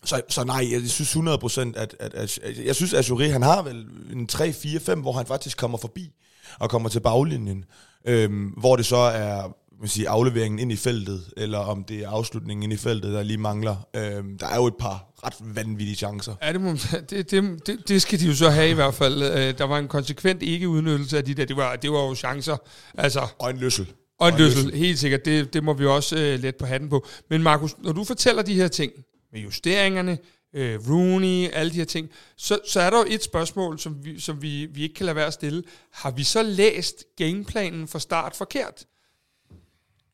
så, 0.03 0.21
så 0.29 0.43
nej, 0.43 0.71
jeg 0.71 0.89
synes 0.89 1.15
100%, 1.15 1.61
at, 1.61 1.95
at, 1.99 2.13
at, 2.13 2.39
at 2.43 2.65
jeg 2.65 2.75
synes, 2.75 2.93
at 2.93 2.99
Azuri, 2.99 3.27
han 3.27 3.41
har 3.41 3.61
vel 3.61 3.85
en 4.13 4.27
3, 4.27 4.53
4, 4.53 4.79
5, 4.79 5.01
hvor 5.01 5.13
han 5.13 5.25
faktisk 5.25 5.57
kommer 5.57 5.77
forbi 5.77 6.11
og 6.59 6.69
kommer 6.69 6.89
til 6.89 6.99
baglinjen, 6.99 7.65
øhm, 8.07 8.45
hvor 8.45 8.75
det 8.75 8.85
så 8.85 8.95
er 8.95 9.51
man 9.83 9.89
sige, 9.89 10.09
afleveringen 10.09 10.59
ind 10.59 10.71
i 10.71 10.75
feltet, 10.75 11.33
eller 11.37 11.57
om 11.57 11.83
det 11.83 11.99
er 11.99 12.09
afslutningen 12.09 12.63
ind 12.63 12.73
i 12.73 12.77
feltet, 12.77 13.13
der 13.13 13.23
lige 13.23 13.37
mangler. 13.37 13.87
Øhm, 13.95 14.37
der 14.37 14.47
er 14.47 14.55
jo 14.55 14.67
et 14.67 14.75
par 14.79 15.13
ret 15.25 15.33
vanvittige 15.55 15.95
chancer. 15.95 16.35
Ja, 16.41 16.53
det, 16.53 16.61
må, 16.61 16.71
det, 17.09 17.31
det, 17.31 17.67
det, 17.67 17.87
det 17.87 18.01
skal 18.01 18.19
de 18.19 18.27
jo 18.27 18.35
så 18.35 18.49
have 18.49 18.69
i 18.69 18.73
hvert 18.73 18.93
fald. 18.93 19.23
Øh, 19.23 19.57
der 19.57 19.63
var 19.63 19.77
en 19.77 19.87
konsekvent 19.87 20.43
ikke-udnyttelse 20.43 21.17
af 21.17 21.25
de 21.25 21.33
der. 21.33 21.45
Det 21.45 21.57
var, 21.57 21.75
det 21.75 21.91
var 21.91 21.99
jo 21.99 22.15
chancer. 22.15 22.57
Altså, 22.97 23.27
og 23.39 23.49
en 23.49 23.57
løssel. 23.57 23.93
Og 24.19 24.29
en 24.29 24.37
løssel, 24.37 24.73
helt 24.73 24.99
sikkert. 24.99 25.25
Det, 25.25 25.53
det 25.53 25.63
må 25.63 25.73
vi 25.73 25.85
også 25.85 26.17
øh, 26.17 26.39
let 26.39 26.55
på 26.55 26.65
hatten 26.65 26.89
på. 26.89 27.07
Men 27.29 27.43
Markus, 27.43 27.75
når 27.83 27.91
du 27.91 28.03
fortæller 28.03 28.41
de 28.41 28.53
her 28.53 28.67
ting, 28.67 28.91
med 29.31 29.41
justeringerne, 29.41 30.17
øh, 30.53 30.89
Rooney, 30.89 31.49
alle 31.53 31.71
de 31.71 31.75
her 31.75 31.85
ting, 31.85 32.09
så, 32.35 32.59
så 32.67 32.81
er 32.81 32.89
der 32.89 32.97
jo 32.97 33.05
et 33.07 33.23
spørgsmål, 33.23 33.79
som, 33.79 34.05
vi, 34.05 34.19
som 34.19 34.41
vi, 34.41 34.65
vi 34.65 34.83
ikke 34.83 34.95
kan 34.95 35.05
lade 35.05 35.15
være 35.15 35.27
at 35.27 35.33
stille. 35.33 35.63
Har 35.91 36.11
vi 36.11 36.23
så 36.23 36.43
læst 36.43 37.03
gameplanen 37.17 37.87
fra 37.87 37.99
start 37.99 38.35
forkert? 38.35 38.85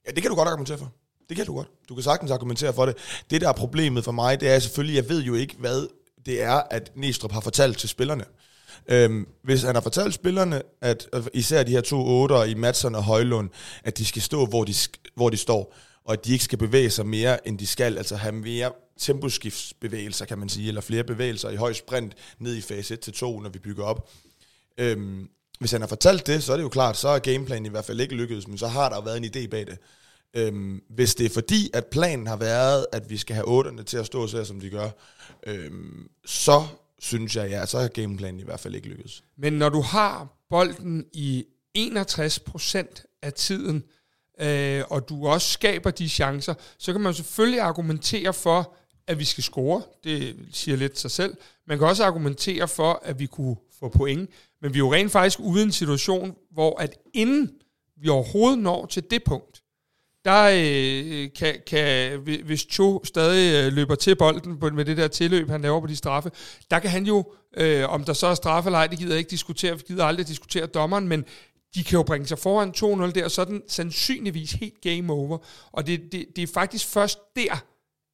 Ja, 0.08 0.12
det 0.12 0.21
kan 0.21 0.30
du 0.30 0.36
godt 0.36 0.47
argumentere 0.47 0.78
for. 0.78 0.93
Det 1.30 1.38
kan 1.38 1.45
du 1.45 1.56
godt. 1.56 1.67
Du 1.89 1.95
kan 1.95 2.04
sagtens 2.04 2.32
argumentere 2.32 2.73
for 2.73 2.86
det. 2.86 2.97
Det, 3.30 3.41
der 3.41 3.49
er 3.49 3.54
problemet 3.54 4.04
for 4.04 4.12
mig, 4.12 4.39
det 4.39 4.49
er 4.49 4.60
selvfølgelig, 4.60 4.95
jeg 4.95 5.10
ved 5.10 5.23
jo 5.23 5.34
ikke, 5.34 5.56
hvad 5.60 5.88
det 6.25 6.41
er, 6.41 6.62
at 6.71 6.91
Næstrup 6.95 7.32
har 7.32 7.41
fortalt 7.41 7.78
til 7.78 7.89
spillerne. 7.89 8.25
Øhm, 8.88 9.28
hvis 9.43 9.63
han 9.63 9.75
har 9.75 9.82
fortalt 9.82 10.13
spillerne, 10.13 10.62
at 10.82 11.08
øh, 11.13 11.23
især 11.34 11.63
de 11.63 11.71
her 11.71 11.82
to 11.82 12.08
otter 12.08 12.43
i 12.43 12.54
Madsen 12.54 12.95
og 12.95 13.04
Højlund, 13.04 13.49
at 13.84 13.97
de 13.97 14.06
skal 14.06 14.21
stå, 14.21 14.45
hvor 14.45 14.63
de, 14.63 14.73
hvor 15.15 15.30
de 15.30 15.38
står, 15.38 15.75
og 16.10 16.13
at 16.13 16.26
de 16.26 16.34
ikke 16.34 16.43
skal 16.43 16.58
bevæge 16.58 16.89
sig 16.89 17.08
mere, 17.08 17.48
end 17.48 17.60
de 17.60 17.67
skal, 17.67 17.98
altså 17.98 18.15
have 18.15 18.32
mere 18.32 18.72
temposkiftsbevægelser, 19.00 20.26
kan 20.26 20.39
man 20.39 20.50
sige, 20.50 20.67
eller 20.67 20.82
flere 20.82 21.04
bevægelser 21.04 21.50
i 21.50 21.56
høj 21.56 21.74
sprint 21.74 22.15
ned 22.39 22.56
i 22.56 22.62
fase 22.62 22.93
1 22.93 23.00
til 23.00 23.13
2, 23.13 23.39
når 23.39 23.50
vi 23.50 23.60
bygger 23.60 23.84
op. 23.84 24.10
Øhm, 24.78 25.30
hvis 25.60 25.72
han 25.72 25.82
har 25.82 25.88
fortalt 25.88 26.28
det, 26.28 26.43
så 26.43 26.52
er 26.54 26.58
det 26.58 26.63
jo 26.63 26.69
klart, 26.69 26.98
så 26.98 27.08
er 27.08 27.19
gameplanen 27.19 27.65
i 27.65 27.69
hvert 27.69 27.86
fald 27.86 28.00
ikke 28.00 28.15
lykkedes, 28.15 28.48
men 28.48 28.58
så 28.58 28.67
har 28.67 28.89
der 28.89 28.95
jo 28.95 29.02
været 29.02 29.17
en 29.17 29.26
idé 29.26 29.48
bag 29.48 29.67
det. 29.67 29.78
Øhm, 30.34 30.82
hvis 30.89 31.15
det 31.15 31.26
er 31.26 31.30
fordi, 31.30 31.69
at 31.74 31.86
planen 31.86 32.28
har 32.28 32.38
været, 32.38 32.86
at 32.91 33.10
vi 33.10 33.17
skal 33.17 33.36
have 33.36 33.48
otterne 33.48 33.84
til 33.84 33.98
at 33.98 34.06
stå 34.06 34.28
så 34.28 34.45
som 34.45 34.60
de 34.60 34.69
gør, 34.69 34.89
øhm, 35.48 36.10
så 36.26 36.67
synes 37.00 37.36
jeg, 37.36 37.50
ja, 37.50 37.65
så 37.65 37.80
har 37.80 37.88
gameplanen 37.88 38.39
i 38.39 38.43
hvert 38.43 38.60
fald 38.60 38.76
ikke 38.76 38.88
lykkedes. 38.88 39.24
Men 39.38 39.54
når 39.54 39.69
du 39.69 39.82
har 39.82 40.28
bolden 40.50 41.06
i 41.13 41.45
61% 41.78 43.19
af 43.22 43.34
tiden, 43.34 43.84
øh, 44.41 44.84
og 44.89 45.10
du 45.10 45.28
også 45.28 45.49
skaber 45.49 45.91
de 45.91 46.10
chancer, 46.10 46.54
så 46.78 46.91
kan 46.91 47.02
man 47.02 47.13
selvfølgelig 47.13 47.62
argumentere 47.62 48.34
for, 48.34 48.75
at 49.08 49.19
vi 49.19 49.25
skal 49.25 49.43
score. 49.43 49.82
Det 50.04 50.36
siger 50.52 50.78
lidt 50.78 50.99
sig 50.99 51.12
selv. 51.12 51.38
Man 51.67 51.78
kan 51.78 51.88
også 51.88 52.04
argumentere 52.06 52.67
for, 52.67 53.02
at 53.06 53.19
vi 53.19 53.25
kunne 53.25 53.56
få 53.80 53.89
point. 53.89 54.30
Men 54.62 54.73
vi 54.73 54.78
er 54.78 54.80
jo 54.80 54.93
rent 54.93 55.12
faktisk 55.12 55.39
ude 55.39 55.62
i 55.62 55.63
en 55.63 55.71
situation, 55.71 56.36
hvor 56.52 56.80
at 56.80 56.97
inden 57.13 57.52
vi 58.02 58.10
overhovedet 58.10 58.60
når 58.60 58.86
til 58.86 59.04
det 59.12 59.23
punkt, 59.23 59.63
der 60.25 60.49
øh, 60.54 61.30
kan, 61.36 61.56
kan, 61.67 62.19
hvis 62.45 62.67
Cho 62.71 63.02
stadig 63.04 63.65
øh, 63.65 63.73
løber 63.73 63.95
til 63.95 64.15
bolden 64.15 64.58
på, 64.60 64.69
med 64.69 64.86
det 64.86 64.97
der 64.97 65.08
tilløb, 65.08 65.49
han 65.49 65.62
laver 65.62 65.82
på 65.82 65.88
de 65.88 65.95
straffe, 65.95 66.32
der 66.71 66.80
kan 66.80 66.89
han 66.89 67.06
jo, 67.06 67.34
øh, 67.58 67.89
om 67.89 68.04
der 68.04 68.13
så 68.13 68.28
er 68.28 68.36
straffe 68.36 68.67
eller 68.67 68.80
ej, 68.80 68.88
det 68.88 68.99
gider 68.99 69.12
jeg 69.12 69.19
ikke 69.19 69.32
diskutere, 69.32 69.78
vi 69.78 69.84
gider 69.88 70.06
aldrig 70.06 70.28
diskutere 70.28 70.65
dommeren, 70.65 71.08
men 71.08 71.25
de 71.76 71.84
kan 71.84 71.98
jo 71.98 72.04
bringe 72.04 72.28
sig 72.28 72.40
foran 72.40 72.70
2-0 73.10 73.12
der, 73.12 73.26
og 73.26 73.32
så 73.32 73.42
er 73.42 73.46
den 73.46 73.62
sandsynligvis 73.68 74.52
helt 74.52 74.82
game 74.82 75.14
over. 75.14 75.38
Og 75.72 75.88
det, 75.88 76.12
det, 76.12 76.26
det 76.36 76.44
er 76.44 76.48
faktisk 76.54 76.88
først 76.88 77.20
der, 77.36 77.64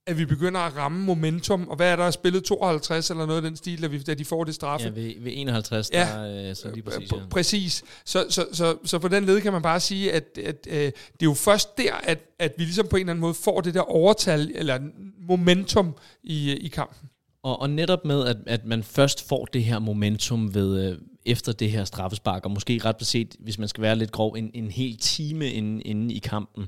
at 0.08 0.18
vi 0.18 0.26
begynder 0.26 0.60
at 0.60 0.76
ramme 0.76 1.04
momentum, 1.04 1.68
og 1.68 1.76
hvad 1.76 1.92
er 1.92 1.96
der 1.96 2.12
spillet 2.12 2.44
52 2.44 3.10
eller 3.10 3.26
noget 3.26 3.38
af 3.38 3.50
den 3.50 3.56
stil, 3.56 3.82
da, 3.82 3.88
vi, 3.88 4.00
da 4.00 4.14
de 4.14 4.26
får 4.26 4.44
det 4.44 4.56
straffe? 4.56 4.88
Ja, 4.88 5.02
ved, 5.02 5.14
ved 5.20 5.32
51, 5.36 5.90
ja, 5.94 6.00
der, 6.00 6.50
øh, 6.50 6.56
så 6.56 6.72
lige 6.74 6.84
præcis. 6.84 7.12
Ja. 7.12 7.18
Præcis. 7.32 7.84
Så, 8.06 8.26
så, 8.30 8.46
så, 8.52 8.78
så 8.86 9.00
på 9.00 9.08
den 9.08 9.26
led 9.26 9.42
kan 9.42 9.54
man 9.54 9.62
bare 9.62 9.80
sige, 9.80 10.12
at, 10.12 10.38
at 10.44 10.68
øh, 10.68 10.74
det 10.74 10.92
er 10.92 10.92
jo 11.24 11.34
først 11.34 11.78
der, 11.78 11.94
at, 11.94 12.20
at 12.40 12.54
vi 12.58 12.64
ligesom 12.64 12.88
på 12.88 12.96
en 12.96 13.00
eller 13.00 13.12
anden 13.12 13.22
måde 13.22 13.34
får 13.34 13.62
det 13.62 13.74
der 13.74 13.82
overtal, 13.82 14.52
eller 14.56 14.80
momentum 15.20 15.96
i, 16.24 16.52
i 16.52 16.68
kampen. 16.68 17.10
Og, 17.46 17.62
og 17.62 17.70
netop 17.70 18.06
med, 18.06 18.26
at, 18.26 18.38
at 18.48 18.66
man 18.66 18.84
først 18.84 19.28
får 19.28 19.46
det 19.46 19.64
her 19.64 19.80
momentum 19.80 20.54
ved, 20.54 20.90
øh, 20.90 20.98
efter 21.26 21.52
det 21.52 21.72
her 21.72 21.84
straffespark, 21.84 22.46
og 22.46 22.52
måske 22.52 22.82
ret 22.86 22.98
beset, 22.98 23.36
hvis 23.40 23.60
man 23.60 23.68
skal 23.68 23.82
være 23.82 23.96
lidt 23.96 24.12
grov, 24.12 24.34
en, 24.34 24.52
en 24.54 24.72
hel 24.72 24.98
time 24.98 25.52
inden, 25.52 25.82
inde 25.86 26.14
i 26.14 26.20
kampen, 26.20 26.68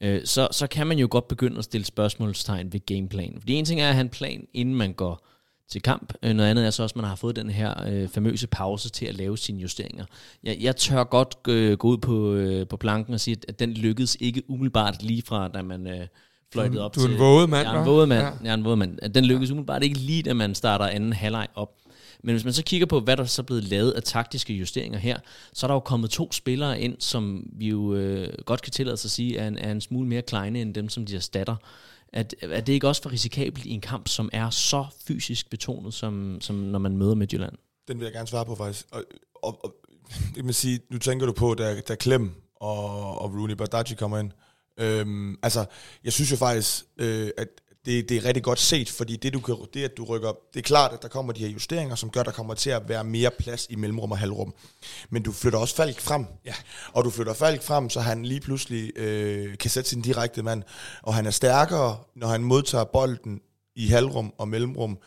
øh, 0.00 0.20
så, 0.24 0.48
så 0.50 0.66
kan 0.66 0.86
man 0.86 0.98
jo 0.98 1.08
godt 1.10 1.28
begynde 1.28 1.58
at 1.58 1.64
stille 1.64 1.84
spørgsmålstegn 1.84 2.72
ved 2.72 2.86
gameplanen. 2.86 3.40
Fordi 3.40 3.52
en 3.52 3.64
ting 3.64 3.80
er 3.80 3.88
at 3.88 3.94
have 3.94 4.00
en 4.00 4.08
plan, 4.08 4.46
inden 4.54 4.74
man 4.74 4.92
går 4.92 5.26
til 5.68 5.82
kamp. 5.82 6.14
Øh, 6.22 6.34
noget 6.34 6.50
andet 6.50 6.66
er 6.66 6.70
så 6.70 6.82
også, 6.82 6.92
at 6.92 6.96
man 6.96 7.04
har 7.04 7.16
fået 7.16 7.36
den 7.36 7.50
her 7.50 7.88
øh, 7.88 8.08
famøse 8.08 8.46
pause 8.46 8.90
til 8.90 9.06
at 9.06 9.14
lave 9.14 9.38
sine 9.38 9.60
justeringer. 9.60 10.04
Jeg, 10.42 10.56
jeg 10.60 10.76
tør 10.76 11.04
godt 11.04 11.36
øh, 11.48 11.78
gå 11.78 11.88
ud 11.88 11.98
på, 11.98 12.34
øh, 12.34 12.68
på 12.68 12.76
planken 12.76 13.14
og 13.14 13.20
sige, 13.20 13.36
at 13.48 13.58
den 13.58 13.72
lykkedes 13.72 14.16
ikke 14.20 14.50
umiddelbart 14.50 15.02
lige 15.02 15.22
fra, 15.22 15.48
da 15.48 15.62
man... 15.62 15.86
Øh, 15.86 16.06
fløjtet 16.52 16.80
op 16.80 16.94
du, 16.94 17.00
du 17.00 17.06
er 17.06 17.10
en 17.12 17.18
våget 17.18 17.50
mand, 17.50 17.68
Jeg 17.68 17.76
er 17.76 17.80
en 17.80 17.86
våget 17.86 18.08
mand. 18.08 18.22
Ja. 18.22 18.32
Jeg 18.42 18.50
er 18.50 18.54
en 18.54 18.64
våget 18.64 18.78
mand. 18.78 18.98
Den 19.14 19.24
lykkes 19.24 19.50
umiddelbart 19.50 19.82
ikke 19.82 19.98
lige, 19.98 20.22
da 20.22 20.34
man 20.34 20.54
starter 20.54 20.86
anden 20.86 21.12
halvleg 21.12 21.48
op. 21.54 21.74
Men 22.22 22.34
hvis 22.34 22.44
man 22.44 22.52
så 22.52 22.62
kigger 22.62 22.86
på, 22.86 23.00
hvad 23.00 23.16
der 23.16 23.24
så 23.24 23.42
er 23.42 23.44
blevet 23.44 23.64
lavet 23.64 23.90
af 23.90 24.02
taktiske 24.02 24.54
justeringer 24.54 24.98
her, 24.98 25.18
så 25.52 25.66
er 25.66 25.68
der 25.68 25.74
jo 25.74 25.80
kommet 25.80 26.10
to 26.10 26.32
spillere 26.32 26.80
ind, 26.80 26.96
som 26.98 27.46
vi 27.52 27.68
jo 27.68 27.94
øh, 27.94 28.32
godt 28.46 28.62
kan 28.62 28.72
tillade 28.72 28.96
sig 28.96 29.06
at 29.06 29.10
sige, 29.10 29.38
er 29.38 29.48
en, 29.48 29.58
er 29.58 29.72
en 29.72 29.80
smule 29.80 30.08
mere 30.08 30.22
kleine 30.22 30.60
end 30.60 30.74
dem, 30.74 30.88
som 30.88 31.06
de 31.06 31.16
erstatter. 31.16 31.56
At, 32.12 32.34
er 32.42 32.60
det 32.60 32.72
ikke 32.72 32.88
også 32.88 33.02
for 33.02 33.12
risikabelt 33.12 33.66
i 33.66 33.70
en 33.70 33.80
kamp, 33.80 34.08
som 34.08 34.30
er 34.32 34.50
så 34.50 34.86
fysisk 35.06 35.50
betonet, 35.50 35.94
som, 35.94 36.38
som 36.40 36.56
når 36.56 36.78
man 36.78 36.96
møder 36.96 37.14
Midtjylland? 37.14 37.52
Den 37.88 37.98
vil 37.98 38.04
jeg 38.04 38.12
gerne 38.12 38.28
svare 38.28 38.44
på 38.44 38.54
faktisk. 38.54 38.86
Og, 38.90 39.04
og, 39.34 39.64
og 39.64 39.74
det 40.34 40.44
vil 40.44 40.54
sige, 40.54 40.80
nu 40.90 40.98
tænker 40.98 41.26
du 41.26 41.32
på, 41.32 41.54
da, 41.54 41.80
da 41.80 41.94
Klem 41.94 42.30
og, 42.56 43.18
og 43.18 43.34
Rooney 43.34 43.54
Badaji 43.54 43.94
kommer 43.94 44.18
ind. 44.18 44.30
Øhm, 44.78 45.38
altså, 45.42 45.64
jeg 46.04 46.12
synes 46.12 46.30
jo 46.30 46.36
faktisk, 46.36 46.84
øh, 46.98 47.30
at 47.38 47.48
det, 47.88 48.08
det 48.08 48.16
er 48.16 48.24
rigtig 48.24 48.42
godt 48.42 48.58
set, 48.58 48.90
fordi 48.90 49.16
det, 49.16 49.32
du 49.32 49.40
kan, 49.40 49.56
det, 49.74 49.84
at 49.84 49.96
du 49.96 50.04
rykker 50.04 50.32
det 50.54 50.60
er 50.60 50.62
klart, 50.62 50.92
at 50.92 51.02
der 51.02 51.08
kommer 51.08 51.32
de 51.32 51.40
her 51.40 51.48
justeringer, 51.48 51.94
som 51.94 52.10
gør, 52.10 52.20
at 52.20 52.26
der 52.26 52.32
kommer 52.32 52.54
til 52.54 52.70
at 52.70 52.88
være 52.88 53.04
mere 53.04 53.30
plads 53.38 53.66
i 53.70 53.76
mellemrum 53.76 54.12
og 54.12 54.18
halvrum. 54.18 54.54
Men 55.10 55.22
du 55.22 55.32
flytter 55.32 55.58
også 55.58 55.74
Falk 55.74 56.00
frem. 56.00 56.26
Ja. 56.44 56.54
Og 56.92 57.04
du 57.04 57.10
flytter 57.10 57.34
Falk 57.34 57.62
frem, 57.62 57.90
så 57.90 58.00
han 58.00 58.24
lige 58.24 58.40
pludselig 58.40 58.98
øh, 58.98 59.58
kan 59.58 59.70
sætte 59.70 59.90
sin 59.90 60.02
direkte 60.02 60.42
mand. 60.42 60.62
Og 61.02 61.14
han 61.14 61.26
er 61.26 61.30
stærkere, 61.30 61.98
når 62.16 62.28
han 62.28 62.44
modtager 62.44 62.84
bolden 62.84 63.40
i 63.76 63.88
halvrum 63.88 64.32
og 64.38 64.48
mellemrum 64.48 64.98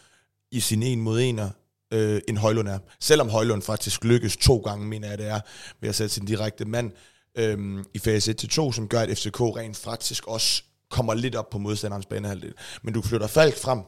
i 0.52 0.60
sin 0.60 0.84
en 0.84 1.02
mod 1.02 1.22
ener, 1.22 1.50
øh, 1.94 2.22
end 2.28 2.38
Højlund 2.38 2.68
er. 2.68 2.80
Selvom 3.00 3.30
Højlund 3.30 3.62
faktisk 3.62 4.04
lykkes 4.04 4.38
to 4.38 4.58
gange, 4.58 4.88
mener 4.88 5.10
jeg 5.10 5.18
det 5.18 5.28
er, 5.28 5.40
ved 5.82 5.90
at 5.90 5.96
sætte 5.96 6.14
sin 6.14 6.26
direkte 6.26 6.66
mand 6.66 6.92
øh, 7.38 7.84
i 7.94 8.00
fase 8.00 8.36
1-2, 8.44 8.72
som 8.72 8.88
gør, 8.88 9.00
at 9.00 9.18
FCK 9.18 9.42
rent 9.42 9.78
faktisk 9.78 10.28
også 10.28 10.64
kommer 10.90 11.14
lidt 11.14 11.36
op 11.36 11.50
på 11.50 11.58
modstanderens 11.58 12.06
banehalvdel. 12.06 12.54
Men 12.82 12.94
du 12.94 13.02
flytter 13.02 13.28
Falk 13.28 13.58
frem, 13.58 13.80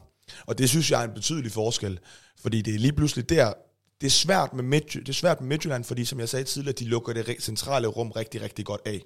og 0.46 0.58
det 0.58 0.68
synes 0.68 0.90
jeg 0.90 1.00
er 1.00 1.08
en 1.08 1.14
betydelig 1.14 1.52
forskel, 1.52 1.98
fordi 2.40 2.62
det 2.62 2.74
er 2.74 2.78
lige 2.78 2.92
pludselig 2.92 3.28
der, 3.28 3.52
det 4.00 4.06
er 4.06 4.10
svært 4.10 4.54
med, 4.54 4.64
Midtjy, 4.64 4.98
det 4.98 5.08
er 5.08 5.12
svært 5.12 5.40
med 5.40 5.48
Midtjylland, 5.48 5.84
fordi 5.84 6.04
som 6.04 6.20
jeg 6.20 6.28
sagde 6.28 6.44
tidligere, 6.44 6.76
de 6.78 6.84
lukker 6.84 7.12
det 7.12 7.42
centrale 7.42 7.86
rum 7.86 8.10
rigtig, 8.10 8.42
rigtig 8.42 8.64
godt 8.64 8.80
af. 8.84 9.00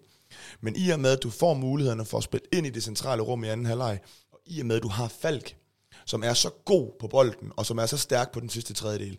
Men 0.61 0.77
i 0.77 0.90
og 0.90 1.01
med, 1.01 1.11
at 1.11 1.22
du 1.22 1.31
får 1.31 1.55
mulighederne 1.55 2.05
for 2.05 2.18
at 2.18 2.24
spille 2.24 2.46
ind 2.53 2.66
i 2.66 2.70
det 2.70 2.83
centrale 2.83 3.22
rum 3.22 3.44
i 3.44 3.48
anden 3.48 3.66
halvleg, 3.66 4.01
og 4.33 4.40
i 4.46 4.61
og 4.61 4.66
med, 4.66 4.77
at 4.77 4.83
du 4.83 4.88
har 4.88 5.09
Falk, 5.09 5.57
som 6.07 6.22
er 6.22 6.35
så 6.35 6.51
god 6.64 6.90
på 7.01 7.09
bolden, 7.09 7.53
og 7.57 7.66
som 7.66 7.79
er 7.79 7.87
så 7.87 7.96
stærk 7.96 8.33
på 8.33 8.40
den 8.40 8.48
sidste 8.48 8.74
tredjedel, 8.74 9.18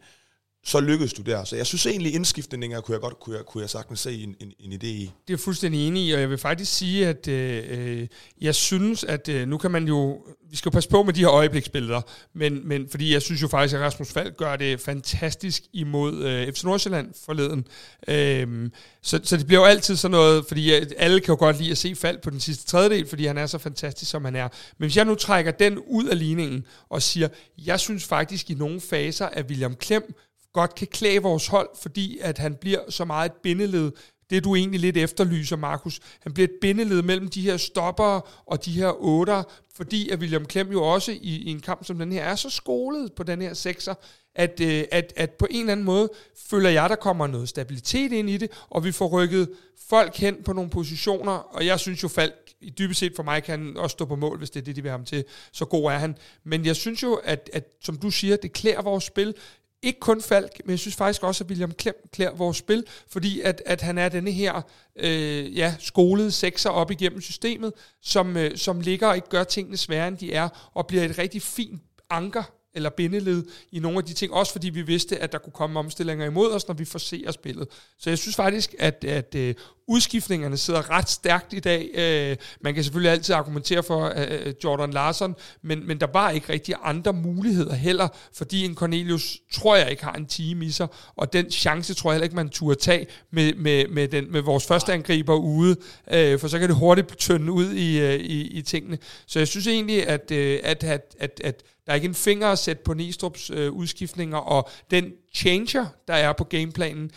så 0.70 0.80
lykkedes 0.80 1.14
du 1.14 1.22
der. 1.22 1.44
Så 1.44 1.56
jeg 1.56 1.66
synes 1.66 1.86
egentlig, 1.86 2.14
indskiftninger 2.16 2.82
kunne 2.82 2.94
jeg 2.94 3.02
godt 3.02 3.20
kunne 3.20 3.36
jeg, 3.36 3.46
kunne 3.46 3.62
jeg 3.62 3.70
sagtens 3.70 4.00
se 4.00 4.24
en, 4.24 4.36
en, 4.40 4.54
en 4.60 4.74
idé 4.74 4.86
i. 4.86 5.00
Det 5.02 5.06
er 5.06 5.10
jeg 5.30 5.40
fuldstændig 5.40 5.88
enig 5.88 6.04
i, 6.04 6.12
og 6.12 6.20
jeg 6.20 6.30
vil 6.30 6.38
faktisk 6.38 6.74
sige, 6.74 7.08
at 7.08 7.28
øh, 7.28 7.64
øh, 7.70 8.08
jeg 8.42 8.56
synes, 8.56 9.04
at 9.04 9.30
øh, 9.30 9.48
nu 9.48 9.58
kan 9.58 9.72
man 9.72 9.88
jo, 9.88 10.22
vi 10.50 10.56
skal 10.56 10.70
jo 10.70 10.74
passe 10.74 10.90
på 10.90 11.04
med 11.04 11.14
de 11.14 11.20
her 11.20 11.30
øjebliksbilleder, 11.30 12.02
men, 12.36 12.68
men 12.68 12.90
fordi 12.90 13.14
jeg 13.14 13.22
synes 13.22 13.42
jo 13.42 13.48
faktisk, 13.48 13.76
at 13.76 13.82
Rasmus 13.82 14.12
Falk 14.12 14.38
gør 14.38 14.56
det 14.56 14.80
fantastisk 14.80 15.64
imod 15.74 16.24
øh, 16.24 16.54
FC 16.54 16.64
Nordsjælland 16.64 17.14
forleden. 17.26 17.68
Øh, 18.08 18.70
så, 19.02 19.20
så 19.24 19.38
det 19.38 19.48
bliver 19.48 19.62
jo 19.62 19.66
altid 19.66 19.96
sådan 19.96 20.12
noget, 20.12 20.46
fordi 20.48 20.76
øh, 20.76 20.86
alle 20.98 21.20
kan 21.20 21.32
jo 21.32 21.40
godt 21.40 21.60
lide 21.60 21.72
at 21.72 21.78
se 21.78 21.96
Falk 21.96 22.22
på 22.22 22.30
den 22.30 22.40
sidste 22.40 22.66
tredjedel, 22.66 23.08
fordi 23.08 23.26
han 23.26 23.38
er 23.38 23.46
så 23.46 23.58
fantastisk, 23.58 24.12
som 24.12 24.26
han 24.26 24.36
er. 24.36 24.48
Men 24.78 24.86
hvis 24.86 24.98
jeg 24.98 25.06
nu 25.06 25.16
trækker 25.16 25.52
den 25.52 25.78
ud 25.88 26.06
af 26.06 26.20
ligningen 26.20 26.66
og 26.90 27.02
siger, 27.02 27.28
jeg 27.66 27.80
synes 27.80 28.06
faktisk 28.06 28.50
i 28.50 28.54
nogle 28.54 28.82
faser, 28.82 29.26
at 29.26 29.46
William 29.50 29.76
Klem 29.76 30.16
godt 30.54 30.76
kan 30.76 30.88
klæde 30.88 31.22
vores 31.22 31.48
hold, 31.48 31.70
fordi 31.82 32.20
at 32.22 32.38
han 32.38 32.56
bliver 32.56 32.80
så 32.90 33.06
meget 33.06 33.32
et 33.32 33.36
bindeled 33.44 33.92
det, 34.30 34.44
du 34.44 34.56
egentlig 34.56 34.80
lidt 34.80 34.98
efterlyser, 34.98 35.56
Markus. 35.56 36.00
Han 36.20 36.34
bliver 36.34 36.48
et 36.48 36.54
bindeled 36.62 37.02
mellem 37.02 37.28
de 37.28 37.42
her 37.42 37.58
stopper 37.58 38.44
og 38.46 38.66
de 38.66 38.72
her 38.72 39.04
otter, 39.04 39.44
fordi 39.76 40.10
at 40.10 40.20
William 40.20 40.46
Klem 40.46 40.72
jo 40.72 40.84
også 40.84 41.12
i, 41.12 41.18
i 41.22 41.50
en 41.52 41.60
kamp 41.60 41.86
som 41.86 41.98
den 41.98 42.12
her 42.12 42.24
er 42.24 42.36
så 42.36 42.50
skolet 42.50 43.14
på 43.14 43.24
den 43.24 43.42
her 43.42 43.54
sekser, 43.54 43.94
at, 44.36 44.60
øh, 44.62 44.84
at, 44.92 45.14
at 45.16 45.32
på 45.32 45.48
en 45.50 45.60
eller 45.60 45.72
anden 45.72 45.86
måde 45.86 46.10
føler 46.50 46.70
jeg, 46.70 46.90
der 46.90 46.96
kommer 46.96 47.28
noget 47.28 47.50
stabilitet 47.50 48.12
ind 48.12 48.30
i 48.30 48.38
det, 48.38 48.52
og 48.70 48.84
vi 48.84 48.92
får 48.92 49.08
rykket 49.08 49.50
folk 49.90 50.16
hen 50.16 50.44
på 50.46 50.54
nogle 50.54 50.70
positioner, 50.70 51.32
og 51.32 51.66
jeg 51.66 51.80
synes 51.80 52.04
jo, 52.04 52.08
Falk 52.08 52.50
i 52.62 52.70
dybest 52.70 53.00
set 53.00 53.14
for 53.16 53.24
mig 53.24 53.44
kan 53.44 53.60
han 53.60 53.78
også 53.78 53.94
stå 53.94 54.06
på 54.06 54.16
mål, 54.16 54.38
hvis 54.38 54.50
det 54.50 54.60
er 54.60 54.64
det, 54.64 54.76
de 54.76 54.82
vil 54.82 54.90
have 54.90 54.98
ham 54.98 55.06
til. 55.06 55.26
Så 55.52 55.66
god 55.66 55.92
er 55.92 55.98
han. 55.98 56.18
Men 56.44 56.66
jeg 56.66 56.76
synes 56.76 57.04
jo, 57.04 57.14
at, 57.14 57.50
at 57.54 57.64
som 57.82 57.98
du 57.98 58.12
siger, 58.12 58.36
det 58.36 58.54
klæder 58.54 58.82
vores 58.82 59.04
spil. 59.04 59.36
Ikke 59.82 60.00
kun 60.00 60.22
Falk, 60.22 60.52
men 60.66 60.72
jeg 60.72 60.80
synes 60.80 60.96
faktisk 60.96 61.24
også, 61.24 61.44
at 61.44 61.50
William 61.50 61.72
Klem 61.72 61.96
klæder 62.14 62.34
vores 62.34 62.58
spil, 62.58 62.86
fordi 63.08 63.42
at, 63.42 63.62
at 63.66 63.82
han 63.82 63.98
er 63.98 64.10
denne 64.10 64.32
her 64.32 64.62
øh, 64.96 65.58
ja, 65.58 65.76
skolede 65.80 66.32
sekser 66.32 66.70
op 66.70 66.92
igennem 66.92 67.22
systemet, 67.22 67.74
som, 68.02 68.38
øh, 68.38 68.58
som 68.58 68.82
ligger 68.82 69.08
og 69.08 69.16
ikke 69.16 69.30
gør 69.30 69.44
tingene 69.44 69.78
sværere, 69.78 70.08
end 70.08 70.18
de 70.18 70.34
er, 70.34 70.70
og 70.74 70.88
bliver 70.88 71.04
et 71.04 71.18
rigtig 71.18 71.42
fint 71.42 71.82
anker 72.10 72.44
eller 72.74 72.90
bindeled 72.90 73.44
i 73.72 73.80
nogle 73.80 73.98
af 73.98 74.04
de 74.04 74.14
ting, 74.14 74.34
også 74.34 74.52
fordi 74.52 74.70
vi 74.70 74.82
vidste, 74.82 75.18
at 75.18 75.32
der 75.32 75.38
kunne 75.38 75.54
komme 75.54 75.80
omstillinger 75.80 76.26
imod 76.26 76.52
os, 76.52 76.68
når 76.68 76.76
vi 76.76 76.86
forser 76.86 77.32
spillet. 77.32 77.68
Så 78.00 78.10
jeg 78.10 78.18
synes 78.18 78.36
faktisk, 78.36 78.76
at, 78.80 79.04
at 79.04 79.36
uh, 79.36 79.64
udskiftningerne 79.88 80.58
sidder 80.58 80.90
ret 80.90 81.10
stærkt 81.10 81.54
i 81.54 81.60
dag. 81.60 81.90
Øh, 81.94 82.38
man 82.62 82.74
kan 82.74 82.84
selvfølgelig 82.84 83.12
altid 83.12 83.36
argumentere 83.36 83.84
for 83.84 84.10
uh, 84.10 84.54
Jordan 84.64 84.92
Larson, 84.92 85.36
men, 85.62 85.88
men 85.88 86.00
der 86.00 86.08
var 86.14 86.30
ikke 86.30 86.54
rigtig 86.54 86.76
andre 86.84 87.14
muligheder 87.14 87.74
heller, 87.74 88.08
fordi 88.34 88.66
en 88.66 88.76
Cornelius 88.76 89.38
tror 89.54 89.76
jeg 89.76 89.92
ikke 89.92 90.04
har 90.04 90.14
en 90.14 90.26
time 90.26 90.66
i 90.66 90.72
sig, 90.72 90.88
og 91.16 91.34
den 91.34 91.52
chance 91.52 91.94
tror 91.94 92.12
jeg 92.12 92.16
heller 92.16 92.24
ikke, 92.24 92.36
man 92.36 92.50
turde 92.50 92.80
tage 92.80 93.08
med, 93.32 93.54
med, 93.54 93.88
med, 93.88 94.08
den, 94.08 94.32
med 94.32 94.42
vores 94.42 94.66
første 94.66 94.94
angriber 94.94 95.36
ude, 95.36 95.76
for 96.12 96.48
så 96.48 96.60
kan 96.60 96.70
det 96.70 96.78
hurtigt 96.78 97.18
tynde 97.18 97.52
ud 97.52 97.72
i, 97.72 98.16
i, 98.16 98.42
i 98.42 98.62
tingene. 98.62 98.98
Så 99.28 99.40
jeg 99.40 99.48
synes 99.48 99.68
egentlig, 99.68 100.08
at, 100.08 100.32
at, 100.32 100.84
at, 100.84 101.16
at, 101.20 101.42
at 101.44 101.64
der 101.90 101.94
er 101.94 101.96
ikke 101.96 102.08
en 102.08 102.16
finger 102.16 102.48
at 102.48 102.60
sætte 102.60 102.84
på 102.84 102.92
Nistrup's 102.92 103.54
øh, 103.54 103.72
udskiftninger, 103.72 104.38
og 104.38 104.70
den 104.92 105.12
changer, 105.34 105.86
der 106.08 106.14
er 106.14 106.34
på 106.34 106.44
gameplanen, 106.44 107.12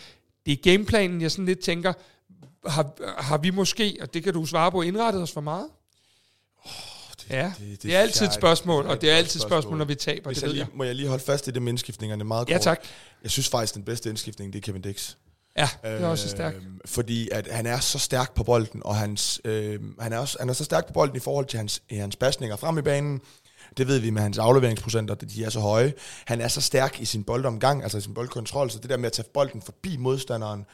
det 0.45 0.51
er 0.51 0.55
gameplanen, 0.55 1.21
jeg 1.21 1.31
sådan 1.31 1.45
lidt 1.45 1.59
tænker, 1.59 1.93
har, 2.65 2.93
har 3.21 3.37
vi 3.37 3.49
måske, 3.49 3.97
og 4.01 4.13
det 4.13 4.23
kan 4.23 4.33
du 4.33 4.45
svare 4.45 4.71
på, 4.71 4.81
indrettet 4.81 5.21
os 5.21 5.31
for 5.31 5.41
meget? 5.41 5.67
Oh, 6.65 6.71
det, 7.17 7.29
ja, 7.29 7.53
det, 7.59 7.71
det, 7.71 7.83
det 7.83 7.95
er 7.95 7.99
altid 7.99 8.25
et 8.25 8.33
spørgsmål, 8.33 8.85
og 8.85 9.01
det 9.01 9.11
er 9.11 9.15
altid 9.15 9.39
et 9.39 9.45
spørgsmål, 9.45 9.77
når 9.77 9.85
vi 9.85 9.95
taber. 9.95 10.29
Hvis 10.29 10.37
det 10.37 10.43
jeg 10.43 10.53
lige, 10.53 10.67
må 10.73 10.83
jeg 10.83 10.95
lige 10.95 11.07
holde 11.07 11.23
fast 11.23 11.47
i 11.47 11.51
det 11.51 11.61
med 11.61 11.71
indskiftningerne 11.71 12.23
meget 12.23 12.47
kort? 12.47 12.53
Ja, 12.53 12.57
tak. 12.57 12.79
Jeg 13.23 13.31
synes 13.31 13.49
faktisk, 13.49 13.75
den 13.75 13.83
bedste 13.83 14.09
indskiftning, 14.09 14.53
det 14.53 14.59
er 14.59 14.63
Kevin 14.63 14.81
Dix. 14.81 15.15
Ja, 15.57 15.69
det 15.83 16.01
er 16.01 16.07
også 16.07 16.29
stærkt. 16.29 16.57
Øh, 16.57 16.63
fordi 16.85 17.29
at 17.31 17.47
han 17.51 17.65
er 17.65 17.79
så 17.79 17.99
stærk 17.99 18.35
på 18.35 18.43
bolden, 18.43 18.81
og 18.85 18.95
hans, 18.95 19.41
øh, 19.45 19.79
han, 19.99 20.13
er 20.13 20.17
også, 20.17 20.37
han 20.39 20.49
er 20.49 20.53
så 20.53 20.63
stærk 20.63 20.87
på 20.87 20.93
bolden 20.93 21.15
i 21.15 21.19
forhold 21.19 21.45
til 21.45 21.57
hans, 21.57 21.81
hans 21.91 22.15
pasninger 22.15 22.55
frem 22.55 22.77
i 22.77 22.81
banen. 22.81 23.21
Det 23.77 23.87
ved 23.87 23.99
vi 23.99 24.09
med 24.09 24.21
hans 24.21 24.37
afleveringsprocenter, 24.37 25.15
de 25.15 25.43
er 25.43 25.49
så 25.49 25.59
høje. 25.59 25.93
Han 26.25 26.41
er 26.41 26.47
så 26.47 26.61
stærk 26.61 27.01
i 27.01 27.05
sin 27.05 27.23
boldomgang, 27.23 27.83
altså 27.83 27.97
i 27.97 28.01
sin 28.01 28.13
boldkontrol, 28.13 28.71
så 28.71 28.79
det 28.79 28.89
der 28.89 28.97
med 28.97 29.05
at 29.05 29.13
tage 29.13 29.27
bolden 29.33 29.61
forbi 29.61 29.97
modstanderen. 29.97 30.65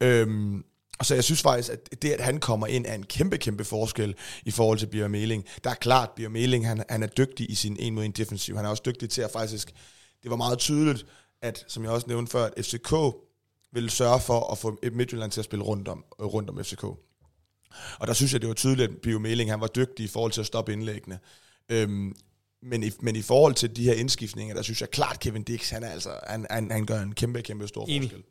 Øhm, 0.00 0.64
og 0.98 1.06
så 1.06 1.14
jeg 1.14 1.24
synes 1.24 1.42
faktisk, 1.42 1.70
at 1.70 2.02
det, 2.02 2.10
at 2.10 2.20
han 2.20 2.40
kommer 2.40 2.66
ind, 2.66 2.86
er 2.86 2.94
en 2.94 3.02
kæmpe, 3.02 3.38
kæmpe 3.38 3.64
forskel 3.64 4.14
i 4.44 4.50
forhold 4.50 4.78
til 4.78 4.86
Bjørn 4.86 5.10
Meling. 5.10 5.44
Der 5.64 5.70
er 5.70 5.74
klart, 5.74 6.10
Bjørn 6.16 6.32
Meling, 6.32 6.66
han, 6.66 6.84
han 6.88 7.02
er 7.02 7.06
dygtig 7.06 7.50
i 7.50 7.54
sin 7.54 7.76
en 7.80 7.94
mod 7.94 8.04
en 8.04 8.12
defensiv. 8.12 8.56
Han 8.56 8.64
er 8.64 8.68
også 8.68 8.82
dygtig 8.86 9.10
til 9.10 9.22
at 9.22 9.30
faktisk... 9.30 9.72
Det 10.22 10.30
var 10.30 10.36
meget 10.36 10.58
tydeligt, 10.58 11.06
at, 11.42 11.64
som 11.68 11.84
jeg 11.84 11.92
også 11.92 12.06
nævnte 12.06 12.30
før, 12.30 12.44
at 12.44 12.64
FCK 12.64 12.94
ville 13.72 13.90
sørge 13.90 14.20
for 14.20 14.52
at 14.52 14.58
få 14.58 14.78
Midtjylland 14.92 15.30
til 15.30 15.40
at 15.40 15.44
spille 15.44 15.64
rundt 15.64 15.88
om, 15.88 16.04
øh, 16.20 16.26
rundt 16.26 16.50
om 16.50 16.64
FCK. 16.64 16.84
Og 17.98 18.06
der 18.06 18.12
synes 18.12 18.32
jeg, 18.32 18.40
det 18.40 18.48
var 18.48 18.54
tydeligt, 18.54 18.90
at 18.90 18.96
Bio 19.02 19.18
Meling, 19.18 19.50
han 19.50 19.60
var 19.60 19.66
dygtig 19.66 20.04
i 20.04 20.08
forhold 20.08 20.32
til 20.32 20.40
at 20.40 20.46
stoppe 20.46 20.72
indlæggene. 20.72 21.18
Øhm, 21.68 22.14
men 22.62 22.82
i, 22.82 22.90
men 23.00 23.16
i 23.16 23.22
forhold 23.22 23.54
til 23.54 23.76
de 23.76 23.84
her 23.84 23.92
indskiftninger, 23.92 24.54
der 24.54 24.62
synes 24.62 24.80
jeg 24.80 24.90
klart, 24.90 25.20
Kevin 25.20 25.42
Dix, 25.42 25.70
han, 25.70 25.82
er 25.82 25.88
altså, 25.88 26.10
han, 26.26 26.46
han, 26.50 26.70
han 26.70 26.86
gør 26.86 27.02
en 27.02 27.14
kæmpe, 27.14 27.42
kæmpe 27.42 27.68
stor 27.68 27.84
Enig. 27.88 28.10
forskel. 28.10 28.24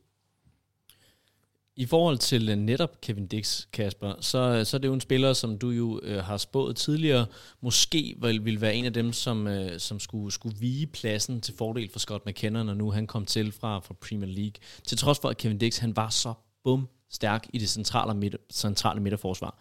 I 1.79 1.85
forhold 1.85 2.17
til 2.17 2.49
øh, 2.49 2.55
netop 2.55 3.01
Kevin 3.01 3.27
Dix, 3.27 3.65
Kasper, 3.73 4.13
så, 4.21 4.63
så 4.65 4.77
er 4.77 4.81
det 4.81 4.87
jo 4.87 4.93
en 4.93 5.01
spiller, 5.01 5.33
som 5.33 5.57
du 5.57 5.69
jo 5.69 5.99
øh, 6.03 6.23
har 6.23 6.37
spået 6.37 6.75
tidligere, 6.75 7.25
måske 7.61 8.15
vil, 8.21 8.45
vil 8.45 8.61
være 8.61 8.75
en 8.75 8.85
af 8.85 8.93
dem, 8.93 9.13
som, 9.13 9.47
øh, 9.47 9.79
som 9.79 9.99
skulle, 9.99 10.31
skulle 10.33 10.57
vige 10.59 10.87
pladsen 10.87 11.41
til 11.41 11.53
fordel 11.57 11.89
for 11.91 11.99
Scott 11.99 12.25
McKenna, 12.25 12.63
når 12.63 12.73
nu 12.73 12.91
han 12.91 13.07
kom 13.07 13.25
til 13.25 13.51
fra, 13.51 13.79
fra 13.79 13.93
Premier 13.93 14.29
League. 14.29 14.53
Til 14.83 14.97
trods 14.97 15.19
for, 15.19 15.29
at 15.29 15.37
Kevin 15.37 15.57
Dix 15.57 15.77
han 15.77 15.95
var 15.95 16.09
så 16.09 16.33
bum 16.63 16.87
stærk 17.09 17.47
i 17.53 17.57
det 17.57 17.69
centrale, 17.69 18.13
midt, 18.13 18.35
centrale 18.51 19.01
midterforsvar 19.01 19.59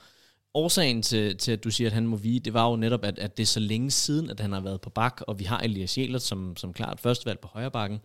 årsagen 0.57 1.03
til, 1.03 1.37
til, 1.37 1.53
at 1.53 1.65
du 1.65 1.71
siger, 1.71 1.89
at 1.89 1.95
han 1.95 2.07
må 2.07 2.17
vige, 2.17 2.41
det 2.41 2.55
var 2.55 2.71
jo 2.71 2.77
netop, 2.77 3.05
at, 3.05 3.19
at 3.19 3.37
det 3.37 3.43
er 3.43 3.47
så 3.47 3.61
længe 3.61 3.91
siden, 3.91 4.31
at 4.31 4.41
han 4.41 4.53
har 4.53 4.61
været 4.61 4.81
på 4.81 4.91
bak, 4.91 5.21
og 5.27 5.39
vi 5.39 5.45
har 5.45 5.59
Elias 5.59 5.99
Jæler 5.99 6.19
som, 6.19 6.57
som 6.57 6.73
klart 6.73 7.01
førstevalg 7.01 7.39
på 7.39 7.49
højre 7.49 7.71
bakken, 7.71 7.99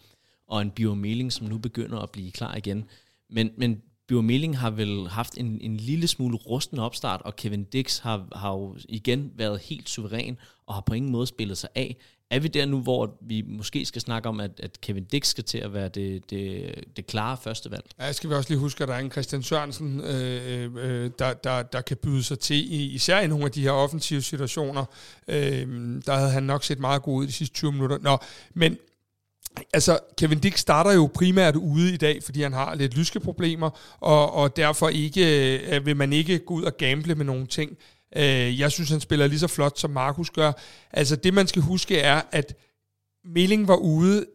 og 0.47 0.61
en 0.61 0.71
biomeling, 0.71 1.33
som 1.33 1.47
nu 1.47 1.57
begynder 1.57 1.99
at 1.99 2.11
blive 2.11 2.31
klar 2.31 2.55
igen. 2.55 2.85
Men, 3.29 3.51
men 3.57 3.81
Biomeling 4.11 4.57
har 4.57 4.69
vel 4.69 5.07
haft 5.09 5.37
en, 5.37 5.57
en 5.61 5.77
lille 5.77 6.07
smule 6.07 6.37
rusten 6.37 6.79
opstart, 6.79 7.21
og 7.21 7.35
Kevin 7.35 7.63
Dix 7.63 7.99
har, 7.99 8.27
har 8.35 8.51
jo 8.51 8.75
igen 8.89 9.31
været 9.35 9.59
helt 9.59 9.89
suveræn, 9.89 10.37
og 10.67 10.73
har 10.73 10.81
på 10.81 10.93
ingen 10.93 11.11
måde 11.11 11.27
spillet 11.27 11.57
sig 11.57 11.69
af. 11.75 11.97
Er 12.29 12.39
vi 12.39 12.47
der 12.47 12.65
nu, 12.65 12.81
hvor 12.81 13.17
vi 13.21 13.43
måske 13.47 13.85
skal 13.85 14.01
snakke 14.01 14.29
om, 14.29 14.39
at, 14.39 14.51
at 14.59 14.81
Kevin 14.81 15.03
Dix 15.03 15.27
skal 15.27 15.43
til 15.43 15.57
at 15.57 15.73
være 15.73 15.89
det, 15.89 16.29
det, 16.29 16.73
det 16.97 17.07
klare 17.07 17.37
første 17.37 17.71
valg? 17.71 17.83
Ja, 17.99 18.11
skal 18.11 18.29
vi 18.29 18.35
også 18.35 18.49
lige 18.49 18.59
huske, 18.59 18.83
at 18.83 18.87
der 18.87 18.95
er 18.95 18.99
en 18.99 19.11
Christian 19.11 19.43
Sørensen, 19.43 20.01
øh, 20.01 20.71
øh, 20.75 21.11
der, 21.19 21.33
der, 21.33 21.63
der 21.63 21.81
kan 21.81 21.97
byde 21.97 22.23
sig 22.23 22.39
til, 22.39 22.93
især 22.95 23.19
i 23.19 23.27
nogle 23.27 23.45
af 23.45 23.51
de 23.51 23.61
her 23.61 23.71
offensive 23.71 24.21
situationer. 24.21 24.85
Øh, 25.27 25.67
der 26.05 26.15
havde 26.15 26.31
han 26.31 26.43
nok 26.43 26.63
set 26.63 26.79
meget 26.79 27.01
god 27.01 27.21
ud 27.21 27.27
de 27.27 27.31
sidste 27.31 27.55
20 27.55 27.71
minutter. 27.71 27.97
Nå, 28.01 28.17
men 28.53 28.77
Altså, 29.73 29.99
Kevin 30.17 30.39
Dick 30.39 30.57
starter 30.57 30.91
jo 30.91 31.09
primært 31.13 31.55
ude 31.55 31.93
i 31.93 31.97
dag, 31.97 32.23
fordi 32.23 32.41
han 32.41 32.53
har 32.53 32.75
lidt 32.75 32.97
lyske 32.97 33.19
problemer, 33.19 33.97
og, 33.99 34.33
og 34.33 34.55
derfor 34.55 34.89
ikke, 34.89 35.55
øh, 35.75 35.85
vil 35.85 35.97
man 35.97 36.13
ikke 36.13 36.39
gå 36.39 36.53
ud 36.53 36.63
og 36.63 36.77
gamble 36.77 37.15
med 37.15 37.25
nogle 37.25 37.47
ting. 37.47 37.77
Øh, 38.15 38.59
jeg 38.59 38.71
synes, 38.71 38.89
han 38.89 38.99
spiller 38.99 39.27
lige 39.27 39.39
så 39.39 39.47
flot, 39.47 39.79
som 39.79 39.89
Markus 39.89 40.29
gør. 40.29 40.51
Altså, 40.91 41.15
det 41.15 41.33
man 41.33 41.47
skal 41.47 41.61
huske 41.61 41.99
er, 41.99 42.21
at 42.31 42.55
Meling 43.25 43.67
var 43.67 43.75
ude, 43.75 44.25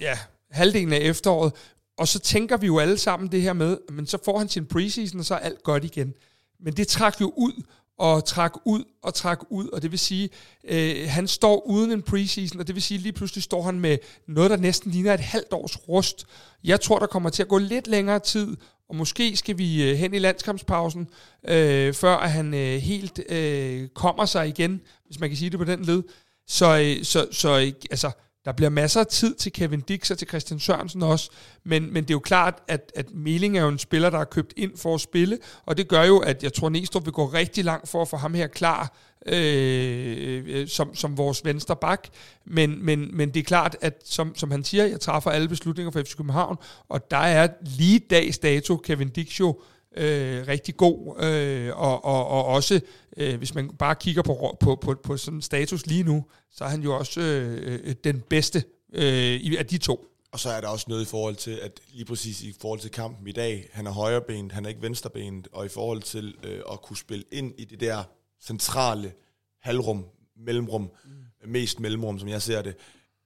ja, 0.00 0.18
halvdelen 0.50 0.92
af 0.92 0.98
efteråret, 0.98 1.52
og 1.98 2.08
så 2.08 2.18
tænker 2.18 2.56
vi 2.56 2.66
jo 2.66 2.78
alle 2.78 2.98
sammen 2.98 3.32
det 3.32 3.42
her 3.42 3.52
med, 3.52 3.78
men 3.90 4.06
så 4.06 4.18
får 4.24 4.38
han 4.38 4.48
sin 4.48 4.66
preseason, 4.66 5.20
og 5.20 5.26
så 5.26 5.34
er 5.34 5.38
alt 5.38 5.62
godt 5.62 5.84
igen. 5.84 6.14
Men 6.60 6.72
det 6.72 6.88
trak 6.88 7.20
jo 7.20 7.32
ud, 7.36 7.62
og 8.02 8.24
trak 8.24 8.52
ud 8.64 8.84
og 9.02 9.14
trak 9.14 9.40
ud, 9.50 9.68
og 9.68 9.82
det 9.82 9.90
vil 9.90 9.98
sige, 9.98 10.30
øh, 10.64 11.08
han 11.08 11.28
står 11.28 11.66
uden 11.66 11.92
en 11.92 12.02
preseason, 12.02 12.60
og 12.60 12.66
det 12.66 12.74
vil 12.74 12.82
sige, 12.82 12.98
lige 12.98 13.12
pludselig 13.12 13.42
står 13.42 13.62
han 13.62 13.80
med 13.80 13.98
noget, 14.28 14.50
der 14.50 14.56
næsten 14.56 14.90
ligner 14.90 15.14
et 15.14 15.20
halvt 15.20 15.52
års 15.52 15.88
rust. 15.88 16.26
Jeg 16.64 16.80
tror, 16.80 16.98
der 16.98 17.06
kommer 17.06 17.30
til 17.30 17.42
at 17.42 17.48
gå 17.48 17.58
lidt 17.58 17.86
længere 17.86 18.18
tid, 18.18 18.56
og 18.88 18.96
måske 18.96 19.36
skal 19.36 19.58
vi 19.58 19.90
øh, 19.90 19.96
hen 19.96 20.14
i 20.14 20.18
landskampspausen, 20.18 21.08
øh, 21.48 21.94
før 21.94 22.16
at 22.16 22.30
han 22.30 22.54
øh, 22.54 22.78
helt 22.78 23.20
øh, 23.28 23.88
kommer 23.88 24.26
sig 24.26 24.48
igen, 24.48 24.80
hvis 25.06 25.20
man 25.20 25.30
kan 25.30 25.36
sige 25.36 25.50
det 25.50 25.58
på 25.58 25.64
den 25.64 25.84
led. 25.84 26.02
Så, 26.46 26.78
øh, 26.78 27.04
så, 27.04 27.26
så 27.32 27.58
øh, 27.58 27.72
altså, 27.90 28.10
der 28.44 28.52
bliver 28.52 28.70
masser 28.70 29.00
af 29.00 29.06
tid 29.06 29.34
til 29.34 29.52
Kevin 29.52 29.80
Dix 29.80 30.10
og 30.10 30.18
til 30.18 30.28
Christian 30.28 30.60
Sørensen 30.60 31.02
også, 31.02 31.30
men, 31.64 31.92
men 31.92 32.04
det 32.04 32.10
er 32.10 32.14
jo 32.14 32.18
klart, 32.18 32.58
at, 32.68 32.92
at 32.96 33.14
Meling 33.14 33.58
er 33.58 33.62
jo 33.62 33.68
en 33.68 33.78
spiller, 33.78 34.10
der 34.10 34.18
er 34.18 34.24
købt 34.24 34.52
ind 34.56 34.76
for 34.76 34.94
at 34.94 35.00
spille, 35.00 35.38
og 35.66 35.76
det 35.76 35.88
gør 35.88 36.02
jo, 36.02 36.18
at 36.18 36.42
jeg 36.42 36.52
tror, 36.52 36.68
Næstrup 36.68 37.04
vil 37.04 37.12
gå 37.12 37.26
rigtig 37.26 37.64
langt 37.64 37.88
for 37.88 38.02
at 38.02 38.08
få 38.08 38.16
ham 38.16 38.34
her 38.34 38.46
klar 38.46 38.96
øh, 39.26 40.44
øh 40.46 40.68
som, 40.68 40.94
som 40.94 41.18
vores 41.18 41.44
venstre 41.44 41.76
bak. 41.76 42.08
Men, 42.44 42.84
men, 42.84 43.16
men 43.16 43.28
det 43.28 43.40
er 43.40 43.44
klart, 43.44 43.76
at 43.80 44.02
som, 44.04 44.34
som 44.36 44.50
han 44.50 44.64
siger, 44.64 44.84
jeg 44.84 45.00
træffer 45.00 45.30
alle 45.30 45.48
beslutninger 45.48 45.90
for 45.90 46.02
FC 46.02 46.16
København, 46.16 46.56
og 46.88 47.10
der 47.10 47.16
er 47.16 47.48
lige 47.64 47.98
dags 47.98 48.38
dato 48.38 48.76
Kevin 48.76 49.08
Dix 49.08 49.40
jo 49.40 49.60
øh, 49.96 50.48
rigtig 50.48 50.76
god, 50.76 51.24
øh, 51.24 51.76
og, 51.76 52.04
og, 52.04 52.26
og 52.26 52.44
også, 52.44 52.80
øh, 53.16 53.38
hvis 53.38 53.54
man 53.54 53.68
bare 53.68 53.94
kigger 53.94 54.22
på, 54.22 54.56
på, 54.60 54.76
på, 54.76 54.94
på 55.02 55.16
sådan 55.16 55.42
status 55.42 55.86
lige 55.86 56.02
nu, 56.02 56.24
så 56.50 56.64
er 56.64 56.68
han 56.68 56.82
jo 56.82 56.98
også 56.98 57.20
øh, 57.20 57.80
øh 57.84 57.94
den 58.04 58.20
bedste 58.20 58.64
øh, 58.92 59.40
af 59.58 59.66
de 59.66 59.78
to. 59.78 60.06
Og 60.32 60.40
så 60.40 60.50
er 60.50 60.60
der 60.60 60.68
også 60.68 60.86
noget 60.88 61.02
i 61.02 61.04
forhold 61.04 61.36
til, 61.36 61.50
at 61.50 61.80
lige 61.92 62.04
præcis 62.04 62.42
i 62.42 62.54
forhold 62.60 62.80
til 62.80 62.90
kampen 62.90 63.28
i 63.28 63.32
dag, 63.32 63.68
han 63.72 63.86
er 63.86 63.90
højrebenet, 63.90 64.52
han 64.52 64.64
er 64.64 64.68
ikke 64.68 64.82
venstrebenet, 64.82 65.48
og 65.52 65.66
i 65.66 65.68
forhold 65.68 66.02
til 66.02 66.34
øh, 66.42 66.60
at 66.72 66.82
kunne 66.82 66.96
spille 66.96 67.24
ind 67.32 67.52
i 67.58 67.64
det 67.64 67.80
der 67.80 68.02
centrale 68.42 69.12
halvrum, 69.60 70.04
mellemrum, 70.36 70.82
mm. 70.82 71.50
mest 71.50 71.80
mellemrum, 71.80 72.18
som 72.18 72.28
jeg 72.28 72.42
ser 72.42 72.62
det, 72.62 72.76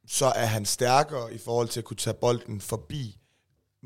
så 0.07 0.27
er 0.27 0.47
han 0.47 0.65
stærkere 0.65 1.35
i 1.35 1.39
forhold 1.39 1.69
til 1.69 1.81
at 1.81 1.85
kunne 1.85 1.97
tage 1.97 2.15
bolden 2.15 2.61
forbi 2.61 3.19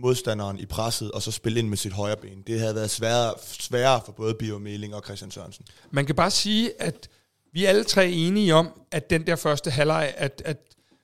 modstanderen 0.00 0.58
i 0.58 0.66
presset, 0.66 1.10
og 1.10 1.22
så 1.22 1.30
spille 1.30 1.58
ind 1.58 1.68
med 1.68 1.76
sit 1.76 1.92
højre 1.92 2.16
ben. 2.16 2.42
Det 2.46 2.60
havde 2.60 2.74
været 2.74 2.90
sværere, 2.90 3.34
sværere 3.42 4.00
for 4.04 4.12
både 4.12 4.34
Bio 4.34 4.58
Meling 4.58 4.94
og 4.94 5.02
Christian 5.04 5.30
Sørensen. 5.30 5.64
Man 5.90 6.06
kan 6.06 6.14
bare 6.14 6.30
sige, 6.30 6.82
at 6.82 7.08
vi 7.52 7.64
er 7.64 7.68
alle 7.68 7.84
tre 7.84 8.10
enige 8.10 8.54
om, 8.54 8.68
at 8.90 9.10
den 9.10 9.26
der 9.26 9.36
første 9.36 9.70
halvleg, 9.70 10.14
at, 10.16 10.42
at 10.44 10.56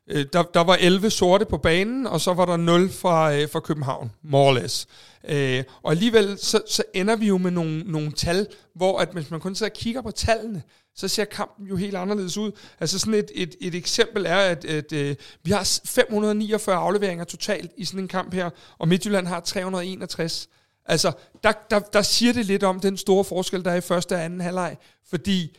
øh, 0.08 0.26
der, 0.32 0.42
der 0.42 0.60
var 0.60 0.76
11 0.80 1.10
sorte 1.10 1.44
på 1.44 1.58
banen, 1.58 2.06
og 2.06 2.20
så 2.20 2.34
var 2.34 2.46
der 2.46 2.56
0 2.56 2.90
fra, 2.90 3.34
øh, 3.34 3.48
fra 3.50 3.60
København, 3.60 4.12
more 4.22 4.48
or 4.48 4.52
less. 4.52 4.86
Øh, 5.28 5.64
og 5.82 5.90
alligevel 5.90 6.38
så, 6.38 6.60
så 6.68 6.82
ender 6.94 7.16
vi 7.16 7.26
jo 7.26 7.38
med 7.38 7.50
nogle, 7.50 7.78
nogle 7.78 8.12
tal, 8.12 8.46
hvor 8.74 8.98
at 8.98 9.08
hvis 9.12 9.30
man 9.30 9.40
kun 9.40 9.54
sidder 9.54 9.70
og 9.70 9.76
kigger 9.76 10.02
på 10.02 10.10
tallene, 10.10 10.62
så 10.96 11.08
ser 11.08 11.24
kampen 11.24 11.66
jo 11.66 11.76
helt 11.76 11.96
anderledes 11.96 12.36
ud. 12.38 12.52
Altså 12.80 12.98
sådan 12.98 13.14
et, 13.14 13.30
et, 13.34 13.54
et 13.60 13.74
eksempel 13.74 14.26
er, 14.26 14.36
at, 14.36 14.64
at 14.64 14.92
øh, 14.92 15.16
vi 15.42 15.50
har 15.50 15.80
549 15.84 16.76
afleveringer 16.76 17.24
totalt 17.24 17.72
i 17.76 17.84
sådan 17.84 18.00
en 18.00 18.08
kamp 18.08 18.34
her, 18.34 18.50
og 18.78 18.88
Midtjylland 18.88 19.26
har 19.26 19.40
361. 19.40 20.48
Altså, 20.84 21.12
der, 21.42 21.52
der, 21.70 21.78
der 21.78 22.02
siger 22.02 22.32
det 22.32 22.46
lidt 22.46 22.62
om 22.62 22.80
den 22.80 22.96
store 22.96 23.24
forskel, 23.24 23.64
der 23.64 23.70
er 23.70 23.76
i 23.76 23.80
første 23.80 24.14
og 24.14 24.24
anden 24.24 24.40
halvleg, 24.40 24.76
fordi 25.10 25.56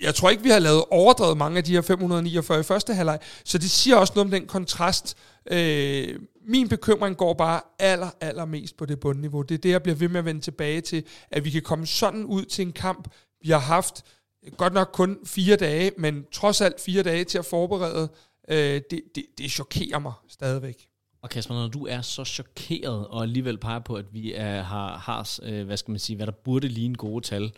jeg 0.00 0.14
tror 0.14 0.30
ikke, 0.30 0.42
vi 0.42 0.50
har 0.50 0.58
lavet 0.58 0.84
overdrevet 0.90 1.36
mange 1.36 1.58
af 1.58 1.64
de 1.64 1.72
her 1.72 1.80
549 1.80 2.60
i 2.60 2.62
første 2.62 2.94
halvleg, 2.94 3.18
så 3.44 3.58
det 3.58 3.70
siger 3.70 3.96
også 3.96 4.12
noget 4.16 4.26
om 4.26 4.30
den 4.30 4.46
kontrast. 4.46 5.16
Øh, 5.50 6.18
min 6.48 6.68
bekymring 6.68 7.16
går 7.16 7.34
bare 7.34 7.60
aller, 7.78 8.10
aller 8.20 8.44
mest 8.44 8.76
på 8.76 8.86
det 8.86 9.00
bundniveau. 9.00 9.42
Det 9.42 9.54
er 9.54 9.58
det, 9.58 9.70
jeg 9.70 9.82
bliver 9.82 9.96
ved 9.96 10.08
med 10.08 10.18
at 10.18 10.24
vende 10.24 10.40
tilbage 10.40 10.80
til, 10.80 11.04
at 11.30 11.44
vi 11.44 11.50
kan 11.50 11.62
komme 11.62 11.86
sådan 11.86 12.24
ud 12.24 12.44
til 12.44 12.66
en 12.66 12.72
kamp, 12.72 13.08
vi 13.42 13.50
har 13.50 13.58
haft 13.58 14.04
godt 14.56 14.72
nok 14.72 14.90
kun 14.92 15.18
fire 15.24 15.56
dage, 15.56 15.90
men 15.98 16.24
trods 16.32 16.60
alt 16.60 16.80
fire 16.80 17.02
dage 17.02 17.24
til 17.24 17.38
at 17.38 17.44
forberede. 17.44 18.08
Øh, 18.48 18.80
det, 18.90 19.00
det, 19.14 19.24
det 19.38 19.50
chokerer 19.50 19.98
mig 19.98 20.12
stadigvæk. 20.28 20.88
Og 21.22 21.30
Kasper, 21.30 21.54
når 21.54 21.68
du 21.68 21.86
er 21.86 22.00
så 22.00 22.24
chokeret, 22.24 23.06
og 23.06 23.22
alligevel 23.22 23.58
peger 23.58 23.78
på, 23.78 23.94
at 23.94 24.04
vi 24.12 24.32
er, 24.34 24.62
har, 24.62 24.98
har 24.98 25.38
øh, 25.42 25.66
hvad 25.66 25.76
skal 25.76 25.90
man 25.90 25.98
sige, 25.98 26.16
hvad 26.16 26.26
der 26.26 26.32
burde 26.32 26.68
ligne 26.68 26.94
gode 26.94 27.24
tal, 27.24 27.52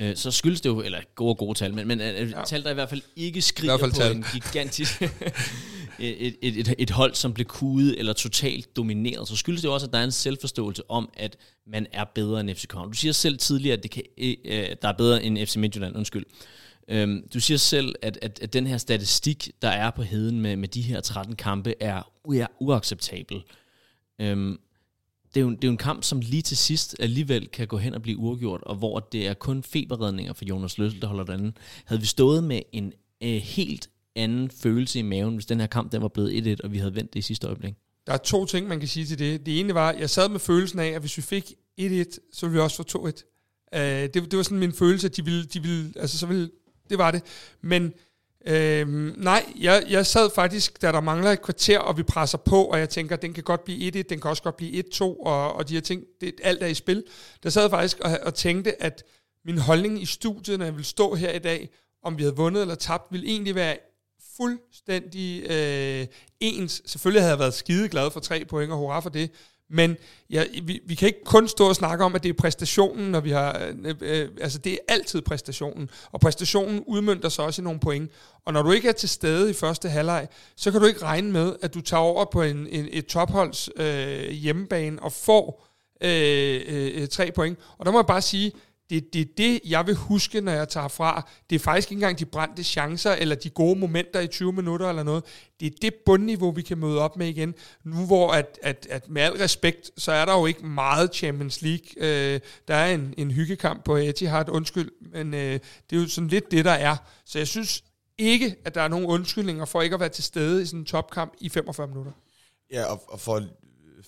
øh, 0.00 0.16
så 0.16 0.30
skyldes 0.30 0.60
det 0.60 0.68
jo, 0.68 0.80
eller 0.80 1.00
gode 1.14 1.34
gode 1.34 1.58
tal, 1.58 1.74
men, 1.74 1.88
men 1.88 2.00
øh, 2.00 2.30
ja. 2.30 2.44
tal, 2.46 2.64
der 2.64 2.70
i 2.70 2.74
hvert 2.74 2.88
fald 2.88 3.02
ikke 3.16 3.42
skriger 3.42 3.76
på 3.76 3.90
tal. 3.90 4.16
en 4.16 4.24
gigantisk, 4.32 5.02
et, 5.98 6.36
et, 6.42 6.56
et, 6.58 6.74
et 6.78 6.90
hold, 6.90 7.14
som 7.14 7.34
blev 7.34 7.46
kudet 7.46 7.98
eller 7.98 8.12
totalt 8.12 8.76
domineret, 8.76 9.28
så 9.28 9.36
skyldes 9.36 9.60
det 9.60 9.70
også, 9.70 9.86
at 9.86 9.92
der 9.92 9.98
er 9.98 10.04
en 10.04 10.12
selvforståelse 10.12 10.90
om, 10.90 11.08
at 11.14 11.36
man 11.66 11.86
er 11.92 12.04
bedre 12.04 12.40
end 12.40 12.54
FC 12.54 12.66
København. 12.66 12.90
Du 12.90 12.96
siger 12.96 13.12
selv 13.12 13.38
tidligere, 13.38 13.76
at 13.76 13.82
det 13.82 13.90
kan, 13.90 14.02
øh, 14.18 14.34
øh 14.44 14.66
der 14.82 14.88
er 14.88 14.92
bedre 14.92 15.24
end 15.24 15.46
FC 15.46 15.56
Midtjylland, 15.56 15.96
undskyld. 15.96 16.24
Øhm, 16.88 17.28
du 17.34 17.40
siger 17.40 17.58
selv, 17.58 17.94
at, 18.02 18.18
at, 18.22 18.38
at 18.42 18.52
den 18.52 18.66
her 18.66 18.78
statistik, 18.78 19.50
der 19.62 19.68
er 19.68 19.90
på 19.90 20.02
heden 20.02 20.40
med, 20.40 20.56
med 20.56 20.68
de 20.68 20.82
her 20.82 21.00
13 21.00 21.36
kampe, 21.36 21.74
er, 21.80 22.02
er 22.34 22.46
uacceptabel. 22.60 23.42
Øhm, 24.18 24.58
det, 25.34 25.40
er 25.40 25.44
jo, 25.44 25.50
det 25.50 25.64
er 25.64 25.68
jo 25.68 25.72
en 25.72 25.76
kamp, 25.76 26.04
som 26.04 26.20
lige 26.20 26.42
til 26.42 26.56
sidst 26.56 26.96
alligevel 27.00 27.48
kan 27.48 27.66
gå 27.66 27.76
hen 27.76 27.94
og 27.94 28.02
blive 28.02 28.18
uafgjort, 28.18 28.62
og 28.62 28.76
hvor 28.76 28.98
det 29.00 29.26
er 29.26 29.34
kun 29.34 29.62
feberredninger 29.62 30.32
for 30.32 30.44
Jonas 30.44 30.78
Løssel, 30.78 31.02
der 31.02 31.06
holder 31.06 31.24
den 31.24 31.56
Havde 31.84 32.00
vi 32.00 32.06
stået 32.06 32.44
med 32.44 32.62
en 32.72 32.92
øh, 33.22 33.36
helt 33.36 33.90
anden 34.16 34.50
følelse 34.50 34.98
i 34.98 35.02
maven, 35.02 35.34
hvis 35.34 35.46
den 35.46 35.60
her 35.60 35.66
kamp 35.66 35.92
den 35.92 36.02
var 36.02 36.08
blevet 36.08 36.58
1-1, 36.60 36.64
og 36.64 36.72
vi 36.72 36.78
havde 36.78 36.94
vendt 36.94 37.12
det 37.12 37.18
i 37.18 37.22
sidste 37.22 37.46
øjeblik? 37.46 37.74
Der 38.06 38.12
er 38.12 38.16
to 38.16 38.46
ting, 38.46 38.68
man 38.68 38.78
kan 38.78 38.88
sige 38.88 39.06
til 39.06 39.18
det. 39.18 39.46
Det 39.46 39.60
ene 39.60 39.74
var, 39.74 39.88
at 39.88 40.00
jeg 40.00 40.10
sad 40.10 40.28
med 40.28 40.40
følelsen 40.40 40.78
af, 40.78 40.88
at 40.88 41.00
hvis 41.00 41.16
vi 41.16 41.22
fik 41.22 41.44
1-1, 41.80 42.30
så 42.32 42.46
ville 42.46 42.52
vi 42.52 42.60
også 42.60 42.76
få 42.76 42.98
2-1. 42.98 43.12
Uh, 43.76 43.80
øh, 43.80 44.02
det, 44.02 44.14
det 44.14 44.36
var 44.36 44.42
sådan 44.42 44.58
min 44.58 44.72
følelse, 44.72 45.06
at 45.06 45.16
de 45.16 45.24
ville, 45.24 45.44
de 45.44 45.62
ville, 45.62 45.92
altså 45.96 46.18
så 46.18 46.26
ville, 46.26 46.50
det 46.90 46.98
var 46.98 47.10
det. 47.10 47.22
Men 47.62 47.92
Øhm, 48.46 49.14
nej, 49.16 49.44
jeg, 49.60 49.84
jeg 49.88 50.06
sad 50.06 50.30
faktisk, 50.34 50.82
da 50.82 50.92
der 50.92 51.00
mangler 51.00 51.30
et 51.30 51.42
kvarter, 51.42 51.78
og 51.78 51.96
vi 51.96 52.02
presser 52.02 52.38
på, 52.38 52.64
og 52.64 52.78
jeg 52.78 52.88
tænker, 52.88 53.16
den 53.16 53.32
kan 53.32 53.42
godt 53.42 53.64
blive 53.64 53.92
1-1, 54.00 54.02
den 54.02 54.20
kan 54.20 54.30
også 54.30 54.42
godt 54.42 54.56
blive 54.56 54.84
1-2, 54.94 55.02
og, 55.02 55.52
og 55.52 55.68
de 55.68 55.74
her 55.74 55.80
ting, 55.80 56.02
det, 56.20 56.34
alt 56.42 56.62
er 56.62 56.66
i 56.66 56.74
spil. 56.74 57.04
Der 57.42 57.50
sad 57.50 57.62
jeg 57.62 57.70
faktisk 57.70 58.00
og, 58.00 58.18
og 58.22 58.34
tænkte, 58.34 58.82
at 58.82 59.04
min 59.44 59.58
holdning 59.58 60.02
i 60.02 60.06
studiet, 60.06 60.58
når 60.58 60.66
jeg 60.66 60.74
ville 60.74 60.86
stå 60.86 61.14
her 61.14 61.30
i 61.30 61.38
dag, 61.38 61.68
om 62.02 62.18
vi 62.18 62.22
havde 62.22 62.36
vundet 62.36 62.60
eller 62.60 62.74
tabt, 62.74 63.12
ville 63.12 63.26
egentlig 63.26 63.54
være 63.54 63.76
fuldstændig 64.36 65.50
øh, 65.50 66.06
ens. 66.40 66.82
Selvfølgelig 66.86 67.22
havde 67.22 67.30
jeg 67.30 67.38
været 67.38 67.54
skide 67.54 67.88
glad 67.88 68.10
for 68.10 68.20
tre 68.20 68.44
point, 68.44 68.72
og 68.72 68.78
hurra 68.78 69.00
for 69.00 69.10
det. 69.10 69.30
Men 69.70 69.96
ja, 70.30 70.44
vi, 70.62 70.80
vi 70.86 70.94
kan 70.94 71.06
ikke 71.06 71.24
kun 71.24 71.48
stå 71.48 71.68
og 71.68 71.76
snakke 71.76 72.04
om, 72.04 72.14
at 72.14 72.22
det 72.22 72.28
er 72.28 72.32
præstationen, 72.32 73.10
når 73.10 73.20
vi 73.20 73.30
har... 73.30 73.72
Øh, 73.84 73.94
øh, 74.00 74.28
altså, 74.40 74.58
det 74.58 74.72
er 74.72 74.78
altid 74.88 75.22
præstationen. 75.22 75.90
Og 76.12 76.20
præstationen 76.20 76.84
udmyndter 76.86 77.28
sig 77.28 77.44
også 77.44 77.62
i 77.62 77.64
nogle 77.64 77.80
point. 77.80 78.10
Og 78.46 78.52
når 78.52 78.62
du 78.62 78.72
ikke 78.72 78.88
er 78.88 78.92
til 78.92 79.08
stede 79.08 79.50
i 79.50 79.52
første 79.52 79.88
halvleg, 79.88 80.28
så 80.56 80.70
kan 80.70 80.80
du 80.80 80.86
ikke 80.86 81.02
regne 81.02 81.32
med, 81.32 81.56
at 81.62 81.74
du 81.74 81.80
tager 81.80 82.00
over 82.00 82.24
på 82.24 82.42
en, 82.42 82.66
en, 82.66 82.88
et 82.90 83.06
topholds 83.06 83.68
øh, 83.76 84.30
hjemmebane 84.30 85.02
og 85.02 85.12
får 85.12 85.66
øh, 86.00 86.60
øh, 86.66 87.02
øh 87.02 87.08
tre 87.08 87.32
point. 87.32 87.58
Og 87.78 87.86
der 87.86 87.92
må 87.92 87.98
jeg 87.98 88.06
bare 88.06 88.22
sige, 88.22 88.52
det, 88.90 89.12
det 89.12 89.20
er 89.20 89.24
det, 89.36 89.60
jeg 89.66 89.86
vil 89.86 89.94
huske, 89.94 90.40
når 90.40 90.52
jeg 90.52 90.68
tager 90.68 90.88
fra. 90.88 91.30
Det 91.50 91.56
er 91.56 91.60
faktisk 91.60 91.90
ikke 91.90 91.98
engang 91.98 92.18
de 92.18 92.24
brændte 92.24 92.64
chancer, 92.64 93.12
eller 93.12 93.34
de 93.34 93.50
gode 93.50 93.78
momenter 93.78 94.20
i 94.20 94.26
20 94.26 94.52
minutter 94.52 94.88
eller 94.88 95.02
noget. 95.02 95.24
Det 95.60 95.66
er 95.66 95.76
det 95.82 95.94
bundniveau, 96.06 96.50
vi 96.50 96.62
kan 96.62 96.78
møde 96.78 97.00
op 97.00 97.16
med 97.16 97.28
igen. 97.28 97.54
Nu 97.84 98.06
hvor, 98.06 98.32
at, 98.32 98.58
at, 98.62 98.86
at 98.90 99.08
med 99.08 99.22
al 99.22 99.32
respekt, 99.32 99.90
så 99.96 100.12
er 100.12 100.24
der 100.24 100.38
jo 100.38 100.46
ikke 100.46 100.66
meget 100.66 101.14
Champions 101.14 101.62
League. 101.62 101.86
Øh, 101.96 102.40
der 102.68 102.74
er 102.74 102.94
en, 102.94 103.14
en 103.18 103.30
hyggekamp 103.30 103.84
på 103.84 103.96
Etihad, 103.96 104.48
undskyld, 104.48 104.90
men 105.12 105.34
øh, 105.34 105.60
det 105.90 105.96
er 105.96 106.00
jo 106.00 106.08
sådan 106.08 106.28
lidt 106.28 106.50
det, 106.50 106.64
der 106.64 106.70
er. 106.70 106.96
Så 107.24 107.38
jeg 107.38 107.48
synes 107.48 107.84
ikke, 108.18 108.56
at 108.64 108.74
der 108.74 108.80
er 108.80 108.88
nogen 108.88 109.06
undskyldninger 109.06 109.64
for 109.64 109.82
ikke 109.82 109.94
at 109.94 110.00
være 110.00 110.08
til 110.08 110.24
stede 110.24 110.62
i 110.62 110.66
sådan 110.66 110.80
en 110.80 110.86
topkamp 110.86 111.32
i 111.40 111.48
45 111.48 111.86
minutter. 111.86 112.12
Ja, 112.72 112.84
og, 112.84 113.02
og 113.08 113.20
for 113.20 113.36
at 113.36 113.42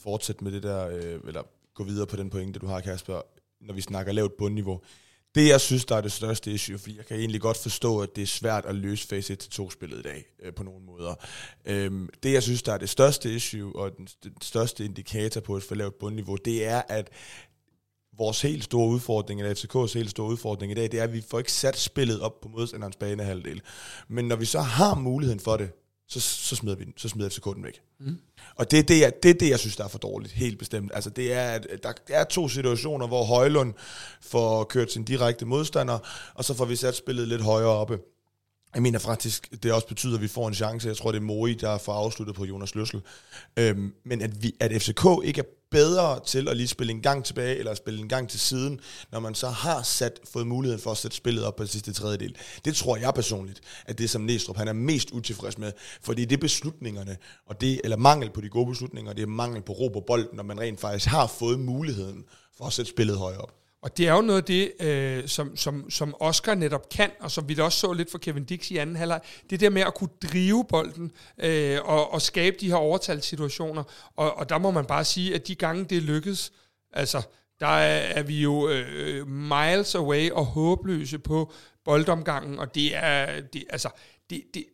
fortsætte 0.03 0.45
med 0.45 0.53
det 0.53 0.63
der, 0.63 0.89
øh, 0.89 1.21
eller 1.27 1.43
gå 1.75 1.85
videre 1.85 2.07
på 2.07 2.17
den 2.17 2.31
pointe, 2.31 2.59
du 2.59 2.67
har, 2.67 2.81
Kasper, 2.81 3.21
når 3.61 3.75
vi 3.75 3.81
snakker 3.81 4.13
lavt 4.13 4.37
bundniveau. 4.37 4.81
Det, 5.35 5.49
jeg 5.49 5.61
synes, 5.61 5.85
der 5.85 5.97
er 5.97 6.01
det 6.01 6.13
største 6.13 6.53
issue, 6.53 6.79
fordi 6.79 6.97
jeg 6.97 7.07
kan 7.07 7.17
egentlig 7.17 7.41
godt 7.41 7.57
forstå, 7.57 8.01
at 8.01 8.17
det 8.17 8.23
er 8.23 8.27
svært 8.27 8.67
at 8.67 8.75
løse 8.75 9.09
fase 9.09 9.37
1-2-spillet 9.43 9.99
i 9.99 10.03
dag, 10.03 10.25
øh, 10.43 10.55
på 10.55 10.63
nogle 10.63 10.85
måder. 10.85 11.15
Øhm, 11.65 12.09
det, 12.23 12.33
jeg 12.33 12.43
synes, 12.43 12.63
der 12.63 12.73
er 12.73 12.79
det 12.79 12.89
største 12.89 13.35
issue, 13.35 13.77
og 13.77 13.97
den, 13.97 14.09
den 14.25 14.33
største 14.43 14.85
indikator 14.85 15.41
på 15.41 15.57
et 15.57 15.63
for 15.63 15.75
lavt 15.75 15.99
bundniveau, 15.99 16.37
det 16.37 16.67
er, 16.67 16.83
at 16.89 17.11
vores 18.19 18.43
helt 18.43 18.65
store 18.65 18.89
udfordring, 18.89 19.41
eller 19.41 19.55
FCK's 19.55 19.99
helt 19.99 20.11
store 20.11 20.29
udfordring 20.29 20.73
i 20.73 20.75
dag, 20.75 20.93
det 20.93 21.01
er, 21.01 21.05
at 21.05 21.13
vi 21.13 21.21
får 21.21 21.39
ikke 21.39 21.53
sat 21.53 21.77
spillet 21.77 22.21
op 22.21 22.41
på 22.41 22.49
modstanderens 22.49 22.97
banehalvdel. 22.97 23.63
Men 24.09 24.25
når 24.25 24.37
vi 24.37 24.45
så 24.45 24.61
har 24.61 24.95
muligheden 24.95 25.41
for 25.41 25.57
det, 25.57 25.71
så, 26.09 26.21
så 26.21 26.57
smider 26.57 26.77
vi 26.77 26.85
den, 26.85 26.93
så 26.97 27.09
smider 27.09 27.29
FCK 27.29 27.45
den 27.45 27.65
væk. 27.65 27.81
Mm. 28.01 28.19
Og 28.57 28.71
det 28.71 28.79
er 28.79 28.83
det, 28.83 29.01
jeg, 29.01 29.13
det 29.23 29.31
er 29.31 29.35
det, 29.35 29.51
jeg 29.51 29.59
synes, 29.59 29.77
der 29.77 29.85
er 29.85 29.89
for 29.89 29.99
dårligt, 29.99 30.33
helt 30.33 30.59
bestemt. 30.59 30.91
Altså, 30.95 31.11
det 31.11 31.33
er, 31.33 31.51
at 31.51 31.67
der 31.83 31.93
er 32.09 32.25
to 32.25 32.49
situationer, 32.49 33.07
hvor 33.07 33.25
Højlund 33.25 33.75
får 34.21 34.65
kørt 34.65 34.93
sin 34.93 35.05
direkte 35.05 35.47
modstander, 35.47 35.99
og 36.35 36.45
så 36.45 36.55
får 36.55 36.65
vi 36.65 36.77
sat 36.77 36.97
spillet 36.97 37.29
lidt 37.29 37.43
højere 37.43 37.69
oppe. 37.69 37.99
Jeg 38.75 38.83
mener 38.83 38.99
faktisk, 38.99 39.63
det 39.63 39.73
også 39.73 39.87
betyder, 39.87 40.15
at 40.15 40.23
vi 40.23 40.29
får 40.29 40.49
en 40.49 40.55
chance. 40.55 40.89
Jeg 40.89 40.97
tror, 40.97 41.13
det 41.13 41.19
er 41.19 41.23
Moi, 41.23 41.55
der 41.55 41.79
får 41.79 41.93
afsluttet 41.93 42.37
på 42.37 42.45
Jonas 42.45 42.75
Løssel. 42.75 43.01
Øhm, 43.57 43.95
men 44.05 44.23
at, 44.23 44.43
vi, 44.43 44.55
at 44.61 44.83
FCK 44.83 45.05
ikke 45.25 45.41
er 45.41 45.45
bedre 45.77 46.21
til 46.27 46.49
at 46.49 46.57
lige 46.57 46.69
spille 46.69 46.91
en 46.91 47.03
gang 47.03 47.25
tilbage, 47.25 47.57
eller 47.57 47.75
spille 47.75 48.01
en 48.01 48.09
gang 48.09 48.29
til 48.29 48.41
siden, 48.41 48.81
når 49.13 49.21
man 49.21 49.35
så 49.35 49.49
har 49.49 49.83
sat, 49.83 50.21
fået 50.33 50.47
muligheden 50.47 50.83
for 50.83 50.91
at 50.91 50.97
sætte 50.97 51.17
spillet 51.17 51.45
op 51.45 51.57
på 51.57 51.63
den 51.63 51.69
sidste 51.69 51.93
tredjedel. 51.93 52.37
Det 52.65 52.77
tror 52.77 52.97
jeg 52.97 53.15
personligt, 53.15 53.61
at 53.87 53.99
det 53.99 54.11
som 54.11 54.23
Næstrup, 54.23 54.57
han 54.57 54.69
er 54.69 54.73
mest 54.73 55.11
utilfreds 55.11 55.59
med, 55.59 55.73
fordi 56.03 56.25
det 56.25 56.37
er 56.37 56.41
beslutningerne, 56.41 57.17
og 57.47 57.61
det, 57.61 57.81
eller 57.85 57.97
mangel 57.97 58.31
på 58.31 58.41
de 58.41 58.49
gode 58.49 58.67
beslutninger, 58.67 59.13
det 59.13 59.23
er 59.23 59.27
mangel 59.27 59.63
på 59.63 59.73
ro 59.73 59.89
på 59.89 60.01
bolden, 60.07 60.37
når 60.37 60.43
man 60.43 60.61
rent 60.61 60.81
faktisk 60.81 61.07
har 61.07 61.27
fået 61.27 61.61
muligheden 61.61 62.25
for 62.57 62.65
at 62.65 62.73
sætte 62.73 62.91
spillet 62.91 63.19
højere 63.19 63.41
op. 63.41 63.66
Og 63.87 63.97
det 63.97 64.09
er 64.09 64.13
jo 64.13 64.21
noget 64.21 64.41
af 64.41 64.45
det, 64.45 64.73
øh, 64.81 65.29
som, 65.29 65.57
som, 65.57 65.91
som 65.91 66.15
Oscar 66.21 66.55
netop 66.55 66.89
kan, 66.89 67.11
og 67.21 67.31
som 67.31 67.49
vi 67.49 67.55
da 67.55 67.63
også 67.63 67.79
så 67.79 67.93
lidt 67.93 68.11
for 68.11 68.19
Kevin 68.19 68.45
Dix 68.45 68.71
i 68.71 68.77
anden 68.77 68.97
halvleg, 68.97 69.21
det 69.51 69.61
der 69.61 69.71
med 69.71 69.83
at 69.83 69.95
kunne 69.95 70.11
drive 70.23 70.65
bolden 70.69 71.13
øh, 71.39 71.79
og, 71.85 72.13
og 72.13 72.23
skabe 72.23 72.57
de 72.61 72.69
her 72.69 72.77
overtalssituationer. 72.77 73.83
Og, 74.17 74.37
og 74.37 74.49
der 74.49 74.59
må 74.59 74.71
man 74.71 74.85
bare 74.87 75.05
sige, 75.05 75.35
at 75.35 75.49
de 75.49 75.55
gange 75.55 75.85
det 75.85 76.03
lykkes, 76.03 76.53
altså 76.93 77.23
der 77.61 77.67
er, 77.67 77.99
er 77.99 78.23
vi 78.23 78.43
jo 78.43 78.69
øh, 78.69 79.29
miles 79.29 79.95
away 79.95 80.31
og 80.31 80.45
håbløse 80.45 81.19
på 81.19 81.53
boldomgangen, 81.85 82.59
og 82.59 82.75
det 82.75 82.97
er, 82.97 83.41
det, 83.41 83.65
altså, 83.71 83.89
det, 84.31 84.43
det, 84.55 84.65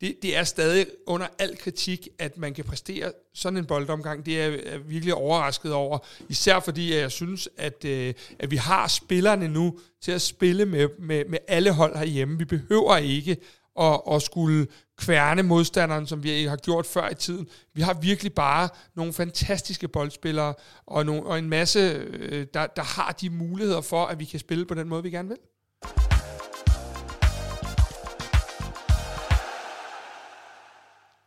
det, 0.00 0.16
det 0.22 0.36
er 0.36 0.44
stadig 0.44 0.86
under 1.06 1.26
al 1.38 1.58
kritik, 1.58 2.08
at 2.18 2.38
man 2.38 2.54
kan 2.54 2.64
præstere 2.64 3.12
sådan 3.34 3.56
en 3.56 3.66
boldomgang. 3.66 4.26
Det 4.26 4.40
er 4.40 4.44
jeg 4.44 4.88
virkelig 4.88 5.14
overrasket 5.14 5.72
over. 5.72 5.98
Især 6.28 6.60
fordi 6.60 6.94
jeg 6.94 7.12
synes, 7.12 7.48
at, 7.56 7.84
øh, 7.84 8.14
at 8.38 8.50
vi 8.50 8.56
har 8.56 8.88
spillerne 8.88 9.48
nu 9.48 9.78
til 10.02 10.12
at 10.12 10.22
spille 10.22 10.66
med, 10.66 10.88
med, 10.98 11.24
med 11.24 11.38
alle 11.48 11.72
hold 11.72 11.96
herhjemme. 11.96 12.38
Vi 12.38 12.44
behøver 12.44 12.96
ikke 12.96 13.36
at, 13.80 14.00
at 14.12 14.22
skulle 14.22 14.66
kværne 14.98 15.42
modstanderen, 15.42 16.06
som 16.06 16.22
vi 16.22 16.44
har 16.44 16.56
gjort 16.56 16.86
før 16.86 17.08
i 17.08 17.14
tiden. 17.14 17.48
Vi 17.74 17.82
har 17.82 17.94
virkelig 17.94 18.32
bare 18.32 18.68
nogle 18.94 19.12
fantastiske 19.12 19.88
boldspillere, 19.88 20.54
og, 20.86 21.06
nogle, 21.06 21.26
og 21.26 21.38
en 21.38 21.48
masse, 21.48 21.78
øh, 21.78 22.46
der, 22.54 22.66
der 22.66 22.82
har 22.82 23.12
de 23.20 23.30
muligheder 23.30 23.80
for, 23.80 24.04
at 24.06 24.18
vi 24.18 24.24
kan 24.24 24.40
spille 24.40 24.66
på 24.66 24.74
den 24.74 24.88
måde, 24.88 25.02
vi 25.02 25.10
gerne 25.10 25.28
vil. 25.28 25.38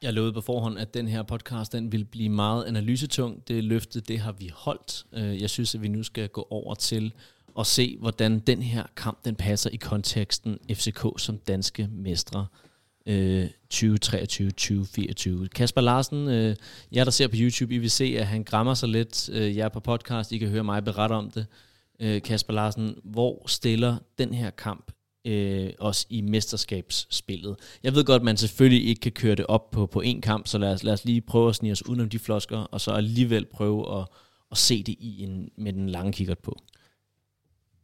Jeg 0.02 0.14
lovede 0.14 0.34
på 0.34 0.42
forhånd, 0.42 0.80
at 0.80 0.94
den 0.94 1.08
her 1.08 1.24
podcast 1.24 1.72
den 1.72 1.92
vil 1.92 2.06
blive 2.06 2.30
meget 2.30 2.66
analysetung. 2.66 3.48
Det 3.48 3.64
løfte, 3.64 4.00
det 4.00 4.20
har 4.20 4.32
vi 4.32 4.52
holdt. 4.54 5.06
Øh, 5.14 5.42
jeg 5.42 5.50
synes, 5.50 5.76
at 5.76 5.82
vi 5.82 5.88
nu 5.88 6.04
skal 6.04 6.30
gå 6.30 6.48
over 6.50 6.76
til 6.76 7.14
at 7.60 7.68
se, 7.68 7.98
hvordan 8.00 8.40
den 8.40 8.62
her 8.62 8.84
kamp 8.96 9.26
den 9.26 9.36
passer 9.36 9.70
i 9.70 9.76
konteksten 9.76 10.58
FCK 10.74 11.06
som 11.18 11.38
danske 11.38 11.90
mestre. 11.92 12.48
øh, 13.06 13.46
2023-2024. 13.74 15.48
Kasper 15.48 15.82
Larsen, 15.82 16.28
øh, 16.28 16.56
jeg 16.92 17.06
der 17.06 17.12
ser 17.12 17.28
på 17.28 17.36
YouTube, 17.38 17.74
I 17.74 17.78
vil 17.78 17.92
se, 17.92 18.16
at 18.20 18.28
han 18.28 18.44
grammer 18.44 18.74
sig 18.74 18.90
lidt. 18.90 19.30
Øh, 19.34 19.58
jeg 19.58 19.66
er 19.66 19.70
på 19.70 19.80
podcast, 19.80 20.32
I 20.32 20.38
kan 20.38 20.50
høre 20.50 20.64
mig 20.64 20.84
berette 20.84 21.14
om 21.14 21.32
det. 21.32 21.46
Øh, 22.00 22.22
Kasper 22.22 22.54
Larsen, 22.54 22.96
hvor 23.04 23.44
stiller 23.48 23.98
den 24.18 24.34
her 24.34 24.50
kamp 24.50 24.92
øh, 25.26 25.70
også 25.80 26.06
i 26.10 26.22
mesterskabsspillet? 26.22 27.56
Jeg 27.84 27.96
ved 27.96 28.04
godt, 28.04 28.20
at 28.20 28.26
man 28.26 28.38
selvfølgelig 28.38 28.88
ikke 28.88 29.02
kan 29.02 29.12
køre 29.12 29.36
det 29.36 29.46
op 29.46 29.72
på, 29.72 29.86
på 29.86 30.02
én 30.06 30.20
kamp, 30.20 30.48
så 30.48 30.58
lad 30.58 30.72
os, 30.74 30.84
lad 30.84 30.94
os 30.94 31.06
lige 31.06 31.22
prøve 31.22 31.50
at 31.50 31.56
snige 31.56 31.72
os 31.72 31.86
udenom 31.86 32.10
de 32.10 32.20
flosker, 32.20 32.58
og 32.58 32.82
så 32.82 32.92
alligevel 32.92 33.46
prøve 33.46 34.00
at, 34.00 34.08
at 34.52 34.58
se 34.58 34.84
det 34.84 34.96
i 35.00 35.24
en, 35.24 35.50
med 35.58 35.74
den 35.74 35.90
lange 35.90 36.14
kikkert 36.14 36.40
på. 36.40 36.60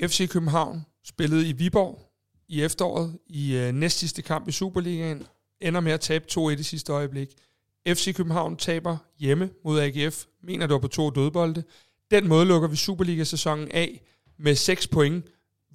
FC 0.01 0.29
København 0.29 0.81
spillede 1.05 1.49
i 1.49 1.51
Viborg 1.51 2.11
i 2.47 2.61
efteråret 2.61 3.17
i 3.27 3.55
øh, 3.55 3.73
næstsidste 3.73 4.21
kamp 4.21 4.47
i 4.47 4.51
Superligaen, 4.51 5.23
ender 5.61 5.79
med 5.79 5.91
at 5.91 6.01
tabe 6.01 6.25
2-1 6.31 6.49
i 6.49 6.63
sidste 6.63 6.93
øjeblik. 6.93 7.29
FC 7.87 8.15
København 8.15 8.57
taber 8.57 8.97
hjemme 9.19 9.49
mod 9.65 9.79
AGF, 9.79 10.25
mener 10.43 10.67
det 10.67 10.73
var 10.73 10.79
på 10.79 10.87
to 10.87 11.09
dødbolde. 11.09 11.63
Den 12.11 12.27
måde 12.27 12.45
lukker 12.45 12.67
vi 12.67 12.75
Superliga-sæsonen 12.75 13.71
af 13.71 14.01
med 14.37 14.55
6 14.55 14.87
point, 14.87 15.25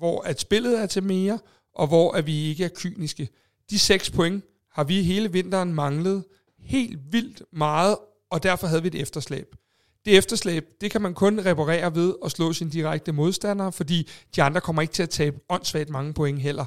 hvor 0.00 0.22
at 0.22 0.40
spillet 0.40 0.80
er 0.80 0.86
til 0.86 1.02
mere, 1.02 1.38
og 1.74 1.86
hvor 1.86 2.12
at 2.12 2.26
vi 2.26 2.44
ikke 2.44 2.64
er 2.64 2.68
kyniske. 2.74 3.28
De 3.70 3.78
6 3.78 4.10
point 4.10 4.44
har 4.72 4.84
vi 4.84 5.02
hele 5.02 5.32
vinteren 5.32 5.74
manglet 5.74 6.24
helt 6.58 6.98
vildt 7.12 7.42
meget, 7.52 7.96
og 8.30 8.42
derfor 8.42 8.66
havde 8.66 8.82
vi 8.82 8.88
et 8.88 8.94
efterslæb. 8.94 9.56
Det 10.04 10.18
efterslæb, 10.18 10.68
det 10.80 10.90
kan 10.90 11.02
man 11.02 11.14
kun 11.14 11.46
reparere 11.46 11.94
ved 11.94 12.14
at 12.24 12.30
slå 12.30 12.52
sin 12.52 12.68
direkte 12.68 13.12
modstandere, 13.12 13.72
fordi 13.72 14.08
de 14.36 14.42
andre 14.42 14.60
kommer 14.60 14.82
ikke 14.82 14.94
til 14.94 15.02
at 15.02 15.10
tabe 15.10 15.40
åndssvagt 15.48 15.90
mange 15.90 16.12
point 16.12 16.40
heller. 16.40 16.64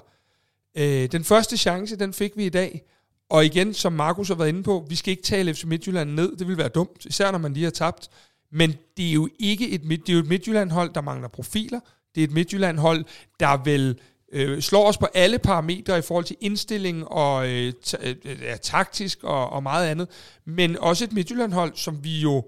Øh, 0.77 1.11
den 1.11 1.23
første 1.23 1.57
chance, 1.57 1.95
den 1.95 2.13
fik 2.13 2.37
vi 2.37 2.45
i 2.45 2.49
dag, 2.49 2.83
og 3.29 3.45
igen, 3.45 3.73
som 3.73 3.93
Markus 3.93 4.27
har 4.27 4.35
været 4.35 4.49
inde 4.49 4.63
på, 4.63 4.85
vi 4.89 4.95
skal 4.95 5.11
ikke 5.11 5.23
tale 5.23 5.53
FC 5.53 5.63
Midtjylland 5.63 6.11
ned, 6.11 6.35
det 6.35 6.47
vil 6.47 6.57
være 6.57 6.69
dumt, 6.69 7.05
især 7.05 7.31
når 7.31 7.39
man 7.39 7.53
lige 7.53 7.63
har 7.63 7.71
tabt. 7.71 8.09
Men 8.51 8.73
det 8.97 9.07
er 9.09 9.13
jo 9.13 9.29
ikke 9.39 9.69
et, 9.69 9.81
det 9.81 10.09
er 10.09 10.13
jo 10.13 10.19
et 10.19 10.27
Midtjylland-hold, 10.27 10.93
der 10.93 11.01
mangler 11.01 11.27
profiler. 11.27 11.79
Det 12.15 12.23
er 12.23 12.27
et 12.27 12.33
Midtjylland-hold, 12.33 13.05
der 13.39 13.63
vil 13.63 13.99
øh, 14.31 14.61
slår 14.61 14.87
os 14.87 14.97
på 14.97 15.07
alle 15.13 15.39
parametre 15.39 15.97
i 15.97 16.01
forhold 16.01 16.25
til 16.25 16.37
indstilling 16.41 17.07
og 17.07 17.49
øh, 17.49 17.73
t- 17.85 18.07
øh, 18.07 18.15
øh, 18.25 18.41
ja, 18.41 18.55
taktisk 18.57 19.23
og, 19.23 19.49
og 19.49 19.63
meget 19.63 19.87
andet. 19.87 20.07
Men 20.45 20.77
også 20.77 21.03
et 21.03 21.13
Midtjylland-hold, 21.13 21.75
som 21.75 22.03
vi 22.03 22.19
jo 22.19 22.43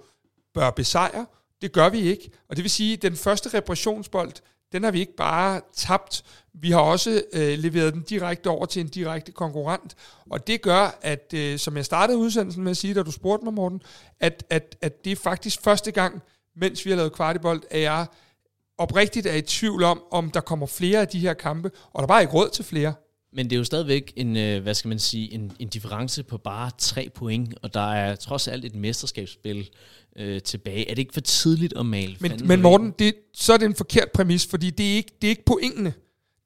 bør 0.54 0.70
besejre. 0.70 1.26
Det 1.62 1.72
gør 1.72 1.90
vi 1.90 2.00
ikke. 2.00 2.32
Og 2.50 2.56
det 2.56 2.64
vil 2.64 2.72
sige, 2.72 2.94
at 2.94 3.02
den 3.02 3.16
første 3.16 3.58
repressionsbold, 3.58 4.32
den 4.72 4.84
har 4.84 4.92
vi 4.92 5.00
ikke 5.00 5.16
bare 5.16 5.62
tabt. 5.74 6.24
Vi 6.54 6.72
har 6.72 6.80
også 6.80 7.24
øh, 7.34 7.58
leveret 7.60 7.94
den 7.94 8.02
direkte 8.02 8.48
over 8.48 8.66
til 8.66 8.80
en 8.80 8.88
direkte 8.88 9.32
konkurrent. 9.32 9.96
Og 10.30 10.48
det 10.48 10.62
gør, 10.62 11.00
at 11.02 11.34
øh, 11.36 11.60
som 11.60 11.78
jeg 11.78 11.86
startede 11.86 12.18
udsendelsen 12.18 12.64
med 12.64 12.72
at 12.72 12.78
sige, 12.78 12.94
da 12.94 13.04
du 13.04 13.12
spurgte 13.12 13.46
mig, 13.46 13.54
Morten, 13.54 13.82
at, 14.20 14.44
at, 14.50 14.76
at 14.82 15.06
det 15.06 15.12
er 15.12 15.16
faktisk 15.16 15.62
første 15.62 15.92
gang, 15.92 16.22
mens 16.56 16.86
vi 16.86 16.90
har 16.90 16.98
lavet 16.98 17.14
kvartibold, 17.14 17.62
at 17.70 17.82
jeg 17.82 18.06
oprigtigt 18.78 19.26
er 19.26 19.34
i 19.34 19.42
tvivl 19.42 19.84
om, 19.84 20.04
om 20.12 20.32
der 20.32 20.42
kommer 20.42 20.66
flere 20.66 21.02
af 21.02 21.08
de 21.08 21.20
her 21.20 21.34
kampe, 21.34 21.72
og 21.94 22.00
der 22.00 22.04
er 22.04 22.08
bare 22.08 22.22
ikke 22.22 22.34
råd 22.34 22.50
til 22.50 22.66
flere. 22.66 22.94
Men 23.34 23.46
det 23.46 23.56
er 23.56 23.58
jo 23.58 23.64
stadigvæk 23.64 24.14
en, 24.16 24.38
øh, 24.38 24.64
hvad 24.64 24.74
skal 24.74 24.90
man 24.90 25.00
sige, 25.00 25.34
en, 25.34 25.52
en 25.60 25.68
difference 25.68 26.24
på 26.24 26.38
bare 26.38 26.72
tre 26.78 27.10
point, 27.16 27.54
og 27.62 27.74
der 27.74 27.94
er 27.94 28.16
trods 28.16 28.48
alt 28.48 28.66
et 28.66 28.76
mesterskabsspil 28.76 29.70
øh, 30.18 30.42
tilbage. 30.42 30.90
Er 30.90 30.96
det 30.96 31.00
ikke 31.00 31.14
for 31.14 31.22
tidligt 31.22 31.74
at 31.78 31.86
male? 31.86 32.18
Men, 32.20 32.48
men 32.48 32.62
Morten, 32.62 32.94
det, 33.00 33.16
så 33.34 33.54
er 33.54 33.58
det 33.58 33.66
en 33.66 33.76
forkert 33.76 34.12
præmis, 34.12 34.46
fordi 34.46 34.70
det 34.70 34.92
er 34.92 34.96
ikke, 34.96 35.12
det 35.22 35.28
er 35.28 35.30
ikke 35.30 35.46
pointene. 35.46 35.94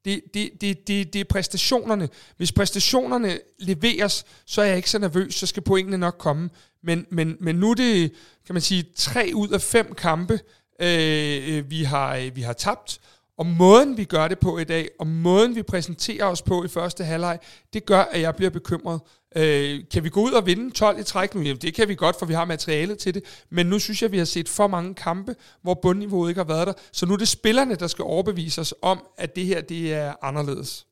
Det, 0.04 0.20
det, 0.34 0.50
det, 0.60 0.88
det, 0.88 1.12
det 1.12 1.20
er 1.20 1.24
præstationerne. 1.24 2.08
Hvis 2.36 2.52
præstationerne 2.52 3.38
leveres, 3.58 4.24
så 4.46 4.62
er 4.62 4.66
jeg 4.66 4.76
ikke 4.76 4.90
så 4.90 4.98
nervøs, 4.98 5.34
så 5.34 5.46
skal 5.46 5.62
pointene 5.62 5.98
nok 5.98 6.16
komme. 6.18 6.50
Men, 6.82 7.06
men, 7.10 7.36
men 7.40 7.56
nu 7.56 7.70
er 7.70 7.74
det, 7.74 8.12
kan 8.46 8.54
man 8.54 8.62
sige, 8.62 8.84
tre 8.96 9.30
ud 9.34 9.48
af 9.48 9.60
fem 9.60 9.94
kampe, 9.94 10.40
Øh, 10.80 11.56
øh, 11.56 11.70
vi, 11.70 11.82
har, 11.82 12.16
øh, 12.16 12.36
vi 12.36 12.42
har 12.42 12.52
tabt, 12.52 13.00
og 13.38 13.46
måden, 13.46 13.96
vi 13.96 14.04
gør 14.04 14.28
det 14.28 14.38
på 14.38 14.58
i 14.58 14.64
dag, 14.64 14.88
og 14.98 15.06
måden, 15.06 15.54
vi 15.56 15.62
præsenterer 15.62 16.24
os 16.24 16.42
på 16.42 16.64
i 16.64 16.68
første 16.68 17.04
halvleg, 17.04 17.38
det 17.72 17.86
gør, 17.86 18.00
at 18.00 18.20
jeg 18.20 18.36
bliver 18.36 18.50
bekymret. 18.50 19.00
Øh, 19.36 19.80
kan 19.92 20.04
vi 20.04 20.08
gå 20.08 20.20
ud 20.20 20.32
og 20.32 20.46
vinde 20.46 20.70
12 20.70 21.00
i 21.00 21.02
træk 21.02 21.34
nu? 21.34 21.40
Jamen, 21.40 21.60
det 21.60 21.74
kan 21.74 21.88
vi 21.88 21.94
godt, 21.94 22.18
for 22.18 22.26
vi 22.26 22.34
har 22.34 22.44
materialet 22.44 22.98
til 22.98 23.14
det. 23.14 23.22
Men 23.50 23.66
nu 23.66 23.78
synes 23.78 24.02
jeg, 24.02 24.08
at 24.08 24.12
vi 24.12 24.18
har 24.18 24.24
set 24.24 24.48
for 24.48 24.66
mange 24.66 24.94
kampe, 24.94 25.34
hvor 25.62 25.74
bundniveauet 25.82 26.28
ikke 26.28 26.38
har 26.38 26.44
været 26.46 26.66
der. 26.66 26.72
Så 26.92 27.06
nu 27.06 27.12
er 27.12 27.18
det 27.18 27.28
spillerne, 27.28 27.74
der 27.74 27.86
skal 27.86 28.02
overbevise 28.02 28.60
os 28.60 28.74
om, 28.82 29.02
at 29.18 29.36
det 29.36 29.46
her 29.46 29.60
det 29.60 29.94
er 29.94 30.14
anderledes. 30.22 30.86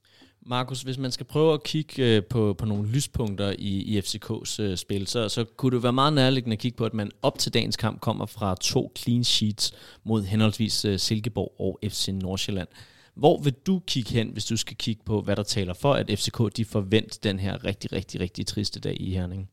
Markus, 0.47 0.83
hvis 0.83 0.99
man 0.99 1.13
skal 1.13 1.27
prøve 1.27 1.55
at 1.55 1.63
kigge 1.63 2.17
øh, 2.17 2.25
på, 2.25 2.55
på 2.59 2.67
nogle 2.67 2.89
lyspunkter 2.89 3.55
i, 3.59 3.69
i 3.69 3.99
FCK's 3.99 4.63
øh, 4.63 4.77
spil, 4.77 5.07
så, 5.07 5.29
så 5.29 5.45
kunne 5.45 5.75
det 5.77 5.83
være 5.83 5.93
meget 5.93 6.13
nærliggende 6.13 6.55
at 6.55 6.59
kigge 6.59 6.77
på, 6.77 6.85
at 6.85 6.95
man 6.95 7.11
op 7.23 7.39
til 7.39 7.55
dagens 7.55 7.77
kamp 7.77 8.01
kommer 8.01 8.27
fra 8.27 8.57
to 8.61 8.93
clean 8.99 9.25
sheets 9.25 9.73
mod 10.05 10.23
henholdsvis 10.25 10.85
øh, 10.85 10.99
Silkeborg 10.99 11.55
og 11.59 11.79
FC 11.91 12.09
Nordsjælland. 12.13 12.69
Hvor 13.15 13.41
vil 13.43 13.55
du 13.67 13.83
kigge 13.87 14.11
hen, 14.11 14.29
hvis 14.29 14.45
du 14.45 14.57
skal 14.57 14.77
kigge 14.77 15.03
på, 15.05 15.21
hvad 15.21 15.37
der 15.37 15.43
taler 15.43 15.75
for, 15.75 15.95
at 15.95 16.19
FCK 16.19 16.57
de 16.57 16.65
forventer 16.65 17.19
den 17.23 17.39
her 17.39 17.65
rigtig, 17.65 17.93
rigtig, 17.93 18.21
rigtig 18.21 18.47
triste 18.47 18.81
dag 18.81 18.97
i 19.01 19.15
Herning? 19.15 19.51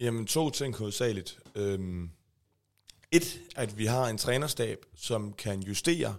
Jamen 0.00 0.26
to 0.26 0.50
ting 0.50 0.76
hovedsageligt. 0.76 1.38
Øhm, 1.54 2.10
et, 3.12 3.40
at 3.56 3.78
vi 3.78 3.86
har 3.86 4.08
en 4.08 4.18
trænerstab, 4.18 4.78
som 4.96 5.32
kan 5.32 5.62
justere, 5.62 6.14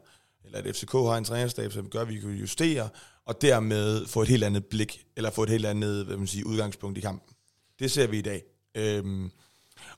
eller 0.45 0.57
at 0.57 0.75
FCK 0.75 0.91
har 0.91 1.17
en 1.17 1.23
trænerstab, 1.23 1.71
som 1.71 1.89
gør, 1.89 2.01
at 2.01 2.09
vi 2.09 2.19
kan 2.19 2.29
justere, 2.29 2.89
og 3.25 3.41
dermed 3.41 4.07
få 4.07 4.21
et 4.21 4.27
helt 4.27 4.43
andet 4.43 4.65
blik, 4.65 5.05
eller 5.17 5.31
få 5.31 5.43
et 5.43 5.49
helt 5.49 5.65
andet 5.65 6.05
hvad 6.05 6.17
man 6.17 6.27
siger, 6.27 6.45
udgangspunkt 6.45 6.97
i 6.97 7.01
kampen. 7.01 7.35
Det 7.79 7.91
ser 7.91 8.07
vi 8.07 8.19
i 8.19 8.21
dag. 8.21 8.43
Øhm, 8.75 9.31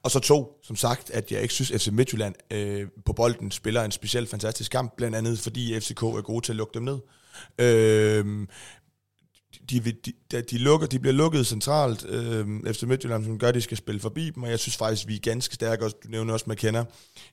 og 0.03 0.11
så 0.11 0.19
to, 0.19 0.59
som 0.63 0.75
sagt, 0.75 1.09
at 1.09 1.31
jeg 1.31 1.41
ikke 1.41 1.53
synes, 1.53 1.71
at 1.71 1.81
FC 1.81 1.87
Midtjylland 1.87 2.35
øh, 2.51 2.87
på 3.05 3.13
bolden 3.13 3.51
spiller 3.51 3.83
en 3.83 3.91
specielt 3.91 4.29
fantastisk 4.29 4.71
kamp, 4.71 4.93
blandt 4.97 5.15
andet 5.15 5.39
fordi 5.39 5.79
FCK 5.79 6.01
er 6.01 6.21
gode 6.21 6.45
til 6.45 6.51
at 6.51 6.55
lukke 6.55 6.73
dem 6.73 6.83
ned. 6.83 6.99
Øhm, 7.59 8.47
de, 9.69 9.79
de, 9.79 10.13
de, 10.31 10.41
de, 10.41 10.57
lukker, 10.57 10.87
de 10.87 10.99
bliver 10.99 11.13
lukket 11.13 11.47
centralt 11.47 12.05
øh, 12.05 12.47
efter 12.67 12.87
Midtjylland, 12.87 13.25
som 13.25 13.39
gør, 13.39 13.47
at 13.47 13.55
de 13.55 13.61
skal 13.61 13.77
spille 13.77 14.01
forbi 14.01 14.29
dem, 14.29 14.43
og 14.43 14.49
jeg 14.49 14.59
synes 14.59 14.77
faktisk, 14.77 15.07
vi 15.07 15.15
er 15.15 15.19
ganske 15.19 15.55
stærke, 15.55 15.85
og 15.85 15.91
du 16.03 16.09
nævner 16.09 16.33
også 16.33 16.45
McKenna, 16.47 16.85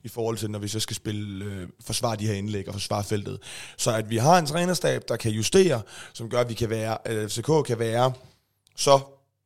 i 0.03 0.07
forhold 0.07 0.37
til, 0.37 0.51
når 0.51 0.59
vi 0.59 0.67
så 0.67 0.79
skal 0.79 0.95
spille, 0.95 1.45
øh, 1.45 1.67
forsvare 1.85 2.15
de 2.15 2.27
her 2.27 2.33
indlæg 2.33 2.67
og 2.67 2.73
forsvare 2.73 3.03
feltet. 3.03 3.39
Så 3.77 3.95
at 3.95 4.09
vi 4.09 4.17
har 4.17 4.39
en 4.39 4.45
trænerstab, 4.45 5.03
der 5.07 5.15
kan 5.15 5.31
justere, 5.31 5.81
som 6.13 6.29
gør, 6.29 6.39
at 6.39 6.49
vi 6.49 6.53
kan 6.53 6.69
være, 6.69 7.07
at 7.07 7.31
FCK 7.31 7.65
kan 7.65 7.79
være 7.79 8.13
så 8.75 8.99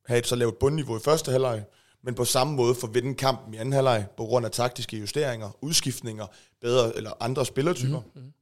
have 0.08 0.20
et 0.20 0.28
så 0.28 0.36
lavt 0.36 0.60
bundniveau 0.60 0.98
i 0.98 1.00
første 1.04 1.32
halvleg, 1.32 1.64
men 2.04 2.16
på 2.16 2.26
samme 2.26 2.56
måde 2.56 2.76
få 2.76 2.88
vinde 2.88 3.16
kampen 3.16 3.54
i 3.54 3.58
anden 3.58 3.74
halvleg 3.74 4.06
på 4.18 4.26
grund 4.26 4.46
af 4.46 4.52
taktiske 4.52 4.98
justeringer, 4.98 5.58
udskiftninger, 5.62 6.26
bedre 6.62 6.98
eller 6.98 7.12
andre 7.20 7.46
spillertyper. 7.46 8.00
Mm-hmm. 8.00 8.34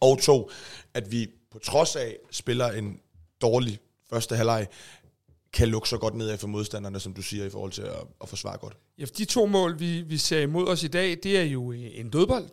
Og 0.00 0.18
to, 0.18 0.50
at 0.94 1.12
vi 1.12 1.28
på 1.52 1.58
trods 1.58 1.96
af 1.96 2.16
spiller 2.30 2.66
en 2.66 3.00
dårlig 3.40 3.78
første 4.10 4.36
halvleg, 4.36 4.66
kan 5.52 5.68
lukke 5.68 5.88
så 5.88 5.98
godt 5.98 6.14
ned 6.14 6.28
af 6.28 6.38
for 6.38 6.48
modstanderne, 6.48 7.00
som 7.00 7.14
du 7.14 7.22
siger, 7.22 7.44
i 7.44 7.50
forhold 7.50 7.72
til 7.72 7.82
at, 7.82 8.04
at 8.22 8.28
forsvare 8.28 8.58
godt. 8.58 8.76
Ja, 8.98 9.04
de 9.04 9.24
to 9.24 9.46
mål, 9.46 9.80
vi, 9.80 10.00
vi 10.00 10.16
ser 10.18 10.40
imod 10.40 10.68
os 10.68 10.82
i 10.82 10.88
dag, 10.88 11.18
det 11.22 11.38
er 11.38 11.42
jo 11.42 11.72
øh, 11.72 11.90
en 11.92 12.10
dødbold, 12.10 12.50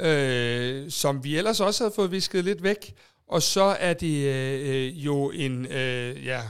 øh, 0.00 0.90
som 0.90 1.24
vi 1.24 1.36
ellers 1.36 1.60
også 1.60 1.84
havde 1.84 1.94
fået 1.94 2.10
visket 2.10 2.44
lidt 2.44 2.62
væk. 2.62 2.94
Og 3.28 3.42
så 3.42 3.62
er 3.62 3.92
det 3.92 4.26
øh, 4.26 4.68
øh 4.68 5.04
jo 5.04 5.30
en, 5.30 5.66
øh, 5.66 6.24
ja, 6.24 6.42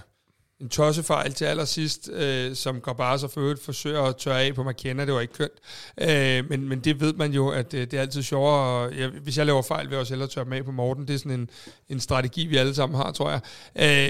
en 0.61 0.69
tossefejl 0.69 1.33
til 1.33 1.45
allersidst, 1.45 2.09
øh, 2.13 2.55
som 2.55 2.83
så 2.97 3.29
for 3.35 3.41
øvrigt 3.41 3.63
forsøger 3.63 4.03
at 4.03 4.17
tørre 4.17 4.43
af 4.43 4.55
på 4.55 4.63
McKenna. 4.63 5.05
Det 5.05 5.15
var 5.15 5.21
ikke 5.21 5.35
kønt. 5.35 5.53
Øh, 6.01 6.51
men, 6.51 6.69
men 6.69 6.81
det 6.81 7.01
ved 7.01 7.13
man 7.13 7.33
jo, 7.33 7.49
at 7.49 7.75
øh, 7.75 7.81
det 7.81 7.95
er 7.95 8.01
altid 8.01 8.23
sjovere. 8.23 8.85
Og, 8.85 8.95
ja, 8.95 9.09
hvis 9.09 9.39
jeg 9.39 9.47
laver 9.47 9.63
fejl, 9.63 9.87
vil 9.87 9.91
jeg 9.91 10.01
også 10.01 10.13
hellere 10.13 10.29
tørre 10.29 10.45
dem 10.45 10.53
af 10.53 10.65
på 10.65 10.73
Morten. 10.73 11.09
Det 11.09 11.15
er 11.15 11.19
sådan 11.19 11.41
en, 11.41 11.51
en 11.89 12.01
strategi, 12.01 12.47
vi 12.47 12.57
alle 12.57 12.75
sammen 12.75 12.97
har, 12.97 13.13
tror 13.13 13.31
jeg. 13.31 13.41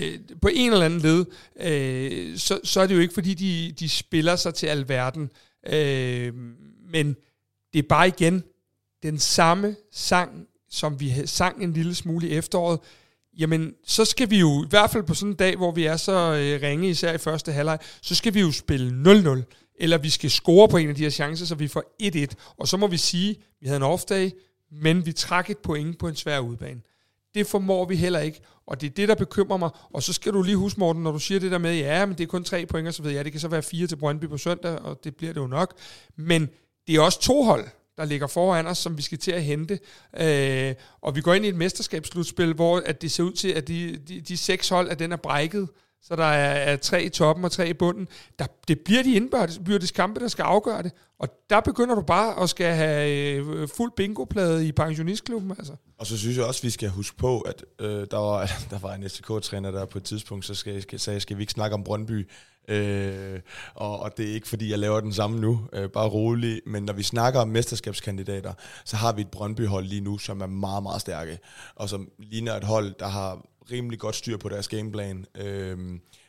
Øh, 0.04 0.18
på 0.42 0.48
en 0.52 0.72
eller 0.72 0.84
anden 0.84 1.00
led, 1.00 1.24
øh, 1.60 2.38
så, 2.38 2.60
så 2.64 2.80
er 2.80 2.86
det 2.86 2.94
jo 2.94 3.00
ikke, 3.00 3.14
fordi 3.14 3.34
de, 3.34 3.74
de 3.78 3.88
spiller 3.88 4.36
sig 4.36 4.54
til 4.54 4.66
alverden. 4.66 5.30
Øh, 5.66 6.34
men 6.92 7.16
det 7.72 7.78
er 7.78 7.88
bare 7.88 8.08
igen 8.08 8.44
den 9.02 9.18
samme 9.18 9.76
sang, 9.92 10.46
som 10.70 11.00
vi 11.00 11.26
sang 11.26 11.62
en 11.62 11.72
lille 11.72 11.94
smule 11.94 12.28
i 12.28 12.32
efteråret 12.32 12.78
jamen 13.38 13.72
så 13.86 14.04
skal 14.04 14.30
vi 14.30 14.38
jo, 14.38 14.64
i 14.64 14.66
hvert 14.70 14.90
fald 14.90 15.02
på 15.02 15.14
sådan 15.14 15.30
en 15.30 15.36
dag, 15.36 15.56
hvor 15.56 15.72
vi 15.72 15.84
er 15.84 15.96
så 15.96 16.12
øh, 16.12 16.62
ringe, 16.62 16.90
især 16.90 17.12
i 17.12 17.18
første 17.18 17.52
halvleg, 17.52 17.78
så 18.02 18.14
skal 18.14 18.34
vi 18.34 18.40
jo 18.40 18.52
spille 18.52 19.12
0-0, 19.36 19.74
eller 19.80 19.98
vi 19.98 20.10
skal 20.10 20.30
score 20.30 20.68
på 20.68 20.76
en 20.76 20.88
af 20.88 20.94
de 20.94 21.02
her 21.02 21.10
chancer, 21.10 21.46
så 21.46 21.54
vi 21.54 21.68
får 21.68 21.96
1-1, 22.02 22.26
og 22.56 22.68
så 22.68 22.76
må 22.76 22.86
vi 22.86 22.96
sige, 22.96 23.36
vi 23.60 23.66
havde 23.66 23.76
en 23.76 23.92
off-day, 23.94 24.30
men 24.82 25.06
vi 25.06 25.12
trak 25.12 25.50
et 25.50 25.58
point 25.58 25.98
på 25.98 26.08
en 26.08 26.16
svær 26.16 26.38
udbane. 26.38 26.80
Det 27.34 27.46
formår 27.46 27.84
vi 27.84 27.96
heller 27.96 28.20
ikke, 28.20 28.40
og 28.66 28.80
det 28.80 28.86
er 28.86 28.90
det, 28.90 29.08
der 29.08 29.14
bekymrer 29.14 29.56
mig. 29.56 29.70
Og 29.90 30.02
så 30.02 30.12
skal 30.12 30.32
du 30.32 30.42
lige 30.42 30.56
huske, 30.56 30.80
Morten, 30.80 31.02
når 31.02 31.12
du 31.12 31.18
siger 31.18 31.40
det 31.40 31.50
der 31.50 31.58
med, 31.58 31.76
ja, 31.76 32.06
men 32.06 32.18
det 32.18 32.24
er 32.24 32.28
kun 32.28 32.44
tre 32.44 32.66
point, 32.66 32.88
og 32.88 32.94
så 32.94 33.02
ved 33.02 33.10
jeg, 33.12 33.24
det 33.24 33.32
kan 33.32 33.40
så 33.40 33.48
være 33.48 33.62
fire 33.62 33.86
til 33.86 33.96
Brøndby 33.96 34.24
på 34.24 34.38
søndag, 34.38 34.78
og 34.78 35.04
det 35.04 35.16
bliver 35.16 35.32
det 35.32 35.40
jo 35.40 35.46
nok. 35.46 35.74
Men 36.16 36.48
det 36.86 36.94
er 36.94 37.00
også 37.00 37.20
to 37.20 37.42
hold, 37.42 37.64
der 37.98 38.04
ligger 38.04 38.26
foran 38.26 38.66
os, 38.66 38.78
som 38.78 38.96
vi 38.96 39.02
skal 39.02 39.18
til 39.18 39.32
at 39.32 39.44
hente. 39.44 39.78
Øh, 40.20 40.74
og 41.00 41.16
vi 41.16 41.20
går 41.20 41.34
ind 41.34 41.44
i 41.44 41.48
et 41.48 41.54
mesterskabsslutspil, 41.54 42.54
hvor 42.54 42.82
at 42.86 43.02
det 43.02 43.10
ser 43.10 43.22
ud 43.22 43.32
til, 43.32 43.48
at 43.48 43.68
de, 43.68 43.96
de, 44.08 44.20
de 44.20 44.36
seks 44.36 44.68
hold, 44.68 44.88
at 44.88 44.98
den 44.98 45.12
er 45.12 45.16
brækket 45.16 45.68
så 46.02 46.16
der 46.16 46.24
er, 46.24 46.72
er 46.72 46.76
tre 46.76 47.02
i 47.02 47.08
toppen 47.08 47.44
og 47.44 47.52
tre 47.52 47.68
i 47.68 47.72
bunden. 47.72 48.08
Der, 48.38 48.46
det 48.68 48.80
bliver 48.80 49.02
de 49.02 49.14
indbyrdes 49.14 49.90
kampe, 49.90 50.20
der 50.20 50.28
skal 50.28 50.42
afgøre 50.42 50.82
det. 50.82 50.92
Og 51.18 51.28
der 51.50 51.60
begynder 51.60 51.94
du 51.94 52.02
bare 52.02 52.42
at 52.42 52.50
skal 52.50 52.74
have 52.74 53.36
øh, 53.36 53.68
fuld 53.76 53.92
bingoplade 53.96 54.68
i 54.68 54.72
pensionistklubben. 54.72 55.50
Altså. 55.50 55.72
Og 55.98 56.06
så 56.06 56.18
synes 56.18 56.36
jeg 56.36 56.44
også, 56.44 56.62
vi 56.62 56.70
skal 56.70 56.88
huske 56.88 57.16
på, 57.16 57.40
at 57.40 57.64
øh, 57.78 58.06
der, 58.10 58.16
var, 58.16 58.52
der 58.70 58.78
var 58.78 58.94
en 58.94 59.08
STK-træner, 59.08 59.70
der 59.70 59.84
på 59.84 59.98
et 59.98 60.04
tidspunkt 60.04 60.44
så 60.44 60.54
skal, 60.54 60.82
skal, 60.82 61.00
sagde, 61.00 61.20
skal 61.20 61.36
vi 61.36 61.42
ikke 61.42 61.52
snakke 61.52 61.74
om 61.74 61.84
Brøndby? 61.84 62.28
Øh, 62.68 63.40
og, 63.74 64.00
og 64.00 64.16
det 64.16 64.28
er 64.28 64.34
ikke, 64.34 64.48
fordi 64.48 64.70
jeg 64.70 64.78
laver 64.78 65.00
den 65.00 65.12
samme 65.12 65.40
nu, 65.40 65.60
øh, 65.72 65.88
bare 65.88 66.08
rolig. 66.08 66.60
Men 66.66 66.82
når 66.82 66.92
vi 66.92 67.02
snakker 67.02 67.40
om 67.40 67.48
mesterskabskandidater, 67.48 68.52
så 68.84 68.96
har 68.96 69.12
vi 69.12 69.20
et 69.20 69.30
Brøndby-hold 69.30 69.84
lige 69.84 70.00
nu, 70.00 70.18
som 70.18 70.40
er 70.40 70.46
meget, 70.46 70.82
meget 70.82 71.00
stærke. 71.00 71.38
Og 71.74 71.88
som 71.88 72.08
ligner 72.18 72.54
et 72.54 72.64
hold, 72.64 72.94
der 72.98 73.08
har 73.08 73.46
rimelig 73.72 73.98
godt 73.98 74.16
styr 74.16 74.36
på 74.36 74.48
deres 74.48 74.68
gameplan. 74.68 75.26
Øh, 75.34 75.78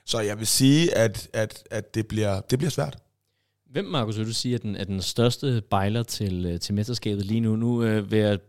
så 0.06 0.20
jeg 0.20 0.40
vil 0.40 0.48
sige, 0.48 0.98
at, 0.98 1.30
at, 1.34 1.64
at 1.72 1.96
det, 1.96 2.08
bliver, 2.08 2.42
det 2.42 2.60
bliver 2.60 2.72
svært. 2.72 2.98
Hvem, 3.72 3.86
Markus, 3.86 4.18
vil 4.18 4.28
du 4.28 4.34
sige, 4.34 4.56
er 4.56 4.60
den, 4.60 4.76
er 4.76 4.84
den 4.84 5.02
største 5.02 5.62
bejler 5.70 6.04
til, 6.04 6.46
øh, 6.46 6.60
til 6.60 6.74
mesterskabet 6.74 7.26
lige 7.26 7.40
nu? 7.40 7.56
Nu 7.56 7.84
øh, 7.84 8.12
vil 8.12 8.20
jeg 8.20 8.40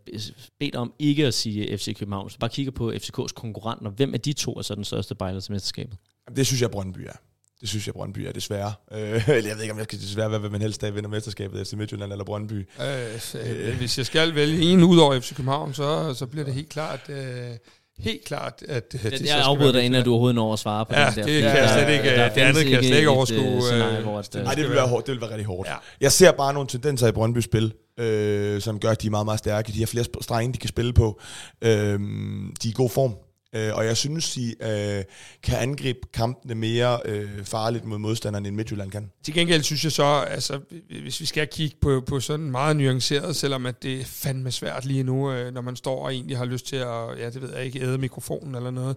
bede 0.61 0.71
dig 0.71 0.81
om 0.81 0.93
ikke 0.99 1.27
at 1.27 1.35
sige 1.35 1.79
FC 1.79 1.97
København, 1.99 2.31
så 2.31 2.39
bare 2.39 2.51
kigger 2.51 2.73
på 2.73 2.93
FCK's 2.93 3.33
konkurrenter. 3.35 3.91
Hvem 3.91 4.15
af 4.15 4.21
de 4.21 4.33
to 4.33 4.53
er 4.53 4.63
så 4.63 4.75
den 4.75 4.85
største 4.85 5.15
bejler 5.15 5.41
til 5.41 5.53
mesterskabet? 5.53 5.99
Det 6.37 6.47
synes 6.47 6.63
jeg, 6.63 6.71
Brøndby 6.71 6.99
er. 6.99 7.17
Det 7.61 7.69
synes 7.69 7.87
jeg, 7.87 7.95
Brøndby 7.95 8.19
er 8.19 8.33
desværre. 8.33 8.73
Øh, 8.93 8.99
jeg 9.29 9.57
ved 9.57 9.63
ikke, 9.63 9.73
om 9.73 9.79
jeg 9.79 9.85
skal 9.85 10.01
desværre, 10.01 10.39
hvad 10.39 10.51
man 10.51 10.63
helst 10.63 10.85
af 10.85 10.95
vinder 10.95 11.11
mesterskabet, 11.11 11.67
FC 11.67 11.73
Midtjylland 11.73 12.13
eller 12.13 12.25
Brøndby. 12.25 12.69
Øh, 12.81 13.69
øh, 13.69 13.77
hvis 13.77 13.99
jeg 13.99 14.07
skal 14.07 14.35
vælge 14.35 14.61
en 14.63 14.83
ud 14.83 14.99
over 14.99 15.21
FC 15.21 15.35
København, 15.35 15.75
så, 15.75 16.15
så 16.15 16.27
bliver 16.27 16.45
det 16.45 16.55
helt 16.55 16.69
klart... 16.69 17.01
Øh, 17.09 17.57
helt 18.03 18.25
klart, 18.25 18.63
at 18.69 18.93
det, 18.93 19.03
det 19.03 19.27
Jeg 19.27 19.41
afbryder 19.43 19.73
dig, 19.73 19.83
inden 19.85 20.05
du 20.05 20.11
overhovedet 20.11 20.35
når 20.35 20.53
at 20.53 20.59
svare 20.59 20.87
på 20.87 20.95
ja, 20.95 21.07
den 21.07 21.15
der. 21.17 21.23
det 21.25 21.43
kan 21.43 21.57
jeg 21.57 21.71
slet 21.71 21.93
ikke, 21.93 22.05
der, 22.05 22.17
der 22.17 22.35
det 22.35 22.41
andet 22.41 22.63
kan 22.63 22.73
jeg 22.73 22.85
slet 22.85 22.97
ikke 22.97 23.11
overskue. 23.11 24.43
Nej, 24.43 24.55
det 24.55 24.65
vil 24.65 24.75
være 24.75 24.89
hårdt, 24.89 25.07
det 25.07 25.13
vil 25.13 25.21
være 25.21 25.31
rigtig 25.31 25.47
hårdt. 25.47 25.69
Ja. 25.69 25.75
Jeg 26.01 26.13
ser 26.13 26.33
bare 26.33 26.55
nogle 26.55 26.69
tendenser 26.69 27.09
i 27.09 27.13
Brøndby 27.13 27.39
spil, 27.39 27.73
øh, 27.99 28.61
som 28.61 28.81
gør, 28.81 28.91
at 28.91 29.03
de 29.03 29.07
er 29.07 29.11
meget, 29.11 29.25
meget 29.25 29.39
stærke. 29.39 29.73
De 29.73 29.79
har 29.79 29.87
flere 29.87 30.05
strenge, 30.21 30.53
de 30.53 30.59
kan 30.59 30.69
spille 30.69 30.93
på. 30.93 31.21
Øh, 31.63 31.71
de 31.71 32.69
er 32.69 32.69
i 32.69 32.73
god 32.75 32.91
form. 32.91 33.15
Øh, 33.55 33.75
og 33.75 33.87
jeg 33.87 33.97
synes, 33.97 34.35
de 34.35 34.55
øh, 34.63 35.05
kan 35.43 35.59
angribe 35.59 35.99
kampene 36.15 36.55
mere 36.55 37.01
øh, 37.05 37.45
farligt 37.45 37.85
mod 37.85 37.99
modstanderne, 37.99 38.49
end 38.49 38.57
Midtjylland 38.57 38.91
kan. 38.91 39.11
Til 39.23 39.35
gengæld 39.35 39.63
synes 39.63 39.85
jeg 39.85 39.93
så, 39.93 40.05
altså, 40.05 40.61
hvis 41.03 41.21
vi 41.21 41.27
skal 41.27 41.49
kigge 41.49 41.77
på, 41.81 42.03
på 42.07 42.21
sådan 42.21 42.51
meget 42.51 42.77
nuanceret, 42.77 43.37
selvom 43.37 43.67
at 43.67 43.83
det 43.83 44.01
er 44.01 44.05
fandme 44.05 44.51
svært 44.51 44.85
lige 44.85 45.03
nu, 45.03 45.33
øh, 45.33 45.55
når 45.55 45.61
man 45.61 45.77
står 45.77 46.05
og 46.05 46.15
egentlig 46.15 46.39
har 46.39 46.45
lyst 46.45 46.67
til 46.67 46.77
at, 46.77 47.19
ja, 47.19 47.31
det 47.31 47.43
ved 47.43 47.55
jeg 47.55 47.65
ikke, 47.65 47.81
æde 47.81 47.99
mikrofonen 47.99 48.55
eller 48.55 48.71
noget. 48.71 48.97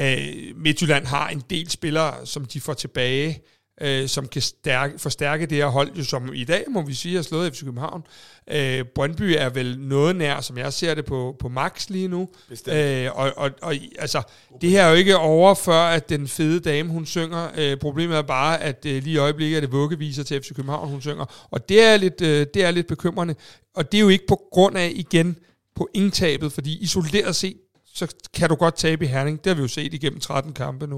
Øh, 0.00 0.56
Midtjylland 0.56 1.06
har 1.06 1.28
en 1.28 1.42
del 1.50 1.70
spillere, 1.70 2.26
som 2.26 2.44
de 2.44 2.60
får 2.60 2.74
tilbage, 2.74 3.42
øh, 3.80 4.08
som 4.08 4.28
kan 4.28 4.42
stærke, 4.42 4.98
forstærke 4.98 5.46
det 5.46 5.58
her 5.58 5.66
hold, 5.66 5.90
jo, 5.96 6.04
som 6.04 6.30
i 6.34 6.44
dag, 6.44 6.64
må 6.68 6.82
vi 6.82 6.94
sige, 6.94 7.14
har 7.16 7.22
slået 7.22 7.52
FC 7.52 7.64
København. 7.64 8.02
Øh, 8.50 8.84
Brøndby 8.94 9.34
er 9.38 9.48
vel 9.48 9.78
noget 9.80 10.16
nær, 10.16 10.40
som 10.40 10.58
jeg 10.58 10.72
ser 10.72 10.94
det 10.94 11.04
på, 11.04 11.36
på 11.40 11.48
max 11.48 11.88
lige 11.88 12.08
nu. 12.08 12.28
Øh, 12.68 13.08
og, 13.14 13.32
og, 13.36 13.50
og 13.62 13.74
altså, 13.98 14.22
det 14.60 14.70
her 14.70 14.82
er 14.82 14.90
jo 14.90 14.94
ikke 14.94 15.16
over, 15.16 15.54
før 15.54 15.82
at 15.82 16.08
den 16.08 16.28
fede 16.28 16.60
dame, 16.60 16.90
hun 16.90 17.06
synger. 17.06 17.48
Øh, 17.58 17.76
problemet 17.76 18.16
er 18.16 18.22
bare, 18.22 18.62
at 18.62 18.86
øh, 18.86 19.02
lige 19.02 19.14
i 19.14 19.16
øjeblikket 19.16 19.56
er 19.56 19.60
det 19.60 19.72
vuggeviser 19.72 20.22
til 20.22 20.42
FC 20.42 20.54
København, 20.54 20.88
hun 20.88 21.00
synger. 21.00 21.48
Og 21.50 21.68
det 21.68 21.82
er 21.82 21.96
lidt, 21.96 22.20
øh, 22.20 22.46
det 22.54 22.64
er 22.64 22.70
lidt 22.70 22.86
bekymrende. 22.86 23.34
Og 23.74 23.92
det 23.92 23.98
er 23.98 24.02
jo 24.02 24.08
ikke 24.08 24.26
på 24.28 24.40
grund 24.52 24.78
af, 24.78 24.92
igen, 24.94 25.36
på 25.74 25.88
indtabet, 25.94 26.52
fordi 26.52 26.78
isoleret 26.78 27.36
set, 27.36 27.56
så 28.00 28.14
kan 28.34 28.48
du 28.48 28.54
godt 28.54 28.76
tabe 28.76 29.04
i 29.04 29.08
Herning. 29.08 29.44
Det 29.44 29.50
har 29.50 29.54
vi 29.54 29.62
jo 29.62 29.68
set 29.68 29.94
igennem 29.94 30.20
13 30.20 30.52
kampe 30.52 30.86
nu, 30.86 30.96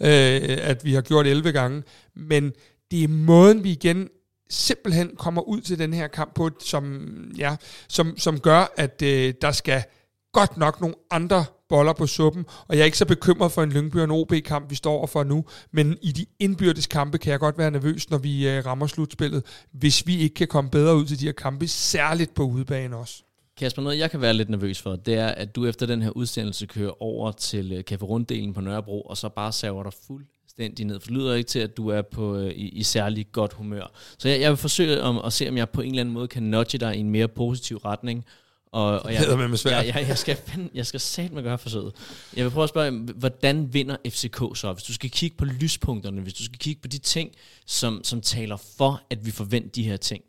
øh, 0.00 0.58
at 0.62 0.84
vi 0.84 0.94
har 0.94 1.02
gjort 1.02 1.26
11 1.26 1.52
gange. 1.52 1.82
Men 2.16 2.52
det 2.90 3.04
er 3.04 3.08
måden, 3.08 3.64
vi 3.64 3.70
igen 3.70 4.08
simpelthen 4.50 5.16
kommer 5.16 5.42
ud 5.42 5.60
til 5.60 5.78
den 5.78 5.94
her 5.94 6.06
kamp 6.06 6.34
på, 6.34 6.50
som, 6.60 7.06
ja, 7.38 7.56
som, 7.88 8.18
som 8.18 8.40
gør, 8.40 8.72
at 8.76 9.02
øh, 9.02 9.34
der 9.42 9.52
skal 9.52 9.84
godt 10.32 10.56
nok 10.56 10.80
nogle 10.80 10.94
andre 11.10 11.44
boller 11.68 11.92
på 11.92 12.06
suppen, 12.06 12.46
og 12.68 12.76
jeg 12.76 12.80
er 12.80 12.84
ikke 12.84 12.98
så 12.98 13.06
bekymret 13.06 13.52
for 13.52 13.62
en 13.62 13.72
Lyngby 13.72 13.96
og 13.96 14.04
en 14.04 14.10
OB-kamp, 14.10 14.70
vi 14.70 14.74
står 14.74 15.06
for 15.06 15.24
nu, 15.24 15.44
men 15.72 15.98
i 16.02 16.12
de 16.12 16.26
indbyrdes 16.38 16.86
kampe 16.86 17.18
kan 17.18 17.30
jeg 17.30 17.40
godt 17.40 17.58
være 17.58 17.70
nervøs, 17.70 18.10
når 18.10 18.18
vi 18.18 18.48
øh, 18.48 18.66
rammer 18.66 18.86
slutspillet, 18.86 19.44
hvis 19.72 20.06
vi 20.06 20.18
ikke 20.18 20.34
kan 20.34 20.48
komme 20.48 20.70
bedre 20.70 20.96
ud 20.96 21.06
til 21.06 21.20
de 21.20 21.24
her 21.24 21.32
kampe, 21.32 21.68
særligt 21.68 22.34
på 22.34 22.42
udebane 22.42 22.96
også. 22.96 23.22
Kasper, 23.62 23.82
noget 23.82 23.98
jeg 23.98 24.10
kan 24.10 24.20
være 24.20 24.34
lidt 24.34 24.48
nervøs 24.48 24.82
for, 24.82 24.96
det 24.96 25.14
er, 25.14 25.26
at 25.26 25.56
du 25.56 25.66
efter 25.66 25.86
den 25.86 26.02
her 26.02 26.10
udsendelse 26.10 26.66
kører 26.66 27.02
over 27.02 27.32
til 27.32 27.72
øh, 27.72 27.84
Café 27.90 28.04
Runddelen 28.04 28.54
på 28.54 28.60
Nørrebro, 28.60 29.00
og 29.00 29.16
så 29.16 29.28
bare 29.28 29.52
saver 29.52 29.82
dig 29.82 29.92
fuldstændig 30.06 30.86
ned. 30.86 31.00
For 31.00 31.06
det 31.06 31.16
lyder 31.16 31.34
ikke 31.34 31.48
til, 31.48 31.58
at 31.58 31.76
du 31.76 31.88
er 31.88 32.02
på, 32.02 32.36
øh, 32.36 32.50
i, 32.50 32.68
i 32.68 32.82
særlig 32.82 33.26
godt 33.32 33.52
humør. 33.52 33.92
Så 34.18 34.28
jeg, 34.28 34.40
jeg 34.40 34.50
vil 34.50 34.56
forsøge 34.56 35.02
om, 35.02 35.20
at 35.24 35.32
se, 35.32 35.48
om 35.48 35.56
jeg 35.56 35.70
på 35.70 35.80
en 35.80 35.88
eller 35.88 36.00
anden 36.00 36.14
måde 36.14 36.28
kan 36.28 36.42
nudge 36.42 36.78
dig 36.78 36.96
i 36.96 37.00
en 37.00 37.10
mere 37.10 37.28
positiv 37.28 37.76
retning. 37.76 38.24
Og, 38.72 39.02
og 39.02 39.14
jeg, 39.14 39.48
med 39.50 39.56
svært. 39.56 39.86
Jeg, 39.86 39.94
jeg, 39.94 40.08
jeg, 40.08 40.18
skal, 40.18 40.38
jeg 40.74 40.86
skal 40.86 41.00
sætte 41.00 41.34
mig 41.34 41.42
gøre 41.42 41.58
forsøget. 41.58 41.92
Jeg 42.36 42.44
vil 42.44 42.50
prøve 42.50 42.62
at 42.62 42.68
spørge, 42.68 42.90
hvordan 43.16 43.74
vinder 43.74 43.96
FCK 44.08 44.40
så? 44.54 44.72
Hvis 44.72 44.84
du 44.84 44.92
skal 44.94 45.10
kigge 45.10 45.36
på 45.36 45.44
lyspunkterne, 45.44 46.20
hvis 46.20 46.34
du 46.34 46.44
skal 46.44 46.58
kigge 46.58 46.82
på 46.82 46.88
de 46.88 46.98
ting, 46.98 47.30
som, 47.66 48.04
som 48.04 48.20
taler 48.20 48.56
for, 48.56 49.02
at 49.10 49.26
vi 49.26 49.30
forventer 49.30 49.70
de 49.70 49.82
her 49.82 49.96
ting. 49.96 50.22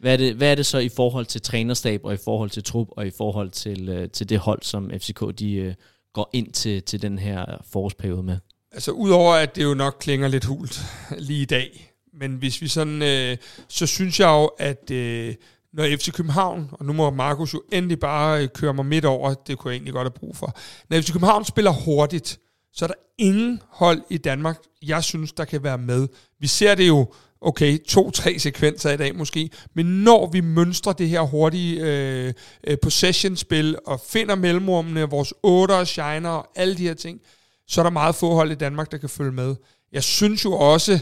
Hvad 0.00 0.12
er, 0.12 0.16
det, 0.16 0.34
hvad 0.34 0.50
er 0.50 0.54
det 0.54 0.66
så 0.66 0.78
i 0.78 0.88
forhold 0.88 1.26
til 1.26 1.42
trænerstab, 1.42 2.00
og 2.04 2.14
i 2.14 2.18
forhold 2.24 2.50
til 2.50 2.64
trup, 2.64 2.88
og 2.90 3.06
i 3.06 3.10
forhold 3.10 3.50
til, 3.50 3.88
øh, 3.88 4.10
til 4.10 4.28
det 4.28 4.38
hold, 4.38 4.62
som 4.62 4.90
FCK 4.90 5.38
de, 5.38 5.54
øh, 5.54 5.74
går 6.14 6.30
ind 6.32 6.52
til, 6.52 6.82
til 6.82 7.02
den 7.02 7.18
her 7.18 7.44
forårsperiode 7.72 8.22
med? 8.22 8.38
Altså 8.72 8.90
udover 8.90 9.34
at 9.34 9.56
det 9.56 9.64
jo 9.64 9.74
nok 9.74 9.96
klinger 10.00 10.28
lidt 10.28 10.44
hult 10.44 10.82
lige 11.18 11.42
i 11.42 11.44
dag, 11.44 11.92
men 12.12 12.34
hvis 12.34 12.62
vi 12.62 12.68
sådan, 12.68 13.02
øh, 13.02 13.36
så 13.68 13.86
synes 13.86 14.20
jeg 14.20 14.28
jo, 14.28 14.46
at 14.46 14.90
øh, 14.90 15.34
når 15.72 15.84
FC 15.84 16.12
København, 16.12 16.68
og 16.72 16.84
nu 16.84 16.92
må 16.92 17.10
Markus 17.10 17.54
jo 17.54 17.62
endelig 17.72 18.00
bare 18.00 18.42
øh, 18.42 18.48
køre 18.48 18.74
mig 18.74 18.86
midt 18.86 19.04
over, 19.04 19.34
det 19.34 19.58
kunne 19.58 19.70
jeg 19.70 19.76
egentlig 19.76 19.94
godt 19.94 20.04
have 20.04 20.20
brug 20.20 20.36
for. 20.36 20.56
Når 20.90 21.00
FC 21.00 21.12
København 21.12 21.44
spiller 21.44 21.70
hurtigt, 21.70 22.38
så 22.72 22.84
er 22.84 22.86
der 22.86 22.94
ingen 23.18 23.62
hold 23.68 24.02
i 24.10 24.18
Danmark, 24.18 24.58
jeg 24.82 25.04
synes, 25.04 25.32
der 25.32 25.44
kan 25.44 25.62
være 25.62 25.78
med. 25.78 26.08
Vi 26.40 26.46
ser 26.46 26.74
det 26.74 26.88
jo 26.88 27.12
okay, 27.40 27.78
to-tre 27.78 28.38
sekvenser 28.38 28.90
i 28.90 28.96
dag 28.96 29.16
måske, 29.16 29.50
men 29.74 29.86
når 29.86 30.30
vi 30.32 30.40
mønstrer 30.40 30.92
det 30.92 31.08
her 31.08 31.20
hurtige 31.20 31.80
øh, 31.80 32.32
øh, 32.66 32.76
possession-spil, 32.82 33.76
og 33.86 34.00
finder 34.08 34.34
mellemrummene, 34.34 35.10
vores 35.10 35.34
otter, 35.42 35.84
shiner 35.84 36.30
og 36.30 36.48
alle 36.56 36.76
de 36.76 36.86
her 36.86 36.94
ting, 36.94 37.20
så 37.68 37.80
er 37.80 37.82
der 37.82 37.90
meget 37.90 38.14
få 38.14 38.34
hold 38.34 38.52
i 38.52 38.54
Danmark, 38.54 38.90
der 38.90 38.98
kan 38.98 39.08
følge 39.08 39.32
med. 39.32 39.54
Jeg 39.92 40.02
synes 40.02 40.44
jo 40.44 40.52
også, 40.52 41.00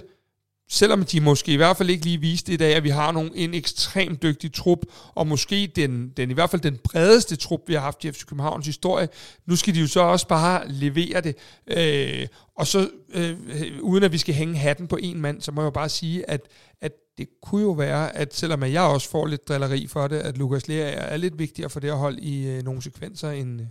selvom 0.68 1.04
de 1.04 1.20
måske 1.20 1.52
i 1.52 1.56
hvert 1.56 1.76
fald 1.76 1.90
ikke 1.90 2.04
lige 2.04 2.20
viste 2.20 2.52
i 2.52 2.56
dag, 2.56 2.74
at 2.74 2.84
vi 2.84 2.88
har 2.88 3.12
nogle, 3.12 3.30
en 3.34 3.54
ekstremt 3.54 4.22
dygtig 4.22 4.52
trup, 4.52 4.78
og 5.14 5.26
måske 5.26 5.72
den, 5.76 6.12
den 6.16 6.30
i 6.30 6.34
hvert 6.34 6.50
fald 6.50 6.62
den 6.62 6.78
bredeste 6.84 7.36
trup, 7.36 7.60
vi 7.66 7.74
har 7.74 7.80
haft 7.80 8.04
i 8.04 8.12
FC 8.12 8.24
Københavns 8.24 8.66
historie, 8.66 9.08
nu 9.46 9.56
skal 9.56 9.74
de 9.74 9.80
jo 9.80 9.86
så 9.86 10.00
også 10.00 10.28
bare 10.28 10.68
levere 10.68 11.20
det. 11.20 11.36
Øh, 11.66 12.26
og 12.56 12.66
så, 12.66 12.90
øh, 13.14 13.36
uden 13.80 14.04
at 14.04 14.12
vi 14.12 14.18
skal 14.18 14.34
hænge 14.34 14.56
hatten 14.56 14.86
på 14.86 14.96
en 14.96 15.20
mand, 15.20 15.40
så 15.40 15.52
må 15.52 15.60
jeg 15.60 15.66
jo 15.66 15.70
bare 15.70 15.88
sige, 15.88 16.30
at, 16.30 16.40
at 16.80 16.92
det 17.18 17.28
kunne 17.42 17.62
jo 17.62 17.70
være, 17.70 18.16
at 18.16 18.34
selvom 18.34 18.62
jeg 18.62 18.82
også 18.82 19.10
får 19.10 19.26
lidt 19.26 19.48
drilleri 19.48 19.86
for 19.86 20.08
det, 20.08 20.16
at 20.16 20.38
Lukas 20.38 20.68
Lea 20.68 20.90
er 20.90 21.16
lidt 21.16 21.38
vigtigere 21.38 21.70
for 21.70 21.80
det 21.80 21.88
at 21.88 21.98
holde 21.98 22.20
i 22.20 22.46
øh, 22.46 22.62
nogle 22.62 22.82
sekvenser 22.82 23.30
end... 23.30 23.60
Øh, 23.60 23.66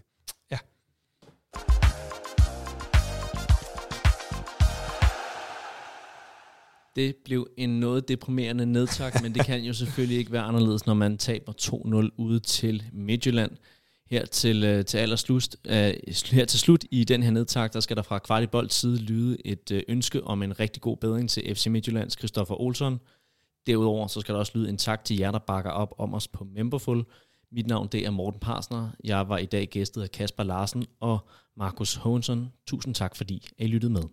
Det 6.98 7.16
blev 7.26 7.48
en 7.58 7.80
noget 7.80 8.08
deprimerende 8.08 8.66
nedtak, 8.66 9.22
men 9.24 9.34
det 9.34 9.46
kan 9.46 9.62
jo 9.62 9.74
selvfølgelig 9.74 10.18
ikke 10.18 10.32
være 10.32 10.42
anderledes, 10.42 10.86
når 10.86 10.94
man 10.94 11.18
taber 11.18 11.54
2-0 11.62 12.16
ude 12.18 12.40
til 12.40 12.84
Midtjylland. 12.94 13.52
Her 14.10 14.26
til, 14.26 14.64
øh, 14.64 14.86
til 14.86 14.98
allerslut, 14.98 15.56
øh, 15.68 15.94
her 16.32 16.46
til 16.46 16.60
slut 16.60 16.84
i 16.92 17.04
den 17.04 17.24
her 17.24 17.32
nedtak, 17.32 17.74
der 17.74 17.80
skal 17.80 17.98
der 17.98 18.04
fra 18.04 18.20
Kvartibold 18.20 18.70
side 18.70 18.98
lyde 18.98 19.38
et 19.46 19.72
øh, 19.72 19.84
ønske 19.88 20.24
om 20.24 20.44
en 20.44 20.60
rigtig 20.60 20.82
god 20.82 20.98
bedring 20.98 21.30
til 21.30 21.56
FC 21.56 21.68
Midtjyllands 21.68 22.18
Christoffer 22.18 22.62
Olsson. 22.62 23.00
Derudover 23.68 24.08
så 24.08 24.22
skal 24.22 24.34
der 24.34 24.40
også 24.40 24.52
lyde 24.56 24.70
en 24.70 24.78
tak 24.78 25.06
til 25.06 25.18
jer, 25.18 25.32
der 25.32 25.40
bakker 25.40 25.72
op 25.72 25.96
om 25.98 26.14
os 26.14 26.28
på 26.28 26.44
Memberful. 26.44 27.06
Mit 27.52 27.68
navn 27.68 27.88
det 27.92 28.06
er 28.06 28.12
Morten 28.12 28.40
Parsner. 28.40 28.90
Jeg 29.04 29.30
var 29.30 29.38
i 29.38 29.46
dag 29.46 29.68
gæstet 29.68 30.02
af 30.02 30.12
Kasper 30.12 30.44
Larsen 30.44 30.86
og 31.00 31.20
Markus 31.58 31.96
Hånsson. 31.96 32.52
Tusind 32.68 32.96
tak, 32.96 33.16
fordi 33.16 33.48
I 33.58 33.68
lyttede 33.68 33.94
med. 33.94 34.04